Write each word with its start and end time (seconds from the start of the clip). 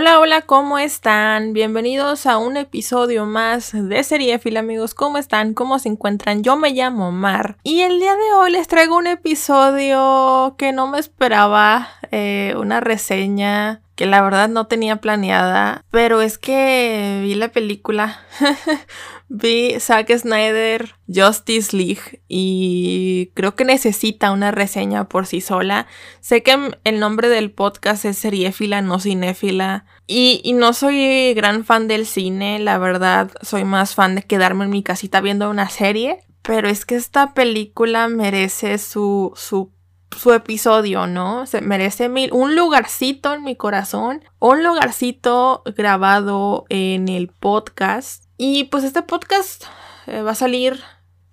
Hola, 0.00 0.18
hola, 0.18 0.40
¿cómo 0.40 0.78
están? 0.78 1.52
Bienvenidos 1.52 2.24
a 2.24 2.38
un 2.38 2.56
episodio 2.56 3.26
más 3.26 3.72
de 3.74 4.02
Seriefil, 4.02 4.56
amigos. 4.56 4.94
¿Cómo 4.94 5.18
están? 5.18 5.52
¿Cómo 5.52 5.78
se 5.78 5.90
encuentran? 5.90 6.42
Yo 6.42 6.56
me 6.56 6.70
llamo 6.70 7.12
Mar 7.12 7.58
y 7.64 7.82
el 7.82 8.00
día 8.00 8.14
de 8.14 8.32
hoy 8.32 8.50
les 8.50 8.66
traigo 8.66 8.96
un 8.96 9.06
episodio 9.06 10.54
que 10.56 10.72
no 10.72 10.86
me 10.86 10.98
esperaba, 10.98 11.86
eh, 12.12 12.54
una 12.56 12.80
reseña 12.80 13.82
que 14.00 14.06
la 14.06 14.22
verdad 14.22 14.48
no 14.48 14.66
tenía 14.66 14.96
planeada, 14.96 15.84
pero 15.90 16.22
es 16.22 16.38
que 16.38 17.20
vi 17.22 17.34
la 17.34 17.52
película, 17.52 18.18
vi 19.28 19.78
Zack 19.78 20.10
Snyder 20.16 20.94
Justice 21.06 21.76
League 21.76 22.22
y 22.26 23.30
creo 23.34 23.54
que 23.54 23.66
necesita 23.66 24.30
una 24.32 24.52
reseña 24.52 25.06
por 25.06 25.26
sí 25.26 25.42
sola. 25.42 25.86
Sé 26.20 26.42
que 26.42 26.70
el 26.84 26.98
nombre 26.98 27.28
del 27.28 27.50
podcast 27.50 28.06
es 28.06 28.16
seriéfila, 28.16 28.80
no 28.80 29.00
cinéfila, 29.00 29.84
y, 30.06 30.40
y 30.44 30.54
no 30.54 30.72
soy 30.72 31.34
gran 31.34 31.66
fan 31.66 31.86
del 31.86 32.06
cine, 32.06 32.58
la 32.58 32.78
verdad 32.78 33.30
soy 33.42 33.64
más 33.64 33.94
fan 33.94 34.14
de 34.14 34.22
quedarme 34.22 34.64
en 34.64 34.70
mi 34.70 34.82
casita 34.82 35.20
viendo 35.20 35.50
una 35.50 35.68
serie, 35.68 36.20
pero 36.40 36.70
es 36.70 36.86
que 36.86 36.96
esta 36.96 37.34
película 37.34 38.08
merece 38.08 38.78
su, 38.78 39.34
su 39.36 39.74
su 40.16 40.32
episodio, 40.32 41.06
¿no? 41.06 41.46
Se 41.46 41.60
merece 41.60 42.08
mil, 42.08 42.32
un 42.32 42.56
lugarcito 42.56 43.32
en 43.34 43.44
mi 43.44 43.56
corazón, 43.56 44.22
un 44.38 44.62
lugarcito 44.62 45.62
grabado 45.76 46.66
en 46.68 47.08
el 47.08 47.28
podcast. 47.28 48.24
Y 48.36 48.64
pues 48.64 48.84
este 48.84 49.02
podcast 49.02 49.64
eh, 50.06 50.22
va 50.22 50.32
a 50.32 50.34
salir 50.34 50.80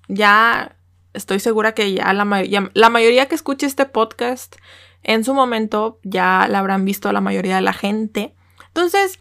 ya, 0.07 0.77
estoy 1.13 1.39
segura 1.39 1.73
que 1.73 1.93
ya 1.93 2.13
la, 2.13 2.69
la 2.73 2.89
mayoría 2.89 3.27
que 3.27 3.35
escuche 3.35 3.65
este 3.65 3.85
podcast 3.85 4.55
en 5.03 5.23
su 5.23 5.33
momento 5.33 5.99
ya 6.03 6.47
la 6.49 6.59
habrán 6.59 6.85
visto 6.85 7.11
la 7.11 7.21
mayoría 7.21 7.55
de 7.55 7.61
la 7.61 7.73
gente. 7.73 8.35
Entonces, 8.67 9.19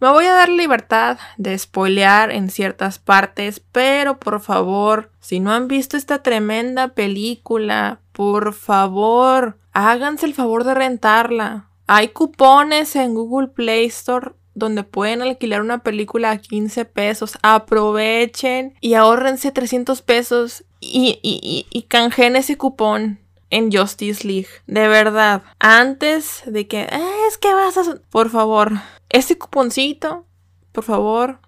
me 0.00 0.10
voy 0.10 0.26
a 0.26 0.34
dar 0.34 0.48
libertad 0.48 1.18
de 1.38 1.56
spoilear 1.58 2.30
en 2.30 2.50
ciertas 2.50 2.98
partes, 2.98 3.60
pero 3.60 4.18
por 4.18 4.40
favor, 4.40 5.12
si 5.20 5.40
no 5.40 5.52
han 5.52 5.66
visto 5.66 5.96
esta 5.96 6.22
tremenda 6.22 6.88
película, 6.88 8.00
por 8.14 8.54
favor, 8.54 9.58
háganse 9.72 10.24
el 10.24 10.34
favor 10.34 10.62
de 10.62 10.74
rentarla. 10.74 11.68
Hay 11.88 12.08
cupones 12.08 12.94
en 12.96 13.14
Google 13.14 13.48
Play 13.48 13.86
Store 13.86 14.32
donde 14.54 14.84
pueden 14.84 15.20
alquilar 15.20 15.60
una 15.60 15.82
película 15.82 16.30
a 16.30 16.38
15 16.38 16.84
pesos. 16.84 17.38
Aprovechen 17.42 18.74
y 18.80 18.94
ahorrense 18.94 19.50
300 19.50 20.00
pesos 20.02 20.64
y, 20.80 21.18
y, 21.22 21.82
canjeen 21.82 22.36
ese 22.36 22.56
cupón 22.56 23.18
en 23.50 23.72
Justice 23.72 24.26
League. 24.26 24.48
De 24.66 24.86
verdad. 24.86 25.42
Antes 25.58 26.42
de 26.46 26.68
que... 26.68 26.86
Ah, 26.90 27.26
es 27.28 27.36
que 27.36 27.52
vas 27.52 27.76
a... 27.76 27.96
Por 28.10 28.30
favor. 28.30 28.72
Ese 29.08 29.36
cuponcito. 29.36 30.24
Por 30.70 30.84
favor. 30.84 31.40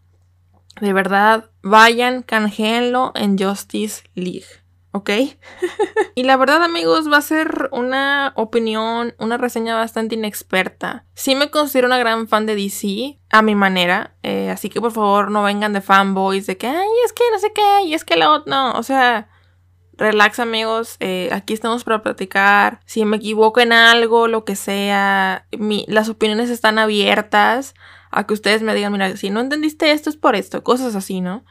De 0.80 0.92
verdad. 0.92 1.50
Vayan, 1.62 2.22
canjeenlo 2.22 3.12
en 3.14 3.38
Justice 3.38 4.02
League. 4.14 4.65
¿Ok? 4.96 5.10
y 6.14 6.22
la 6.24 6.36
verdad 6.36 6.62
amigos 6.62 7.10
va 7.10 7.18
a 7.18 7.22
ser 7.22 7.68
una 7.72 8.32
opinión, 8.36 9.14
una 9.18 9.36
reseña 9.36 9.76
bastante 9.76 10.14
inexperta. 10.14 11.04
Sí 11.14 11.34
me 11.34 11.50
considero 11.50 11.86
una 11.86 11.98
gran 11.98 12.28
fan 12.28 12.46
de 12.46 12.56
DC, 12.56 13.18
a 13.30 13.42
mi 13.42 13.54
manera, 13.54 14.16
eh, 14.22 14.50
así 14.50 14.68
que 14.68 14.80
por 14.80 14.92
favor 14.92 15.30
no 15.30 15.42
vengan 15.42 15.72
de 15.72 15.80
fanboys 15.80 16.46
de 16.46 16.56
que, 16.56 16.66
ay, 16.66 16.88
es 17.04 17.12
que 17.12 17.24
no 17.30 17.38
sé 17.38 17.52
qué, 17.54 17.84
y 17.84 17.94
es 17.94 18.04
que 18.04 18.16
la 18.16 18.32
otra, 18.32 18.50
no, 18.50 18.72
o 18.72 18.82
sea... 18.82 19.28
Relax 19.98 20.40
amigos, 20.40 20.96
eh, 21.00 21.30
aquí 21.32 21.54
estamos 21.54 21.82
para 21.82 22.02
platicar. 22.02 22.80
Si 22.84 23.02
me 23.06 23.16
equivoco 23.16 23.60
en 23.60 23.72
algo, 23.72 24.28
lo 24.28 24.44
que 24.44 24.54
sea, 24.54 25.46
las 25.86 26.10
opiniones 26.10 26.50
están 26.50 26.78
abiertas 26.78 27.74
a 28.10 28.26
que 28.26 28.34
ustedes 28.34 28.60
me 28.60 28.74
digan, 28.74 28.92
mira, 28.92 29.16
si 29.16 29.30
no 29.30 29.40
entendiste 29.40 29.92
esto 29.92 30.10
es 30.10 30.16
por 30.18 30.36
esto, 30.36 30.62
cosas 30.62 30.94
así, 30.96 31.22
¿no? 31.22 31.46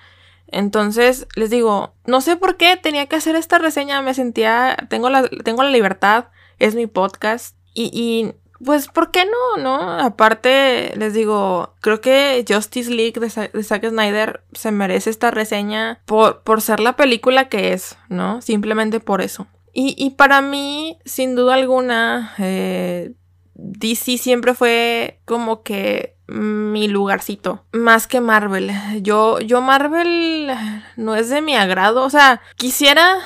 Entonces, 0.47 1.27
les 1.35 1.49
digo, 1.49 1.93
no 2.05 2.21
sé 2.21 2.35
por 2.35 2.57
qué 2.57 2.77
tenía 2.77 3.07
que 3.07 3.15
hacer 3.15 3.35
esta 3.35 3.57
reseña, 3.57 4.01
me 4.01 4.13
sentía, 4.13 4.77
tengo 4.89 5.09
la, 5.09 5.27
tengo 5.27 5.63
la 5.63 5.69
libertad, 5.69 6.25
es 6.59 6.75
mi 6.75 6.87
podcast. 6.87 7.57
Y, 7.73 7.89
y, 7.93 8.33
pues, 8.63 8.87
¿por 8.87 9.11
qué 9.11 9.25
no? 9.25 9.61
¿No? 9.61 9.99
Aparte, 9.99 10.93
les 10.95 11.13
digo, 11.13 11.73
creo 11.81 11.99
que 11.99 12.45
Justice 12.47 12.89
League 12.91 13.19
de, 13.19 13.29
Zack 13.29 13.89
Snyder 13.89 14.43
se 14.53 14.71
merece 14.71 15.09
esta 15.09 15.31
reseña 15.31 16.01
por, 16.05 16.43
por 16.43 16.61
ser 16.61 16.79
la 16.79 16.95
película 16.95 17.49
que 17.49 17.73
es, 17.73 17.97
¿no? 18.07 18.41
Simplemente 18.41 18.99
por 18.99 19.21
eso. 19.21 19.47
Y, 19.73 19.93
y 19.97 20.11
para 20.11 20.41
mí, 20.41 20.99
sin 21.03 21.35
duda 21.35 21.55
alguna, 21.55 22.33
eh, 22.37 23.13
DC 23.55 24.17
siempre 24.17 24.53
fue 24.53 25.19
como 25.25 25.63
que 25.63 26.14
mi 26.27 26.87
lugarcito. 26.87 27.63
Más 27.71 28.07
que 28.07 28.21
Marvel. 28.21 28.71
Yo, 29.01 29.39
yo 29.39 29.61
Marvel 29.61 30.51
no 30.95 31.15
es 31.15 31.29
de 31.29 31.41
mi 31.41 31.55
agrado. 31.55 32.03
O 32.03 32.09
sea, 32.09 32.41
quisiera, 32.55 33.17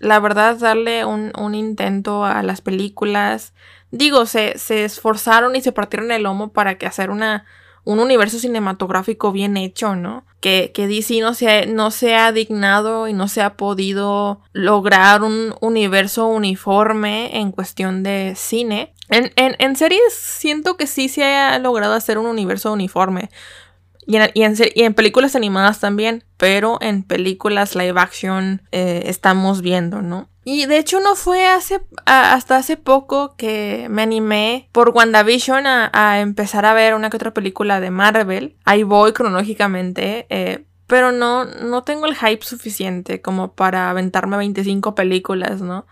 la 0.00 0.18
verdad, 0.20 0.56
darle 0.56 1.04
un, 1.04 1.32
un 1.38 1.54
intento 1.54 2.24
a 2.24 2.42
las 2.42 2.60
películas. 2.60 3.52
Digo, 3.90 4.26
se, 4.26 4.58
se 4.58 4.84
esforzaron 4.84 5.56
y 5.56 5.60
se 5.60 5.72
partieron 5.72 6.10
el 6.10 6.24
lomo 6.24 6.52
para 6.52 6.76
que 6.76 6.86
hacer 6.86 7.10
una, 7.10 7.44
un 7.88 8.00
universo 8.00 8.38
cinematográfico 8.38 9.32
bien 9.32 9.56
hecho, 9.56 9.96
¿no? 9.96 10.26
Que, 10.40 10.72
que 10.74 10.86
DC 10.86 11.20
no 11.20 11.32
se, 11.32 11.64
no 11.64 11.90
se 11.90 12.14
ha 12.14 12.30
dignado 12.32 13.08
y 13.08 13.14
no 13.14 13.28
se 13.28 13.40
ha 13.40 13.56
podido 13.56 14.42
lograr 14.52 15.22
un 15.22 15.54
universo 15.62 16.26
uniforme 16.26 17.38
en 17.38 17.50
cuestión 17.50 18.02
de 18.02 18.34
cine. 18.36 18.92
En, 19.08 19.32
en, 19.36 19.76
series 19.76 20.12
siento 20.12 20.76
que 20.76 20.86
sí 20.86 21.08
se 21.08 21.24
ha 21.24 21.58
logrado 21.58 21.94
hacer 21.94 22.18
un 22.18 22.26
universo 22.26 22.70
uniforme. 22.74 23.30
Y 24.08 24.42
en, 24.42 24.94
películas 24.94 25.36
animadas 25.36 25.80
también. 25.80 26.24
Pero 26.36 26.78
en 26.80 27.02
películas 27.02 27.76
live 27.76 28.00
action 28.00 28.62
eh, 28.72 29.02
estamos 29.06 29.60
viendo, 29.62 30.02
¿no? 30.02 30.28
Y 30.44 30.64
de 30.66 30.78
hecho 30.78 30.98
no 31.00 31.14
fue 31.14 31.46
hace, 31.46 31.80
hasta 32.06 32.56
hace 32.56 32.78
poco 32.78 33.36
que 33.36 33.86
me 33.90 34.00
animé 34.02 34.70
por 34.72 34.90
WandaVision 34.90 35.66
a, 35.66 35.90
a, 35.92 36.20
empezar 36.20 36.64
a 36.64 36.72
ver 36.72 36.94
una 36.94 37.10
que 37.10 37.18
otra 37.18 37.34
película 37.34 37.80
de 37.80 37.90
Marvel. 37.90 38.56
Ahí 38.64 38.82
voy 38.82 39.12
cronológicamente. 39.12 40.26
Eh, 40.30 40.64
pero 40.86 41.12
no, 41.12 41.44
no 41.44 41.82
tengo 41.82 42.06
el 42.06 42.16
hype 42.16 42.42
suficiente 42.42 43.20
como 43.20 43.52
para 43.52 43.90
aventarme 43.90 44.38
25 44.38 44.94
películas, 44.94 45.60
¿no? 45.60 45.86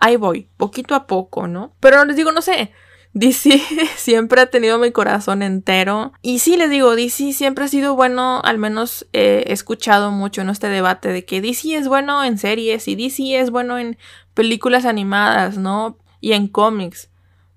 ahí 0.00 0.16
voy, 0.16 0.48
poquito 0.56 0.94
a 0.94 1.06
poco, 1.06 1.46
¿no? 1.46 1.74
Pero 1.78 2.04
les 2.04 2.16
digo, 2.16 2.32
no 2.32 2.42
sé. 2.42 2.72
DC 3.12 3.60
siempre 3.96 4.40
ha 4.40 4.46
tenido 4.46 4.78
mi 4.78 4.92
corazón 4.92 5.42
entero. 5.42 6.12
Y 6.22 6.38
sí, 6.38 6.56
les 6.56 6.70
digo, 6.70 6.94
DC 6.94 7.32
siempre 7.32 7.64
ha 7.64 7.68
sido 7.68 7.94
bueno, 7.94 8.40
al 8.44 8.58
menos 8.58 9.06
he 9.12 9.52
escuchado 9.52 10.10
mucho 10.10 10.42
en 10.42 10.50
este 10.50 10.68
debate 10.68 11.08
de 11.08 11.24
que 11.24 11.40
DC 11.40 11.76
es 11.76 11.88
bueno 11.88 12.22
en 12.24 12.38
series 12.38 12.86
y 12.88 12.96
DC 12.96 13.38
es 13.40 13.50
bueno 13.50 13.78
en 13.78 13.98
películas 14.34 14.84
animadas, 14.84 15.58
¿no? 15.58 15.98
Y 16.20 16.32
en 16.32 16.48
cómics. 16.48 17.10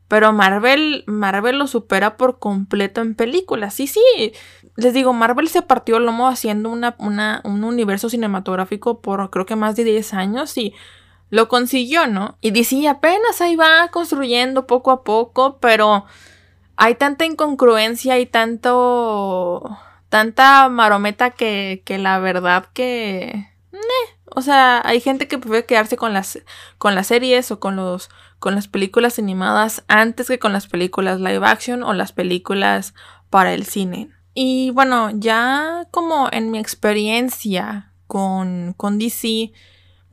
Pero 0.08 0.32
Marvel, 0.32 1.04
Marvel 1.08 1.58
lo 1.58 1.68
supera 1.68 2.18
por 2.18 2.38
completo 2.38 3.02
en 3.02 3.16
películas. 3.16 3.74
Sí, 3.74 3.88
sí. 3.88 4.34
Les 4.76 4.94
digo, 4.94 5.14
Marvel 5.14 5.48
se 5.48 5.62
partió 5.62 5.98
el 5.98 6.06
lomo 6.06 6.28
haciendo 6.28 6.70
una, 6.70 6.96
una, 7.00 7.42
un 7.46 7.64
universo 7.64 8.10
cinematográfico 8.10 9.02
por 9.02 9.30
creo 9.30 9.46
que 9.46 9.56
más 9.56 9.76
de 9.76 9.84
10 9.84 10.14
años 10.14 10.58
y 10.58 10.74
lo 11.34 11.48
consiguió, 11.48 12.06
¿no? 12.06 12.38
Y 12.42 12.52
DC 12.52 12.88
apenas 12.88 13.42
ahí 13.42 13.56
va 13.56 13.88
construyendo 13.88 14.68
poco 14.68 14.92
a 14.92 15.04
poco, 15.04 15.58
pero 15.60 16.06
hay 16.76 16.94
tanta 16.94 17.26
incongruencia 17.26 18.20
y 18.20 18.28
tanto... 18.28 19.76
tanta 20.10 20.70
marometa 20.70 21.32
que, 21.32 21.82
que 21.86 21.98
la 21.98 22.20
verdad 22.20 22.68
que... 22.74 23.50
O 24.36 24.44
sea, 24.44 24.84
hay 24.86 25.02
gente 25.02 25.28
que 25.28 25.40
prefiere 25.40 25.66
quedarse 25.66 25.98
con 25.98 26.14
las, 26.14 26.38
con 26.78 26.94
las 26.94 27.08
series 27.08 27.50
o 27.50 27.60
con, 27.60 27.78
los, 27.78 28.12
con 28.38 28.54
las 28.54 28.68
películas 28.68 29.18
animadas 29.18 29.84
antes 29.88 30.28
que 30.28 30.38
con 30.38 30.54
las 30.54 30.68
películas 30.68 31.20
live 31.20 31.48
action 31.48 31.82
o 31.82 31.94
las 31.94 32.12
películas 32.12 32.94
para 33.32 33.56
el 33.56 33.66
cine. 33.66 34.12
Y 34.36 34.70
bueno, 34.70 35.10
ya 35.16 35.88
como 35.90 36.30
en 36.32 36.52
mi 36.52 36.60
experiencia 36.60 37.92
con, 38.06 38.76
con 38.78 39.00
DC, 39.00 39.52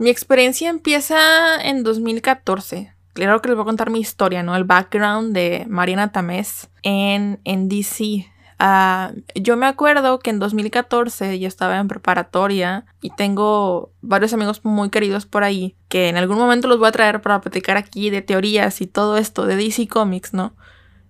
mi 0.01 0.09
experiencia 0.09 0.71
empieza 0.71 1.63
en 1.63 1.83
2014. 1.83 2.95
Claro 3.13 3.43
que 3.43 3.49
les 3.49 3.57
voy 3.57 3.65
a 3.65 3.67
contar 3.67 3.91
mi 3.91 4.01
historia, 4.01 4.43
¿no? 4.43 4.57
El 4.57 4.65
background 4.65 5.35
de 5.35 5.67
Mariana 5.69 6.11
Tamés 6.11 6.71
en, 6.83 7.39
en 7.45 7.69
DC. 7.69 8.27
Ah, 8.59 9.13
yo 9.35 9.59
me 9.59 9.67
acuerdo 9.67 10.19
que 10.21 10.31
en 10.31 10.39
2014 10.39 11.39
yo 11.39 11.47
estaba 11.47 11.77
en 11.77 11.87
preparatoria 11.87 12.87
y 13.03 13.11
tengo 13.11 13.93
varios 14.01 14.33
amigos 14.33 14.65
muy 14.65 14.89
queridos 14.89 15.27
por 15.27 15.45
ahí 15.45 15.77
que 15.91 16.09
en 16.09 16.17
algún 16.17 16.39
momento 16.39 16.67
los 16.67 16.79
voy 16.79 16.89
a 16.89 16.93
traer 16.93 17.21
para 17.21 17.43
platicar 17.43 17.77
aquí 17.77 18.09
de 18.09 18.23
teorías 18.23 18.81
y 18.81 18.87
todo 18.87 19.19
esto 19.19 19.45
de 19.45 19.57
DC 19.57 19.87
Comics, 19.87 20.33
¿no? 20.33 20.55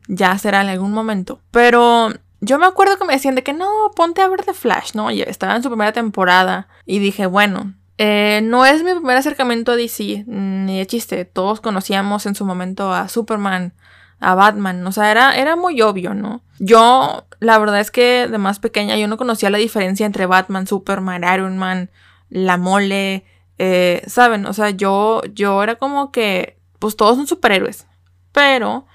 Ya 0.09 0.37
será 0.37 0.63
en 0.63 0.69
algún 0.69 0.91
momento. 0.91 1.39
Pero 1.53 2.09
yo 2.41 2.59
me 2.59 2.67
acuerdo 2.67 2.97
que 2.97 3.05
me 3.05 3.13
decían 3.13 3.37
de 3.37 3.45
que 3.45 3.53
no, 3.53 3.69
ponte 3.95 4.21
a 4.21 4.29
ver 4.29 4.43
The 4.43 4.55
Flash, 4.55 4.95
¿no? 4.95 5.13
Y 5.13 5.23
estaba 5.23 5.55
en 5.55 5.63
su 5.63 5.69
primera 5.69 5.93
temporada 5.93 6.67
y 6.87 6.99
dije, 6.99 7.27
bueno, 7.27 7.75
eh, 8.03 8.41
no 8.43 8.65
es 8.65 8.83
mi 8.83 8.95
primer 8.95 9.19
acercamiento 9.19 9.73
a 9.73 9.77
DC, 9.77 10.25
ni 10.27 10.79
de 10.79 10.87
chiste. 10.87 11.27
Todos 11.27 11.61
conocíamos 11.61 12.25
en 12.25 12.35
su 12.35 12.47
momento 12.47 12.95
a 12.95 13.11
Superman, 13.11 13.75
a 14.21 14.35
Batman. 14.35 14.87
O 14.87 14.93
sea, 14.93 15.11
era, 15.11 15.37
era 15.37 15.55
muy 15.55 15.83
obvio, 15.83 16.15
¿no? 16.15 16.43
Yo, 16.59 17.27
la 17.41 17.59
verdad 17.59 17.79
es 17.79 17.91
que 17.91 18.27
de 18.27 18.39
más 18.39 18.59
pequeña 18.59 18.97
yo 18.97 19.07
no 19.07 19.19
conocía 19.19 19.51
la 19.51 19.59
diferencia 19.59 20.07
entre 20.07 20.25
Batman, 20.25 20.67
Superman, 20.67 21.25
Iron 21.35 21.59
Man, 21.59 21.91
la 22.31 22.57
mole, 22.57 23.27
eh, 23.59 24.03
¿saben? 24.07 24.47
O 24.47 24.55
sea, 24.55 24.71
yo, 24.71 25.21
yo 25.35 25.63
era 25.63 25.75
como 25.75 26.11
que, 26.11 26.59
pues 26.79 26.97
todos 26.97 27.19
son 27.19 27.27
superhéroes. 27.27 27.87
Pero, 28.33 28.87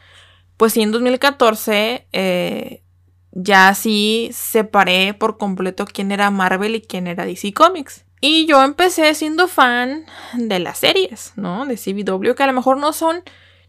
pues 0.58 0.74
sí, 0.74 0.81
en 0.81 0.92
2014, 0.92 2.08
eh, 2.12 2.81
ya 3.34 3.72
sí 3.75 4.31
separé 4.34 5.13
por 5.13 5.38
completo 5.38 5.86
quién 5.86 6.12
era 6.12 6.31
Marvel 6.31 6.74
y 6.74 6.81
quién 6.81 7.06
era 7.06 7.24
DC 7.28 7.54
Comics. 7.54 8.05
Y 8.27 8.48
yo 8.48 8.63
empecé 8.63 9.13
siendo 9.13 9.48
fan 9.48 10.04
de 10.33 10.57
las 10.57 10.80
series, 10.80 11.33
¿no? 11.36 11.68
De 11.68 11.77
CW, 11.77 12.33
que 12.33 12.42
a 12.42 12.48
lo 12.48 12.54
mejor 12.54 12.77
no 12.77 12.92
son 12.92 13.22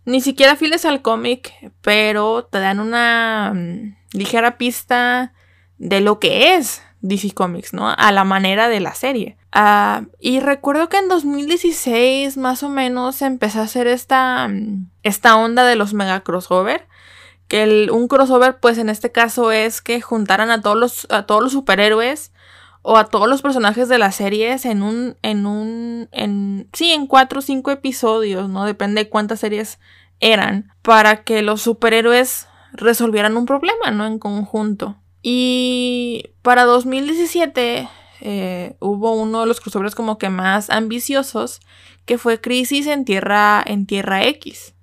ni 0.06 0.23
siquiera 0.23 0.56
fieles 0.56 0.87
al 0.87 1.03
cómic, 1.03 1.53
pero 1.82 2.47
te 2.47 2.58
dan 2.61 2.81
una 2.81 3.53
mm, 3.55 3.97
ligera 4.12 4.56
pista 4.56 5.35
de 5.76 6.00
lo 6.00 6.20
que 6.20 6.55
es 6.55 6.81
DC 7.03 7.35
Comics, 7.35 7.75
¿no? 7.75 7.91
A 7.91 8.12
la 8.12 8.25
manera 8.25 8.70
de 8.70 8.81
la 8.81 8.94
serie. 8.94 9.37
Ah, 9.53 10.05
y 10.20 10.41
recuerdo 10.41 10.88
que 10.88 10.97
en 10.97 11.08
2016 11.08 12.38
más 12.38 12.62
o 12.62 12.70
menos 12.70 13.20
empecé 13.20 13.58
a 13.58 13.64
hacer 13.64 13.87
esta, 13.87 14.49
mm, 14.49 14.88
esta 15.03 15.37
onda 15.37 15.67
de 15.67 15.76
los 15.76 15.93
mega 15.93 16.20
crossover. 16.20 16.88
Que 17.47 17.88
un 17.93 18.08
crossover, 18.08 18.58
pues 18.58 18.79
en 18.79 18.88
este 18.88 19.12
caso 19.12 19.53
es 19.53 19.82
que 19.82 20.00
juntaran 20.00 20.50
a 20.50 20.62
todos 20.62 20.79
los, 20.79 21.06
a 21.11 21.26
todos 21.26 21.43
los 21.43 21.53
superhéroes 21.53 22.32
o 22.88 22.97
a 22.97 23.06
todos 23.06 23.29
los 23.29 23.43
personajes 23.43 23.88
de 23.88 23.99
las 23.99 24.15
series 24.15 24.65
en 24.65 24.85
un, 24.85 25.17
en 25.23 25.44
un, 25.44 26.09
en, 26.12 26.69
sí, 26.73 26.93
en 26.93 27.09
cuatro 27.09 27.41
o 27.41 27.43
cinco 27.43 27.73
episodios, 27.73 28.49
¿no? 28.49 28.65
Depende 28.65 29.03
de 29.03 29.09
cuántas 29.09 29.41
series 29.41 29.81
eran, 30.21 30.73
para 30.83 31.25
que 31.25 31.43
los 31.43 31.62
superhéroes 31.62 32.47
resolvieran 32.75 33.37
un 33.37 33.44
problema, 33.44 33.91
¿no? 33.91 34.06
En 34.06 34.21
conjunto. 34.21 34.99
Y 35.21 36.31
para 36.43 36.62
2017 36.62 37.88
eh, 38.21 38.77
hubo 38.79 39.17
uno 39.17 39.41
de 39.41 39.47
los 39.47 39.61
crossovers 39.61 39.97
como 39.97 40.17
que 40.17 40.31
más 40.31 40.71
ambiciosos, 40.71 41.62
que 42.05 42.19
fue 42.19 42.41
Crisis 42.41 42.87
en 42.87 43.05
Tierra, 43.05 43.65
en 43.67 43.87
Tierra 43.87 44.25
X. 44.27 44.75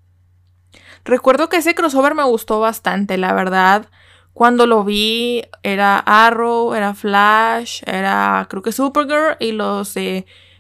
Recuerdo 1.06 1.48
que 1.48 1.56
ese 1.56 1.74
crossover 1.74 2.16
me 2.16 2.24
gustó 2.26 2.60
bastante, 2.60 3.18
la 3.18 3.32
verdad. 3.32 3.88
Cuando 4.34 4.66
lo 4.66 4.84
vi 4.84 5.44
era 5.62 6.00
Arrow, 6.00 6.74
era 6.74 6.94
Flash, 6.96 7.84
era 7.86 8.48
creo 8.50 8.64
que 8.64 8.72
Supergirl 8.72 9.38
y 9.40 9.52
los 9.52 9.96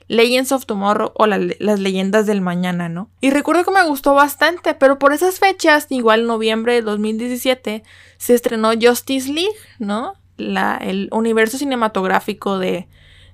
Legends 0.08 0.52
of 0.52 0.66
Tomorrow 0.66 1.12
o 1.16 1.26
las 1.26 1.80
leyendas 1.80 2.28
del 2.28 2.42
mañana, 2.42 2.88
¿no? 2.90 3.10
Y 3.20 3.32
recuerdo 3.32 3.64
que 3.64 3.72
me 3.72 3.84
gustó 3.84 4.14
bastante, 4.14 4.76
pero 4.76 5.00
por 5.00 5.14
esas 5.14 5.40
fechas, 5.40 5.88
igual 5.90 6.28
noviembre 6.28 6.74
de 6.74 6.82
2017, 6.82 7.84
se 8.18 8.34
estrenó 8.34 8.72
Justice 8.80 9.32
League, 9.32 9.56
¿no? 9.80 10.14
La, 10.38 10.78
el 10.78 11.10
universo 11.12 11.58
cinematográfico 11.58 12.60
de 12.60 12.88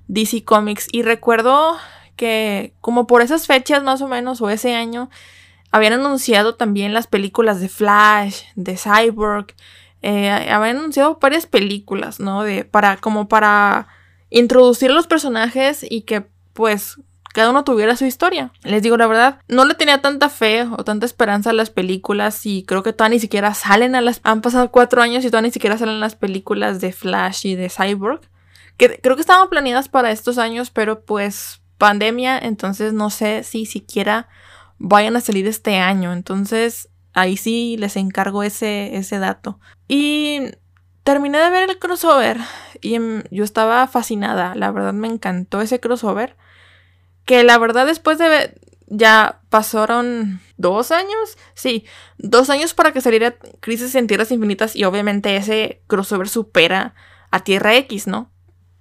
DC 0.08 0.44
Comics. 0.44 0.88
Y 0.90 1.02
recuerdo 1.02 1.76
que 2.16 2.72
como 2.80 3.06
por 3.06 3.22
esas 3.22 3.46
fechas 3.46 3.82
más 3.82 4.00
o 4.00 4.08
menos, 4.08 4.40
o 4.40 4.48
ese 4.48 4.74
año, 4.74 5.10
habían 5.70 5.92
anunciado 5.94 6.54
también 6.54 6.94
las 6.94 7.06
películas 7.06 7.60
de 7.60 7.68
Flash, 7.68 8.42
de 8.54 8.76
Cyborg, 8.76 9.54
eh, 10.02 10.30
habían 10.30 10.78
anunciado 10.78 11.18
varias 11.20 11.46
películas, 11.46 12.20
¿no? 12.20 12.42
De, 12.42 12.64
para, 12.64 12.96
como 12.96 13.28
para 13.28 13.88
introducir 14.30 14.90
a 14.90 14.94
los 14.94 15.06
personajes 15.06 15.84
y 15.88 16.02
que, 16.02 16.26
pues, 16.52 16.98
cada 17.32 17.50
uno 17.50 17.64
tuviera 17.64 17.96
su 17.96 18.06
historia. 18.06 18.52
Les 18.62 18.82
digo 18.82 18.96
la 18.96 19.06
verdad, 19.06 19.40
no 19.48 19.64
le 19.64 19.74
tenía 19.74 20.00
tanta 20.02 20.28
fe 20.28 20.62
o 20.64 20.84
tanta 20.84 21.06
esperanza 21.06 21.50
a 21.50 21.52
las 21.52 21.70
películas 21.70 22.44
y 22.44 22.64
creo 22.64 22.82
que 22.82 22.92
todavía 22.92 23.16
ni 23.16 23.20
siquiera 23.20 23.54
salen 23.54 23.94
a 23.94 24.00
las... 24.00 24.20
Han 24.24 24.40
pasado 24.40 24.70
cuatro 24.70 25.02
años 25.02 25.24
y 25.24 25.28
todavía 25.28 25.48
ni 25.48 25.52
siquiera 25.52 25.78
salen 25.78 26.00
las 26.00 26.16
películas 26.16 26.80
de 26.80 26.92
Flash 26.92 27.46
y 27.46 27.54
de 27.54 27.70
Cyborg. 27.70 28.20
Que 28.76 28.98
creo 29.00 29.14
que 29.14 29.20
estaban 29.20 29.48
planeadas 29.48 29.88
para 29.88 30.10
estos 30.10 30.38
años, 30.38 30.70
pero 30.70 31.04
pues 31.04 31.60
pandemia, 31.78 32.38
entonces 32.38 32.92
no 32.92 33.10
sé 33.10 33.44
si 33.44 33.64
siquiera 33.66 34.28
vayan 34.78 35.16
a 35.16 35.20
salir 35.20 35.46
este 35.46 35.78
año. 35.78 36.12
Entonces 36.12 36.88
Ahí 37.12 37.36
sí 37.36 37.76
les 37.78 37.96
encargo 37.96 38.42
ese, 38.42 38.96
ese 38.96 39.18
dato. 39.18 39.58
Y 39.88 40.42
terminé 41.02 41.38
de 41.38 41.50
ver 41.50 41.70
el 41.70 41.78
crossover 41.78 42.38
y 42.80 42.94
em, 42.94 43.22
yo 43.30 43.44
estaba 43.44 43.86
fascinada. 43.86 44.54
La 44.54 44.70
verdad 44.70 44.92
me 44.92 45.08
encantó 45.08 45.60
ese 45.60 45.80
crossover. 45.80 46.36
Que 47.24 47.42
la 47.44 47.58
verdad 47.58 47.86
después 47.86 48.18
de 48.18 48.28
ver, 48.28 48.60
ya 48.86 49.40
pasaron 49.48 50.40
dos 50.56 50.90
años. 50.90 51.38
Sí, 51.54 51.84
dos 52.18 52.50
años 52.50 52.74
para 52.74 52.92
que 52.92 53.00
saliera 53.00 53.36
Crisis 53.60 53.94
en 53.94 54.06
Tierras 54.06 54.30
Infinitas 54.30 54.76
y 54.76 54.84
obviamente 54.84 55.36
ese 55.36 55.82
crossover 55.86 56.28
supera 56.28 56.94
a 57.30 57.42
Tierra 57.44 57.76
X, 57.76 58.06
¿no? 58.06 58.30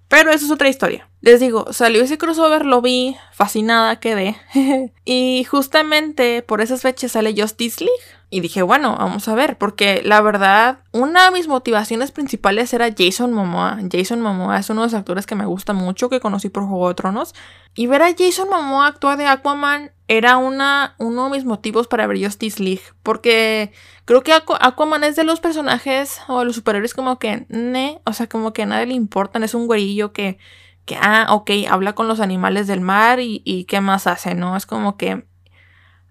Pero 0.07 0.31
eso 0.31 0.45
es 0.45 0.51
otra 0.51 0.69
historia. 0.69 1.07
Les 1.21 1.39
digo, 1.39 1.71
salió 1.71 2.01
ese 2.01 2.17
crossover, 2.17 2.65
lo 2.65 2.81
vi, 2.81 3.15
fascinada 3.31 3.99
quedé. 3.99 4.35
y 5.05 5.43
justamente 5.43 6.41
por 6.41 6.61
esas 6.61 6.81
fechas 6.81 7.11
sale 7.11 7.35
Justice 7.37 7.83
League. 7.83 8.18
Y 8.31 8.41
dije, 8.41 8.61
bueno, 8.61 8.95
vamos 8.95 9.27
a 9.27 9.33
ver, 9.33 9.57
porque 9.57 10.03
la 10.05 10.21
verdad, 10.21 10.79
una 10.91 11.25
de 11.25 11.31
mis 11.31 11.47
motivaciones 11.47 12.11
principales 12.11 12.71
era 12.75 12.93
Jason 12.95 13.33
Momoa. 13.33 13.79
Jason 13.91 14.21
Momoa 14.21 14.59
es 14.59 14.69
uno 14.69 14.81
de 14.81 14.87
los 14.87 14.93
actores 14.93 15.25
que 15.25 15.33
me 15.33 15.47
gusta 15.47 15.73
mucho, 15.73 16.09
que 16.09 16.19
conocí 16.19 16.49
por 16.49 16.67
Juego 16.67 16.89
de 16.89 16.93
Tronos. 16.93 17.33
Y 17.73 17.87
ver 17.87 18.03
a 18.03 18.13
Jason 18.15 18.47
Momoa 18.47 18.85
actuar 18.85 19.17
de 19.17 19.25
Aquaman 19.25 19.91
era 20.07 20.37
una, 20.37 20.93
uno 20.99 21.25
de 21.25 21.31
mis 21.31 21.45
motivos 21.45 21.87
para 21.87 22.05
ver 22.05 22.23
Justice 22.23 22.61
League. 22.61 22.83
Porque 23.01 23.71
creo 24.05 24.21
que 24.21 24.33
Aquaman 24.33 25.03
es 25.03 25.15
de 25.15 25.23
los 25.23 25.39
personajes 25.39 26.21
o 26.27 26.39
de 26.39 26.45
los 26.45 26.55
superhéroes 26.55 26.93
como 26.93 27.17
que, 27.17 27.47
ne, 27.49 27.99
o 28.05 28.13
sea, 28.13 28.29
como 28.29 28.53
que 28.53 28.61
a 28.61 28.67
nadie 28.67 28.85
le 28.85 28.93
importan. 28.93 29.43
Es 29.43 29.55
un 29.55 29.65
güerillo 29.65 30.13
que, 30.13 30.37
que, 30.85 30.97
ah, 31.01 31.27
ok, 31.31 31.49
habla 31.67 31.93
con 31.93 32.07
los 32.07 32.19
animales 32.19 32.67
del 32.67 32.81
mar 32.81 33.19
y, 33.19 33.41
y 33.43 33.63
qué 33.63 33.81
más 33.81 34.05
hace, 34.05 34.35
¿no? 34.35 34.55
Es 34.55 34.67
como 34.67 34.97
que 34.97 35.28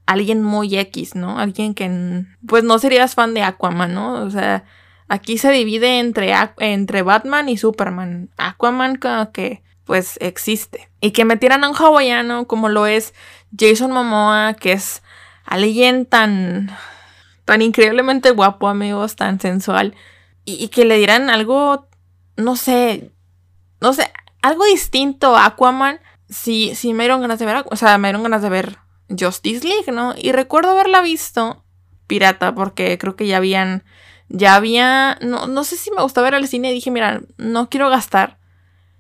alguien 0.08 0.43
muy 0.43 0.75
X, 0.75 1.14
¿no? 1.14 1.38
Alguien 1.38 1.75
que 1.75 2.25
pues 2.47 2.64
no 2.64 2.78
serías 2.78 3.14
fan 3.14 3.35
de 3.35 3.42
Aquaman, 3.42 3.92
¿no? 3.92 4.14
O 4.25 4.30
sea, 4.30 4.64
aquí 5.06 5.37
se 5.37 5.52
divide 5.52 5.99
entre, 5.99 6.35
entre 6.56 7.02
Batman 7.02 7.50
y 7.50 7.59
Superman. 7.59 8.30
Aquaman 8.38 8.97
como 8.97 9.33
que 9.33 9.62
pues 9.85 10.16
existe. 10.23 10.88
Y 11.02 11.11
que 11.11 11.26
metieran 11.26 11.62
a 11.62 11.68
un 11.68 11.76
hawaiano 11.76 12.47
como 12.47 12.71
lo 12.71 12.87
es 12.87 13.12
Jason 13.56 13.92
Momoa, 13.92 14.54
que 14.54 14.73
es 14.73 15.02
alguien 15.44 16.06
tan 16.06 16.71
tan 17.44 17.61
increíblemente 17.61 18.30
guapo, 18.30 18.68
amigos, 18.68 19.14
tan 19.14 19.38
sensual. 19.40 19.94
Y, 20.47 20.68
que 20.68 20.87
le 20.87 20.97
dieran 20.97 21.28
algo, 21.28 21.87
no 22.37 22.56
sé, 22.56 23.12
no 23.83 23.92
sé, 23.92 24.11
algo 24.40 24.64
distinto 24.64 25.37
a 25.37 25.44
Aquaman. 25.44 26.00
Sí, 26.30 26.73
sí 26.75 26.94
me 26.94 27.04
dieron 27.04 27.21
ganas 27.21 27.38
de 27.38 27.44
ver, 27.44 27.64
o 27.71 27.76
sea, 27.76 27.99
me 27.99 28.09
dieron 28.09 28.23
ganas 28.23 28.40
de 28.40 28.49
ver 28.49 28.78
Justice 29.09 29.67
League, 29.67 29.93
¿no? 29.93 30.15
Y 30.17 30.33
recuerdo 30.33 30.71
haberla 30.71 31.00
visto 31.03 31.65
pirata 32.07 32.55
porque 32.55 32.99
creo 32.99 33.17
que 33.17 33.27
ya 33.27 33.37
habían, 33.37 33.85
ya 34.29 34.55
había, 34.55 35.19
no, 35.21 35.47
no 35.47 35.65
sé 35.65 35.77
si 35.77 35.91
me 35.93 36.03
gustaba 36.03 36.27
ver 36.27 36.35
al 36.35 36.49
cine 36.49 36.71
y 36.71 36.75
dije, 36.75 36.91
mira, 36.91 37.21
no 37.37 37.69
quiero 37.69 37.88
gastar. 37.91 38.38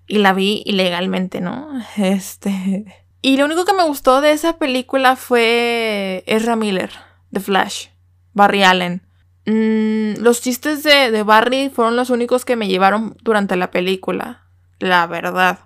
Y 0.06 0.18
la 0.18 0.32
vi 0.32 0.62
ilegalmente, 0.64 1.40
¿no? 1.40 1.68
Este... 1.96 2.84
Y 3.20 3.36
lo 3.36 3.46
único 3.46 3.64
que 3.64 3.72
me 3.72 3.82
gustó 3.82 4.20
de 4.20 4.30
esa 4.30 4.58
película 4.58 5.16
fue 5.16 6.22
Ezra 6.26 6.54
Miller, 6.54 6.92
de 7.30 7.40
Flash, 7.40 7.88
Barry 8.32 8.62
Allen. 8.62 9.02
Mm, 9.44 10.22
los 10.22 10.40
chistes 10.40 10.84
de, 10.84 11.10
de 11.10 11.22
Barry 11.24 11.68
fueron 11.68 11.96
los 11.96 12.10
únicos 12.10 12.44
que 12.44 12.54
me 12.54 12.68
llevaron 12.68 13.16
durante 13.22 13.56
la 13.56 13.72
película, 13.72 14.46
la 14.78 15.06
verdad. 15.08 15.58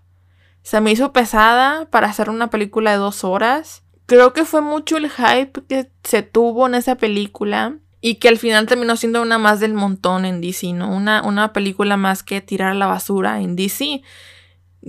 Se 0.63 0.81
me 0.81 0.93
hizo 0.93 1.13
pesada 1.13 1.91
para 1.91 2.09
hacer 2.09 2.31
una 2.31 2.49
película 2.49 2.93
de 2.93 2.97
dos 2.97 3.23
horas 3.23 3.82
creo 4.13 4.35
que 4.35 4.45
fue 4.45 4.61
mucho 4.61 4.99
el 4.99 5.09
hype 5.09 5.63
que 5.67 5.91
se 6.05 6.21
tuvo 6.21 6.67
en 6.67 6.75
esa 6.75 6.97
película 6.97 7.79
y 8.03 8.17
que 8.17 8.29
al 8.29 8.37
final 8.37 8.67
terminó 8.67 8.95
siendo 8.99 9.23
una 9.23 9.39
más 9.39 9.59
del 9.59 9.73
montón 9.73 10.27
en 10.27 10.43
DC, 10.43 10.75
¿no? 10.75 10.95
Una, 10.95 11.23
una 11.23 11.55
película 11.55 11.97
más 11.97 12.23
que 12.23 12.43
tirar 12.43 12.73
a 12.73 12.75
la 12.75 12.87
basura 12.87 13.41
en 13.41 13.57
DC. 13.57 14.03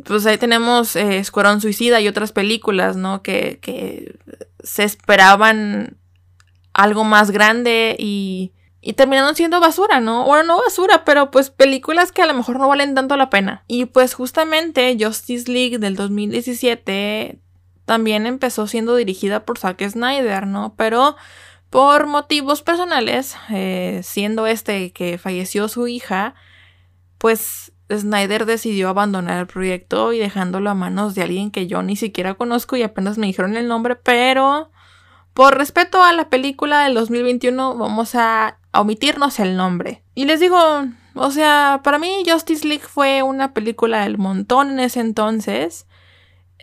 Pues 0.04 0.26
ahí 0.26 0.38
tenemos 0.38 0.98
eh, 0.98 1.20
Escuadrón 1.20 1.62
Suicida 1.62 2.02
y 2.02 2.10
otras 2.10 2.34
películas, 2.34 2.98
¿no? 2.98 3.24
Que, 3.24 3.60
que 3.62 4.20
se 4.62 4.84
esperaban 4.84 5.96
algo 6.74 7.06
más 7.06 7.32
grande 7.32 7.96
y, 7.98 8.52
y 8.82 8.92
terminaron 8.92 9.38
siendo 9.38 9.62
basura, 9.62 10.02
¿no? 10.02 10.26
Bueno, 10.26 10.44
no 10.44 10.62
basura, 10.62 11.06
pero 11.06 11.32
pues 11.32 11.50
películas 11.50 12.12
que 12.12 12.24
a 12.24 12.26
lo 12.26 12.34
mejor 12.34 12.60
no 12.60 12.68
valen 12.68 12.94
tanto 12.94 13.16
la 13.16 13.30
pena. 13.30 13.64
Y 13.68 13.86
pues 13.86 14.16
justamente 14.16 14.98
Justice 15.00 15.50
League 15.50 15.78
del 15.78 15.96
2017 15.96 17.40
también 17.86 18.26
empezó 18.26 18.68
siendo 18.68 18.96
dirigida 18.96 19.46
por 19.46 19.58
Zack 19.58 19.88
Snyder, 19.88 20.48
¿no? 20.48 20.76
Pero 20.78 21.16
por 21.70 22.08
motivos 22.08 22.62
personales, 22.62 23.36
eh, 23.50 24.02
siendo 24.04 24.46
este 24.48 24.92
que 24.92 25.18
falleció 25.18 25.68
su 25.68 25.88
hija, 25.88 26.36
pues 27.18 27.74
Snyder 27.92 28.46
decidió 28.46 28.90
abandonar 28.90 29.40
el 29.40 29.48
proyecto 29.48 30.14
y 30.14 30.20
dejándolo 30.20 30.70
a 30.70 30.76
manos 30.76 31.16
de 31.16 31.24
alguien 31.24 31.52
que 31.52 31.68
yo 31.68 31.82
ni 31.82 31.96
siquiera 31.96 32.36
conozco 32.36 32.76
y 32.76 32.84
apenas 32.84 33.18
me 33.18 33.28
dijeron 33.28 33.58
el 33.58 33.68
nombre, 33.68 33.96
pero 33.96 34.72
por 35.34 35.58
respeto 35.58 36.04
a 36.04 36.14
la 36.14 36.30
película 36.30 36.84
del 36.84 36.94
2021 36.94 37.76
vamos 37.76 38.16
a 38.16 38.60
omitirnos 38.72 39.40
el 39.40 39.58
nombre. 39.58 40.04
Y 40.16 40.26
les 40.26 40.40
digo, 40.40 40.60
o 41.16 41.32
sea, 41.32 41.82
para 41.84 41.98
mí 41.98 42.24
Justice 42.28 42.68
League 42.68 42.84
fue 42.88 43.24
una 43.24 43.54
película 43.54 44.02
del 44.04 44.18
montón 44.18 44.72
en 44.72 44.80
ese 44.80 45.00
entonces. 45.00 45.88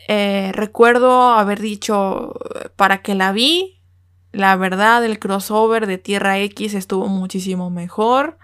Eh, 0.09 0.51
recuerdo 0.55 1.31
haber 1.31 1.61
dicho, 1.61 2.35
para 2.77 3.03
que 3.03 3.15
la 3.15 3.33
vi, 3.33 3.81
la 4.33 4.57
verdad, 4.57 5.05
el 5.05 5.19
crossover 5.19 5.87
de 5.87 5.99
Tierra 5.99 6.39
X 6.39 6.75
estuvo 6.75 7.07
muchísimo 7.09 7.71
mejor. 7.71 8.39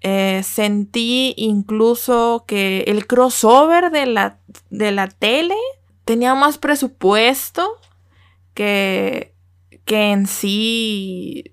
Eh, 0.00 0.42
sentí 0.44 1.34
incluso 1.36 2.44
que 2.46 2.84
el 2.86 3.06
crossover 3.06 3.90
de 3.90 4.06
la, 4.06 4.38
de 4.70 4.92
la 4.92 5.08
tele 5.08 5.56
tenía 6.04 6.34
más 6.34 6.56
presupuesto 6.56 7.68
que, 8.54 9.34
que 9.84 10.12
en 10.12 10.26
sí 10.26 11.52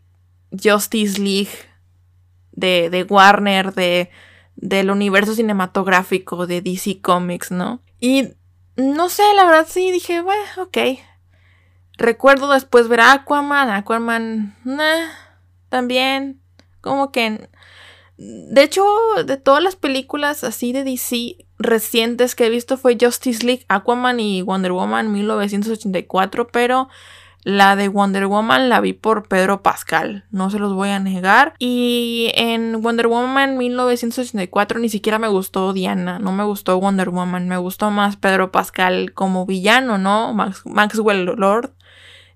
Justice 0.52 1.20
League 1.20 1.50
de, 2.52 2.90
de 2.90 3.04
Warner, 3.04 3.74
de, 3.74 4.10
del 4.56 4.92
universo 4.92 5.34
cinematográfico 5.34 6.48
de 6.48 6.62
DC 6.62 7.02
Comics, 7.02 7.52
¿no? 7.52 7.82
Y 8.00 8.30
no 8.76 9.10
sé, 9.10 9.24
la 9.36 9.46
verdad 9.46 9.68
sí 9.70 9.92
dije, 9.92 10.22
bueno, 10.22 10.44
ok. 10.58 10.78
Recuerdo 11.98 12.52
después 12.52 12.88
ver 12.88 13.02
Aquaman, 13.02 13.70
Aquaman, 13.70 14.56
nah, 14.64 15.10
también, 15.70 16.42
como 16.82 17.12
que... 17.12 17.50
De 18.18 18.64
hecho, 18.64 18.86
de 19.26 19.36
todas 19.36 19.62
las 19.62 19.76
películas 19.76 20.46
así 20.46 20.72
de 20.72 20.86
DC 20.86 21.46
recientes 21.60 22.34
que 22.34 22.46
he 22.46 22.50
visto 22.50 22.78
fue 22.78 22.98
Justice 23.00 23.46
League, 23.46 23.66
Aquaman 23.68 24.22
y 24.22 24.42
Wonder 24.42 24.72
Woman 24.72 25.12
1984, 25.12 26.48
pero 26.48 26.88
la 27.46 27.76
de 27.76 27.90
Wonder 27.90 28.26
Woman 28.26 28.70
la 28.70 28.82
vi 28.82 28.94
por 28.94 29.28
Pedro 29.28 29.62
Pascal, 29.62 30.26
no 30.32 30.50
se 30.50 30.58
los 30.58 30.74
voy 30.74 30.90
a 30.90 31.00
negar. 31.00 31.54
Y 31.60 32.32
en 32.34 32.82
Wonder 32.82 33.08
Woman 33.08 33.58
1984 33.58 34.80
ni 34.80 34.90
siquiera 34.90 35.20
me 35.20 35.28
gustó 35.28 35.72
Diana, 35.72 36.18
no 36.18 36.32
me 36.32 36.44
gustó 36.44 36.80
Wonder 36.80 37.12
Woman, 37.12 37.48
me 37.48 37.58
gustó 37.58 37.92
más 37.92 38.18
Pedro 38.18 38.52
Pascal 38.52 39.14
como 39.14 39.46
villano, 39.46 40.00
¿no? 40.00 40.34
Maxwell 40.66 41.26
Lord 41.26 41.76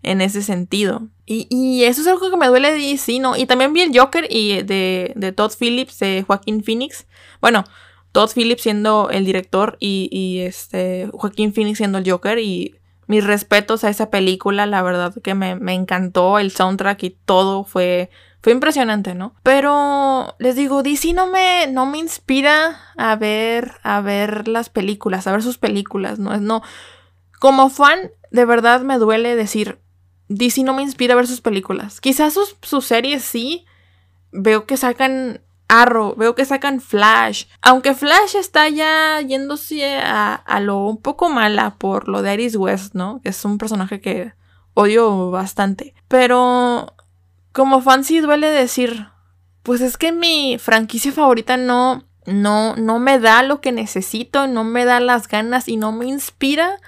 en 0.03 0.21
ese 0.21 0.43
sentido. 0.43 1.07
Y, 1.25 1.83
eso 1.83 2.01
es 2.01 2.07
algo 2.07 2.29
que 2.29 2.37
me 2.37 2.47
duele 2.47 2.71
de 2.71 2.77
DC, 2.77 3.19
¿no? 3.19 3.35
Y 3.35 3.47
también 3.47 3.73
vi 3.73 3.81
el 3.81 3.97
Joker 3.97 4.27
y 4.29 4.61
de, 4.61 5.13
de 5.15 5.31
Todd 5.31 5.51
Phillips, 5.59 5.97
de 5.99 6.23
Joaquín 6.25 6.63
Phoenix. 6.63 7.07
Bueno, 7.41 7.63
Todd 8.11 8.29
Phillips 8.35 8.61
siendo 8.61 9.09
el 9.11 9.25
director 9.25 9.75
y, 9.79 10.07
y 10.11 10.39
este 10.39 11.09
Joaquín 11.13 11.53
Phoenix 11.53 11.79
siendo 11.79 11.97
el 11.97 12.09
Joker 12.09 12.37
y 12.37 12.78
mis 13.09 13.23
respetos 13.23 13.83
a 13.83 13.89
esa 13.89 14.11
película, 14.11 14.67
la 14.67 14.83
verdad 14.83 15.15
que 15.23 15.33
me, 15.33 15.57
encantó 15.73 16.37
el 16.37 16.51
soundtrack 16.51 17.01
y 17.01 17.09
todo 17.09 17.63
fue, 17.63 18.11
fue 18.39 18.53
impresionante, 18.53 19.15
¿no? 19.15 19.33
Pero 19.41 20.35
les 20.37 20.55
digo, 20.55 20.83
DC 20.83 21.13
no 21.13 21.25
me, 21.25 21.65
no 21.65 21.87
me 21.87 21.97
inspira 21.97 22.79
a 22.97 23.15
ver, 23.15 23.71
a 23.81 23.99
ver 24.01 24.47
las 24.47 24.69
películas, 24.69 25.25
a 25.25 25.31
ver 25.31 25.41
sus 25.41 25.57
películas, 25.57 26.19
¿no? 26.19 26.37
no, 26.37 26.61
como 27.39 27.71
fan, 27.71 28.11
de 28.29 28.45
verdad 28.45 28.81
me 28.81 28.99
duele 28.99 29.35
decir, 29.35 29.79
DC 30.27 30.61
no 30.61 30.75
me 30.75 30.83
inspira 30.83 31.15
a 31.15 31.17
ver 31.17 31.25
sus 31.25 31.41
películas. 31.41 32.01
Quizás 32.01 32.35
sus, 32.35 32.57
sus 32.61 32.85
series 32.85 33.23
sí, 33.23 33.65
veo 34.31 34.67
que 34.67 34.77
sacan 34.77 35.41
Arrow, 35.69 36.15
veo 36.15 36.33
que 36.33 36.45
sacan 36.45 36.81
Flash. 36.81 37.45
Aunque 37.61 37.93
Flash 37.93 38.35
está 38.35 38.67
ya 38.67 39.21
yéndose 39.21 39.97
a, 39.97 40.59
lo 40.61 40.87
un 40.87 40.97
poco 40.97 41.29
mala 41.29 41.75
por 41.75 42.09
lo 42.09 42.23
de 42.23 42.33
Iris 42.33 42.55
West, 42.55 42.95
¿no? 42.95 43.21
Es 43.23 43.45
un 43.45 43.59
personaje 43.59 44.01
que 44.01 44.33
odio 44.73 45.29
bastante. 45.29 45.93
Pero 46.07 46.95
como 47.53 47.81
fan 47.81 48.01
duele 48.01 48.49
decir, 48.49 49.09
pues 49.61 49.81
es 49.81 49.97
que 49.97 50.11
mi 50.11 50.57
franquicia 50.57 51.11
favorita 51.11 51.55
no, 51.55 52.03
no, 52.25 52.75
no 52.75 52.97
me 52.97 53.19
da 53.19 53.43
lo 53.43 53.61
que 53.61 53.71
necesito, 53.71 54.47
no 54.47 54.63
me 54.63 54.85
da 54.85 54.99
las 54.99 55.27
ganas 55.27 55.67
y 55.67 55.77
no 55.77 55.91
me 55.91 56.07
inspira 56.07 56.79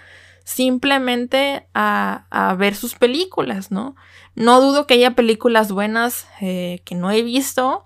simplemente 0.44 1.68
a, 1.76 2.26
a 2.32 2.56
ver 2.56 2.74
sus 2.74 2.96
películas, 2.96 3.70
¿no? 3.70 3.96
No 4.34 4.60
dudo 4.60 4.88
que 4.88 4.96
haya 4.96 5.12
películas 5.12 5.72
buenas 5.72 6.26
eh, 6.42 6.82
que 6.84 6.96
no 6.96 7.12
he 7.12 7.22
visto 7.22 7.86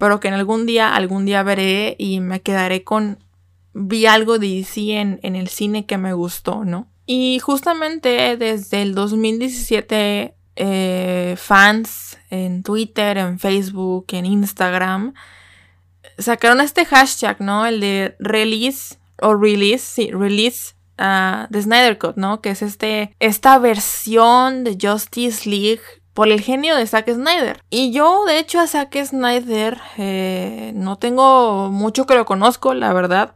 pero 0.00 0.18
que 0.18 0.28
en 0.28 0.34
algún 0.34 0.64
día, 0.64 0.96
algún 0.96 1.26
día 1.26 1.42
veré 1.42 1.94
y 1.98 2.20
me 2.20 2.40
quedaré 2.40 2.84
con, 2.84 3.18
vi 3.74 4.06
algo 4.06 4.38
de 4.38 4.48
DC 4.48 4.98
en, 4.98 5.20
en 5.22 5.36
el 5.36 5.48
cine 5.48 5.84
que 5.84 5.98
me 5.98 6.14
gustó, 6.14 6.64
¿no? 6.64 6.88
Y 7.04 7.38
justamente 7.38 8.38
desde 8.38 8.80
el 8.80 8.94
2017, 8.94 10.34
eh, 10.56 11.34
fans 11.36 12.16
en 12.30 12.62
Twitter, 12.62 13.18
en 13.18 13.38
Facebook, 13.38 14.06
en 14.12 14.24
Instagram, 14.24 15.12
sacaron 16.16 16.62
este 16.62 16.86
hashtag, 16.86 17.38
¿no? 17.42 17.66
El 17.66 17.80
de 17.80 18.16
release 18.20 18.96
o 19.20 19.34
release, 19.34 19.84
sí, 19.84 20.10
release 20.12 20.74
uh, 20.98 21.46
de 21.50 21.60
Snyder 21.60 21.98
Cut, 21.98 22.16
¿no? 22.16 22.40
Que 22.40 22.50
es 22.50 22.62
este, 22.62 23.14
esta 23.20 23.58
versión 23.58 24.64
de 24.64 24.78
Justice 24.80 25.48
League 25.48 25.99
por 26.20 26.28
el 26.28 26.42
genio 26.42 26.76
de 26.76 26.86
Zack 26.86 27.10
Snyder. 27.10 27.64
Y 27.70 27.92
yo, 27.92 28.26
de 28.26 28.38
hecho, 28.38 28.60
a 28.60 28.66
Zack 28.66 28.94
Snyder 29.06 29.80
eh, 29.96 30.70
no 30.74 30.98
tengo 30.98 31.70
mucho 31.70 32.04
que 32.04 32.14
lo 32.14 32.26
conozco, 32.26 32.74
la 32.74 32.92
verdad. 32.92 33.34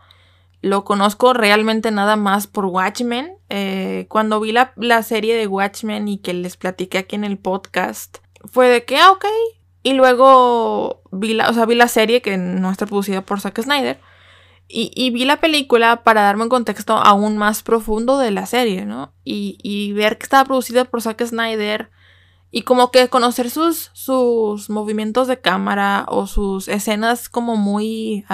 Lo 0.60 0.84
conozco 0.84 1.32
realmente 1.32 1.90
nada 1.92 2.16
más 2.16 2.46
por 2.46 2.66
Watchmen. 2.66 3.38
Eh, 3.48 4.04
cuando 4.10 4.38
vi 4.38 4.52
la, 4.52 5.02
serie 5.02 5.34
de 5.34 5.46
Watchmen 5.46 6.08
y 6.08 6.18
que 6.18 6.34
les 6.34 6.58
platiqué 6.58 6.98
aquí 6.98 7.16
en 7.16 7.24
el 7.24 7.38
podcast, 7.38 8.18
fue 8.52 8.68
de 8.68 8.84
que, 8.84 8.98
ah, 8.98 9.12
ok. 9.12 9.24
Y 9.82 9.94
luego 9.94 11.00
vi 11.10 11.32
la, 11.32 11.48
o 11.48 11.54
sea, 11.54 11.64
vi 11.64 11.76
la 11.76 11.88
serie 11.88 12.20
que 12.20 12.36
no 12.36 12.70
está 12.70 12.84
producida 12.84 13.22
por 13.22 13.40
Zack 13.40 13.62
Snyder. 13.62 13.98
Y, 14.68 14.90
y, 14.94 15.08
vi 15.08 15.24
la 15.24 15.40
película 15.40 16.02
para 16.04 16.20
darme 16.20 16.42
un 16.42 16.50
contexto 16.50 16.98
aún 16.98 17.38
más 17.38 17.62
profundo 17.62 18.18
de 18.18 18.30
la 18.30 18.44
serie, 18.44 18.84
¿no? 18.84 19.14
Y, 19.24 19.56
y 19.62 19.94
ver 19.94 20.18
que 20.18 20.24
estaba 20.24 20.44
producida 20.44 20.84
por 20.84 21.00
Zack 21.00 21.24
Snyder 21.24 21.93
y 22.56 22.62
como 22.62 22.92
que 22.92 23.08
conocer 23.08 23.50
sus, 23.50 23.90
sus 23.94 24.70
movimientos 24.70 25.26
de 25.26 25.40
cámara 25.40 26.06
o 26.06 26.28
sus 26.28 26.68
escenas 26.68 27.28
como 27.28 27.56
muy, 27.56 28.24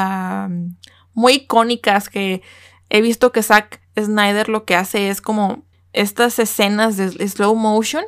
muy 1.14 1.32
icónicas 1.32 2.10
que 2.10 2.42
he 2.90 3.00
visto 3.00 3.32
que 3.32 3.42
Zack 3.42 3.80
Snyder 3.98 4.50
lo 4.50 4.66
que 4.66 4.76
hace 4.76 5.08
es 5.08 5.22
como 5.22 5.64
estas 5.94 6.38
escenas 6.38 6.98
de 6.98 7.26
slow 7.26 7.54
motion. 7.54 8.04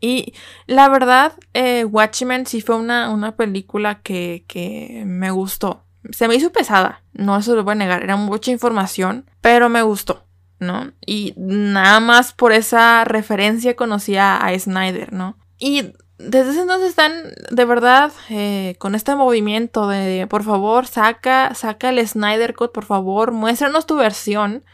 Y 0.00 0.34
la 0.66 0.88
verdad, 0.88 1.34
eh, 1.54 1.84
Watchmen 1.84 2.44
sí 2.44 2.60
fue 2.60 2.74
una, 2.74 3.10
una 3.10 3.36
película 3.36 4.02
que, 4.02 4.44
que 4.48 5.04
me 5.06 5.30
gustó. 5.30 5.84
Se 6.10 6.26
me 6.26 6.34
hizo 6.34 6.50
pesada, 6.50 7.04
no 7.12 7.36
eso 7.36 7.54
lo 7.54 7.62
voy 7.62 7.72
a 7.72 7.76
negar, 7.76 8.02
era 8.02 8.16
mucha 8.16 8.50
información, 8.50 9.30
pero 9.40 9.68
me 9.68 9.82
gustó. 9.82 10.26
¿no? 10.58 10.92
Y 11.06 11.34
nada 11.36 12.00
más 12.00 12.32
por 12.32 12.52
esa 12.52 13.04
referencia 13.04 13.76
conocía 13.76 14.36
a 14.36 14.58
Snyder, 14.58 15.12
¿no? 15.12 15.36
Y 15.64 15.92
desde 16.18 16.50
ese 16.50 16.62
entonces 16.62 16.88
están 16.88 17.12
de 17.52 17.64
verdad 17.64 18.10
eh, 18.30 18.74
con 18.80 18.96
este 18.96 19.14
movimiento 19.14 19.86
de 19.86 20.26
por 20.28 20.42
favor 20.42 20.88
saca, 20.88 21.54
saca 21.54 21.90
el 21.90 22.04
Snyder 22.04 22.56
Cut, 22.56 22.72
por 22.72 22.84
favor, 22.84 23.30
muéstranos 23.30 23.86
tu 23.86 23.94
versión, 23.94 24.64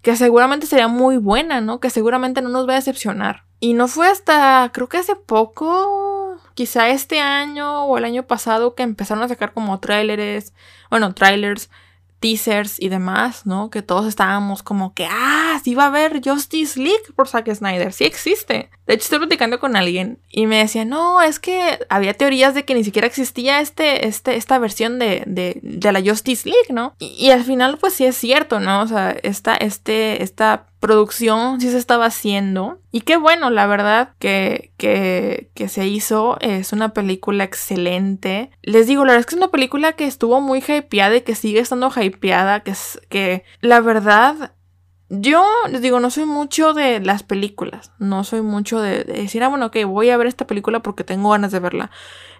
que 0.00 0.16
seguramente 0.16 0.66
sería 0.66 0.88
muy 0.88 1.16
buena, 1.16 1.60
¿no? 1.60 1.78
Que 1.78 1.90
seguramente 1.90 2.42
no 2.42 2.48
nos 2.48 2.68
va 2.68 2.72
a 2.72 2.76
decepcionar. 2.76 3.44
Y 3.60 3.74
no 3.74 3.86
fue 3.86 4.08
hasta, 4.08 4.68
creo 4.74 4.88
que 4.88 4.96
hace 4.96 5.14
poco, 5.14 6.38
quizá 6.54 6.88
este 6.88 7.20
año 7.20 7.84
o 7.84 7.96
el 7.96 8.04
año 8.04 8.24
pasado, 8.24 8.74
que 8.74 8.82
empezaron 8.82 9.22
a 9.22 9.28
sacar 9.28 9.52
como 9.52 9.78
trailers, 9.78 10.52
bueno, 10.90 11.14
trailers, 11.14 11.70
teasers 12.18 12.80
y 12.80 12.88
demás, 12.88 13.46
¿no? 13.46 13.70
Que 13.70 13.82
todos 13.82 14.06
estábamos 14.06 14.62
como 14.62 14.94
que, 14.94 15.06
ah, 15.08 15.60
sí 15.62 15.74
va 15.74 15.84
a 15.84 15.86
haber 15.86 16.20
Justice 16.24 16.80
League 16.80 17.12
por 17.14 17.28
Zack 17.28 17.52
Snyder, 17.54 17.92
sí 17.92 18.04
existe. 18.04 18.70
De 18.86 18.94
hecho, 18.94 19.04
estoy 19.04 19.20
platicando 19.20 19.60
con 19.60 19.76
alguien 19.76 20.18
y 20.28 20.46
me 20.46 20.58
decía, 20.58 20.84
no, 20.84 21.22
es 21.22 21.38
que 21.38 21.78
había 21.88 22.14
teorías 22.14 22.54
de 22.54 22.64
que 22.64 22.74
ni 22.74 22.82
siquiera 22.82 23.06
existía 23.06 23.60
este, 23.60 24.08
este, 24.08 24.36
esta 24.36 24.58
versión 24.58 24.98
de, 24.98 25.22
de, 25.26 25.60
de 25.62 25.92
la 25.92 26.02
Justice 26.02 26.48
League, 26.48 26.72
¿no? 26.72 26.94
Y, 26.98 27.30
al 27.30 27.44
final, 27.44 27.78
pues 27.78 27.94
sí 27.94 28.04
es 28.04 28.16
cierto, 28.16 28.58
¿no? 28.58 28.82
O 28.82 28.86
sea, 28.88 29.16
esta, 29.22 29.54
este, 29.54 30.22
esta 30.22 30.66
producción 30.80 31.60
sí 31.60 31.70
se 31.70 31.78
estaba 31.78 32.06
haciendo. 32.06 32.80
Y 32.90 33.02
qué 33.02 33.16
bueno, 33.16 33.50
la 33.50 33.66
verdad, 33.68 34.14
que, 34.18 34.72
que, 34.78 35.48
que, 35.54 35.68
se 35.68 35.86
hizo. 35.86 36.38
Es 36.40 36.72
una 36.72 36.92
película 36.92 37.44
excelente. 37.44 38.50
Les 38.62 38.88
digo, 38.88 39.04
la 39.04 39.12
verdad 39.12 39.20
es 39.20 39.26
que 39.26 39.36
es 39.36 39.42
una 39.42 39.52
película 39.52 39.92
que 39.92 40.06
estuvo 40.06 40.40
muy 40.40 40.58
hypeada 40.58 41.16
y 41.16 41.20
que 41.20 41.36
sigue 41.36 41.60
estando 41.60 41.92
hypeada. 41.94 42.60
Que, 42.60 42.72
es, 42.72 43.00
que 43.08 43.44
la 43.60 43.80
verdad 43.80 44.54
yo 45.14 45.44
les 45.68 45.82
digo, 45.82 46.00
no 46.00 46.08
soy 46.08 46.24
mucho 46.24 46.72
de 46.72 47.00
las 47.00 47.22
películas. 47.22 47.92
No 47.98 48.24
soy 48.24 48.40
mucho 48.40 48.80
de, 48.80 49.04
decir, 49.04 49.42
ah, 49.42 49.48
bueno, 49.48 49.66
ok, 49.66 49.84
voy 49.86 50.08
a 50.08 50.16
ver 50.16 50.26
esta 50.26 50.46
película 50.46 50.80
porque 50.80 51.04
tengo 51.04 51.30
ganas 51.30 51.52
de 51.52 51.60
verla. 51.60 51.90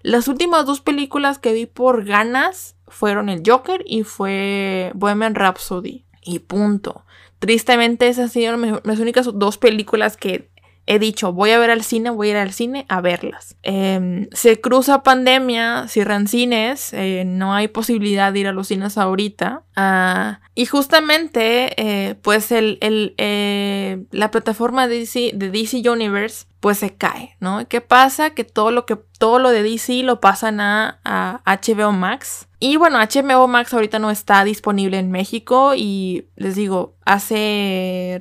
Las 0.02 0.26
últimas 0.26 0.64
dos 0.64 0.80
películas 0.80 1.38
que 1.38 1.52
vi 1.52 1.66
por 1.66 2.06
ganas 2.06 2.76
fueron 2.88 3.28
El 3.28 3.42
Joker 3.46 3.84
y 3.86 4.04
fue 4.04 4.90
Bohemian 4.94 5.34
Rhapsody. 5.34 6.06
Y 6.24 6.38
punto. 6.38 7.04
Tristemente 7.40 8.08
esas 8.08 8.24
han 8.24 8.30
sido 8.30 8.56
las 8.56 9.00
únicas 9.00 9.28
dos 9.34 9.58
películas 9.58 10.16
que 10.16 10.48
he 10.86 10.98
dicho, 10.98 11.32
voy 11.32 11.50
a 11.50 11.58
ver 11.58 11.70
al 11.70 11.82
cine, 11.82 12.10
voy 12.10 12.28
a 12.28 12.30
ir 12.32 12.36
al 12.38 12.52
cine 12.52 12.86
a 12.88 13.00
verlas. 13.00 13.56
Em, 13.62 14.28
se 14.32 14.60
cruza 14.60 15.02
pandemia, 15.02 15.86
cierran 15.88 16.26
cines, 16.26 16.92
eh, 16.92 17.24
no 17.24 17.54
hay 17.54 17.68
posibilidad 17.68 18.32
de 18.32 18.40
ir 18.40 18.48
a 18.48 18.52
los 18.52 18.68
cines 18.68 18.98
ahorita. 18.98 19.62
Ah, 19.76 20.40
y 20.54 20.66
justamente, 20.66 21.74
eh, 21.76 22.16
pues 22.16 22.50
el, 22.50 22.78
eh, 22.80 24.04
la 24.10 24.30
plataforma 24.30 24.88
de 24.88 24.98
DC, 24.98 25.88
Universe, 25.88 26.46
pues 26.58 26.78
se 26.78 26.94
cae, 26.94 27.36
¿no? 27.40 27.66
¿Qué 27.68 27.80
pasa? 27.80 28.30
Que 28.30 28.44
todo 28.44 28.70
lo 28.70 28.86
que 28.86 28.96
todo 29.18 29.38
lo 29.38 29.50
de 29.50 29.62
DC 29.62 30.02
lo 30.02 30.20
pasan 30.20 30.60
a, 30.60 31.00
a 31.04 31.40
HBO 31.44 31.92
Max. 31.92 32.48
Y 32.58 32.76
bueno, 32.76 32.98
HBO 32.98 33.46
Max 33.48 33.72
ahorita 33.72 33.98
no 33.98 34.10
está 34.10 34.44
disponible 34.44 34.98
en 34.98 35.10
México 35.10 35.74
y 35.76 36.26
les 36.36 36.54
digo, 36.54 36.96
hace 37.04 38.18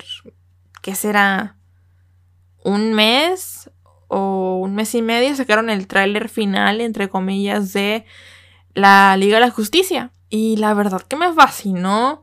¿qué 0.82 0.94
será? 0.94 1.56
Un 2.64 2.92
mes 2.92 3.70
o 4.08 4.58
un 4.62 4.74
mes 4.74 4.94
y 4.94 5.02
medio 5.02 5.34
sacaron 5.34 5.70
el 5.70 5.86
tráiler 5.86 6.28
final, 6.28 6.80
entre 6.80 7.08
comillas, 7.08 7.72
de 7.72 8.04
la 8.74 9.16
Liga 9.16 9.36
de 9.36 9.46
la 9.46 9.50
Justicia. 9.50 10.10
Y 10.28 10.56
la 10.56 10.74
verdad 10.74 11.02
que 11.02 11.16
me 11.16 11.32
fascinó. 11.32 12.22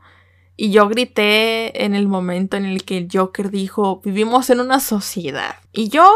Y 0.56 0.70
yo 0.70 0.88
grité 0.88 1.84
en 1.84 1.94
el 1.94 2.06
momento 2.06 2.56
en 2.56 2.66
el 2.66 2.84
que 2.84 2.98
el 2.98 3.08
Joker 3.10 3.50
dijo, 3.50 4.00
vivimos 4.04 4.50
en 4.50 4.60
una 4.60 4.78
sociedad. 4.78 5.56
Y 5.72 5.88
yo, 5.88 6.12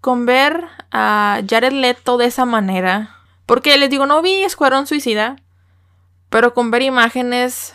con 0.00 0.26
ver 0.26 0.64
a 0.92 1.40
Jared 1.48 1.72
Leto 1.72 2.16
de 2.16 2.26
esa 2.26 2.44
manera, 2.44 3.16
porque 3.46 3.76
les 3.76 3.90
digo, 3.90 4.06
no 4.06 4.22
vi 4.22 4.42
Escuadrón 4.42 4.86
Suicida, 4.86 5.36
pero 6.30 6.54
con 6.54 6.70
ver 6.70 6.82
imágenes 6.82 7.74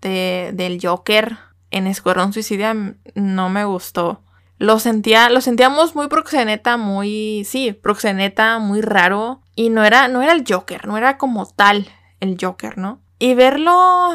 de, 0.00 0.52
del 0.54 0.78
Joker 0.80 1.36
en 1.70 1.86
Escuadrón 1.86 2.32
Suicida 2.32 2.74
no 3.14 3.48
me 3.48 3.64
gustó 3.64 4.22
lo 4.60 4.78
sentía, 4.78 5.30
lo 5.30 5.40
sentíamos 5.40 5.96
muy 5.96 6.08
proxeneta, 6.08 6.76
muy, 6.76 7.44
sí, 7.46 7.72
proxeneta, 7.72 8.58
muy 8.58 8.82
raro. 8.82 9.40
Y 9.56 9.70
no 9.70 9.84
era, 9.84 10.06
no 10.06 10.20
era 10.20 10.32
el 10.32 10.44
Joker, 10.46 10.86
no 10.86 10.98
era 10.98 11.16
como 11.16 11.46
tal 11.46 11.88
el 12.20 12.36
Joker, 12.38 12.76
¿no? 12.76 13.00
Y 13.18 13.32
verlo 13.32 14.14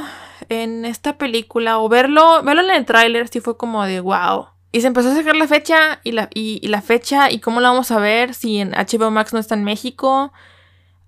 en 0.49 0.85
esta 0.85 1.17
película 1.17 1.79
o 1.79 1.89
verlo, 1.89 2.43
verlo 2.43 2.61
en 2.61 2.69
el 2.69 2.85
tráiler 2.85 3.27
sí 3.27 3.41
fue 3.41 3.57
como 3.57 3.85
de 3.85 3.99
wow. 4.01 4.49
Y 4.71 4.81
se 4.81 4.87
empezó 4.87 5.09
a 5.09 5.15
sacar 5.15 5.35
la 5.35 5.47
fecha 5.47 5.99
y 6.03 6.11
la, 6.11 6.29
y, 6.31 6.65
la 6.67 6.83
fecha 6.83 7.31
y 7.31 7.39
cómo 7.39 7.59
la 7.59 7.69
vamos 7.69 7.89
a 7.89 7.97
ver 7.97 8.35
si 8.35 8.59
en 8.59 8.71
HBO 8.71 9.09
Max 9.09 9.33
no 9.33 9.39
está 9.39 9.55
en 9.55 9.63
México. 9.63 10.31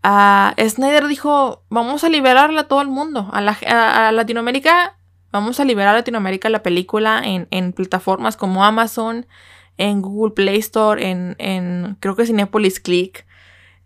Uh, 0.03 0.67
Snyder 0.67 1.05
dijo, 1.05 1.61
vamos 1.69 2.03
a 2.03 2.09
liberarla 2.09 2.61
a 2.61 2.67
todo 2.67 2.81
el 2.81 2.87
mundo. 2.87 3.29
A, 3.31 3.41
la, 3.41 3.55
a 3.67 4.11
Latinoamérica 4.11 4.97
Vamos 5.31 5.59
a 5.59 5.65
liberar 5.65 5.89
a 5.89 5.99
Latinoamérica 5.99 6.49
la 6.49 6.63
película 6.63 7.21
en, 7.23 7.73
plataformas 7.73 8.37
como 8.37 8.63
Amazon, 8.63 9.25
en 9.77 10.01
Google 10.01 10.33
Play 10.33 10.57
Store, 10.59 11.09
en, 11.09 11.97
creo 11.99 12.15
que 12.15 12.25
Cinepolis 12.25 12.79
Click, 12.79 13.25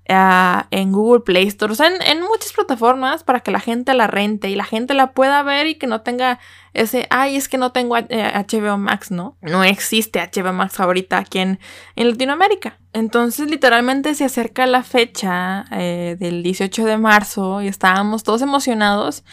ah, 0.07 0.67
en 0.69 0.91
Google 0.91 1.21
Play 1.21 1.47
Store, 1.47 1.73
o 1.73 1.75
sea, 1.75 1.87
en, 1.87 2.21
muchas 2.21 2.53
plataformas 2.53 3.23
para 3.23 3.39
que 3.39 3.49
la 3.49 3.59
gente 3.59 3.95
la 3.95 4.05
rente 4.05 4.49
y 4.49 4.55
la 4.55 4.65
gente 4.65 4.93
la 4.93 5.13
pueda 5.13 5.41
ver 5.41 5.65
y 5.65 5.75
que 5.75 5.87
no 5.87 6.01
tenga 6.01 6.39
ese, 6.73 7.07
ay, 7.09 7.35
es 7.35 7.49
que 7.49 7.57
no 7.57 7.71
tengo 7.71 7.97
HBO 7.97 8.77
Max, 8.77 9.09
¿no? 9.09 9.35
No 9.41 9.63
existe 9.63 10.19
HBO 10.19 10.53
Max 10.53 10.79
ahorita 10.79 11.17
aquí 11.17 11.39
en, 11.39 11.59
Latinoamérica. 11.95 12.77
Entonces, 12.93 13.49
literalmente 13.49 14.13
se 14.13 14.25
acerca 14.25 14.67
la 14.67 14.83
fecha 14.83 15.65
eh, 15.71 16.17
del 16.19 16.43
18 16.43 16.85
de 16.85 16.97
marzo 16.97 17.61
y 17.63 17.67
estábamos 17.67 18.23
todos 18.23 18.43
emocionados. 18.43 19.23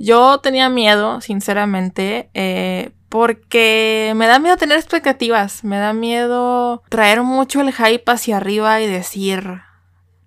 Yo 0.00 0.38
tenía 0.38 0.68
miedo, 0.68 1.20
sinceramente, 1.20 2.30
eh, 2.32 2.92
porque 3.08 4.12
me 4.14 4.28
da 4.28 4.38
miedo 4.38 4.56
tener 4.56 4.78
expectativas, 4.78 5.64
me 5.64 5.76
da 5.78 5.92
miedo 5.92 6.84
traer 6.88 7.24
mucho 7.24 7.60
el 7.62 7.72
hype 7.72 8.04
hacia 8.06 8.36
arriba 8.36 8.80
y 8.80 8.86
decir, 8.86 9.60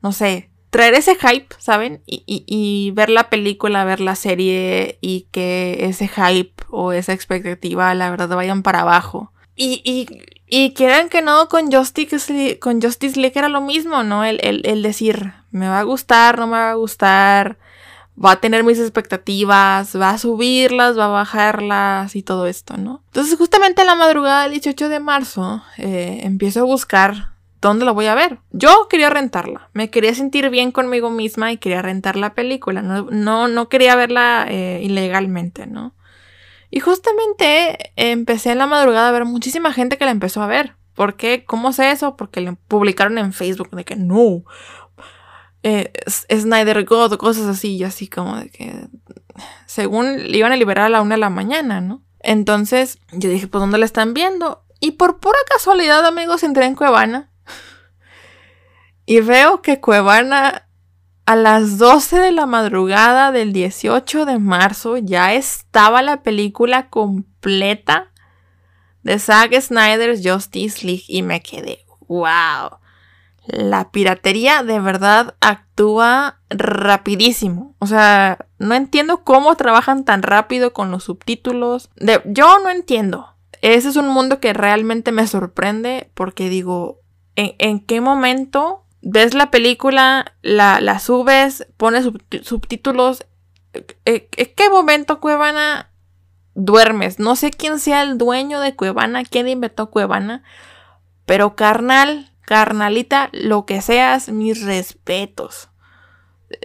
no 0.02 0.12
sé, 0.12 0.50
traer 0.72 0.96
ese 0.96 1.16
hype, 1.16 1.56
¿saben? 1.58 2.04
Y, 2.06 2.26
y, 2.28 2.92
ver 2.92 3.10
la 3.10 3.30
película, 3.30 3.86
ver 3.86 4.02
la 4.02 4.16
serie 4.16 4.98
y 5.00 5.28
que 5.32 5.86
ese 5.86 6.10
hype 6.10 6.66
o 6.70 6.92
esa 6.92 7.14
expectativa, 7.14 7.94
la 7.96 8.10
verdad, 8.10 8.36
vayan 8.36 8.64
para 8.64 8.82
abajo. 8.82 9.32
Y, 9.56 9.82
y, 9.86 10.06
y 10.48 10.74
quieran 10.74 11.08
que 11.08 11.22
no, 11.22 11.48
con 11.48 11.72
Justice, 11.72 12.60
con 12.60 12.82
Justice 12.82 13.18
League 13.18 13.40
era 13.40 13.48
lo 13.48 13.62
mismo, 13.62 14.04
¿no? 14.04 14.26
El, 14.26 14.42
el, 14.44 14.64
el 14.66 14.84
decir, 14.84 15.32
me 15.50 15.70
va 15.70 15.80
a 15.80 15.84
gustar, 15.84 16.40
no 16.40 16.48
me 16.48 16.58
va 16.58 16.72
a 16.72 16.76
gustar 16.76 17.58
va 18.24 18.32
a 18.32 18.42
tener 18.42 18.64
mis 18.64 18.80
expectativas, 18.80 20.00
va 20.00 20.12
a 20.12 20.18
subirlas, 20.18 20.98
va 20.98 21.06
a 21.06 21.10
bajarlas 21.10 22.16
y 22.16 22.24
todo 22.24 22.48
esto, 22.48 22.78
¿no? 22.78 23.04
Entonces 23.08 23.38
justamente 23.38 23.82
en 23.82 23.88
la 23.88 23.96
madrugada 23.96 24.44
del 24.44 24.52
18 24.52 24.90
de 24.90 25.00
marzo 25.00 25.64
eh, 25.78 26.22
empiezo 26.24 26.62
a 26.62 26.64
buscar 26.64 27.32
dónde 27.62 27.86
la 27.86 27.92
voy 27.92 28.08
a 28.08 28.16
ver. 28.16 28.40
Yo 28.52 28.88
quería 28.90 29.10
rentarla, 29.10 29.70
me 29.74 29.90
quería 29.90 30.14
sentir 30.14 30.50
bien 30.50 30.72
conmigo 30.72 31.10
misma 31.10 31.52
y 31.52 31.58
quería 31.58 31.82
rentar 31.82 32.16
la 32.16 32.34
película, 32.34 32.82
no, 32.82 33.08
no, 33.12 33.48
no 33.48 33.70
quería 33.70 33.96
verla 33.96 34.46
eh, 34.50 34.82
ilegalmente, 34.84 35.68
¿no? 35.68 35.94
Y 36.72 36.80
justamente 36.80 37.92
empecé 37.98 38.52
en 38.52 38.58
la 38.58 38.66
madrugada 38.66 39.10
a 39.10 39.12
ver 39.12 39.26
muchísima 39.26 39.74
gente 39.74 39.98
que 39.98 40.06
la 40.06 40.12
empezó 40.12 40.42
a 40.42 40.48
ver. 40.48 40.76
¿Por 40.96 41.16
qué? 41.16 41.44
¿Cómo 41.46 41.74
sé 41.74 41.92
eso? 41.92 42.16
Porque 42.16 42.42
le 42.42 42.54
publicaron 42.54 43.18
en 43.18 43.34
Facebook 43.34 43.72
de 43.72 43.84
que 43.84 43.96
no, 43.96 44.44
eh, 45.64 45.92
Snyder 46.08 46.86
God 46.86 47.18
cosas 47.18 47.46
así, 47.46 47.76
y 47.78 47.84
así 47.84 48.08
como 48.08 48.38
de 48.38 48.50
que 48.50 48.88
según 49.66 50.32
le 50.32 50.38
iban 50.38 50.52
a 50.52 50.58
liberar 50.58 50.86
a 50.86 50.90
la 50.90 51.02
una 51.02 51.16
de 51.16 51.22
la 51.22 51.30
mañana, 51.30 51.82
¿no? 51.82 52.04
Entonces 52.20 53.00
yo 53.12 53.30
dije, 53.30 53.48
pues 53.48 53.62
¿dónde 53.62 53.78
la 53.78 53.86
están 53.86 54.14
viendo? 54.14 54.66
Y 54.80 54.92
por 54.92 55.20
pura 55.20 55.38
casualidad, 55.48 56.06
amigos, 56.06 56.44
entré 56.44 56.66
en 56.66 56.76
Cuevana 56.76 57.32
y 59.06 59.22
veo 59.22 59.62
que 59.62 59.80
Cuevana 59.80 60.68
a 61.26 61.36
las 61.36 61.78
12 61.78 62.20
de 62.20 62.32
la 62.32 62.46
madrugada 62.46 63.32
del 63.32 63.54
18 63.54 64.26
de 64.26 64.40
marzo 64.40 64.98
ya 64.98 65.34
estaba 65.34 66.02
la 66.02 66.24
película 66.24 66.90
completa 66.90 68.12
de 69.04 69.18
Zack 69.20 69.60
Snyder's 69.60 70.22
Justice 70.24 70.86
League 70.86 71.06
y 71.08 71.22
me 71.22 71.42
quedé, 71.42 71.86
wow 72.08 72.81
la 73.46 73.92
piratería 73.92 74.64
de 74.64 74.80
verdad 74.80 75.36
actúa 75.42 76.40
rapidísimo. 76.50 77.76
O 77.80 77.88
sea, 77.88 78.46
no 78.60 78.76
entiendo 78.76 79.24
cómo 79.24 79.56
trabajan 79.56 80.06
tan 80.06 80.24
rápido 80.24 80.74
con 80.74 80.92
los 80.92 81.06
subtítulos. 81.06 81.90
De, 81.96 82.22
yo 82.26 82.60
no 82.60 82.70
entiendo. 82.70 83.36
Ese 83.62 83.90
es 83.90 83.96
un 83.96 84.08
mundo 84.08 84.40
que 84.40 84.54
realmente 84.54 85.12
me 85.12 85.28
sorprende 85.28 86.10
porque 86.14 86.50
digo, 86.50 87.02
¿en, 87.36 87.80
qué 87.80 88.02
momento 88.02 88.86
ves 89.02 89.34
la 89.34 89.52
película, 89.52 90.34
la, 90.42 91.00
subes, 91.00 91.68
pones 91.78 92.10
subtítulos? 92.44 93.26
¿En 94.06 94.28
qué 94.56 94.70
momento, 94.70 95.20
Cuevana, 95.20 95.92
duermes? 96.56 97.20
No 97.20 97.36
sé 97.36 97.52
quién 97.52 97.80
sea 97.80 98.02
el 98.02 98.18
dueño 98.18 98.60
de 98.60 98.76
Cuevana, 98.76 99.24
quién 99.24 99.48
inventó 99.48 99.92
Cuevana, 99.92 100.44
pero 101.26 101.56
carnal, 101.56 102.31
carnalita, 102.52 103.30
lo 103.32 103.66
que 103.66 103.82
seas, 103.82 104.28
mis 104.28 104.62
respetos. 104.62 105.70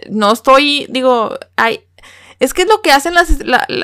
No 0.09 0.33
estoy, 0.33 0.85
digo, 0.89 1.39
hay, 1.55 1.85
es 2.39 2.53
que 2.53 2.63
es 2.63 2.67
lo 2.67 2.81
que 2.81 2.91
hacen 2.91 3.13
las, 3.13 3.37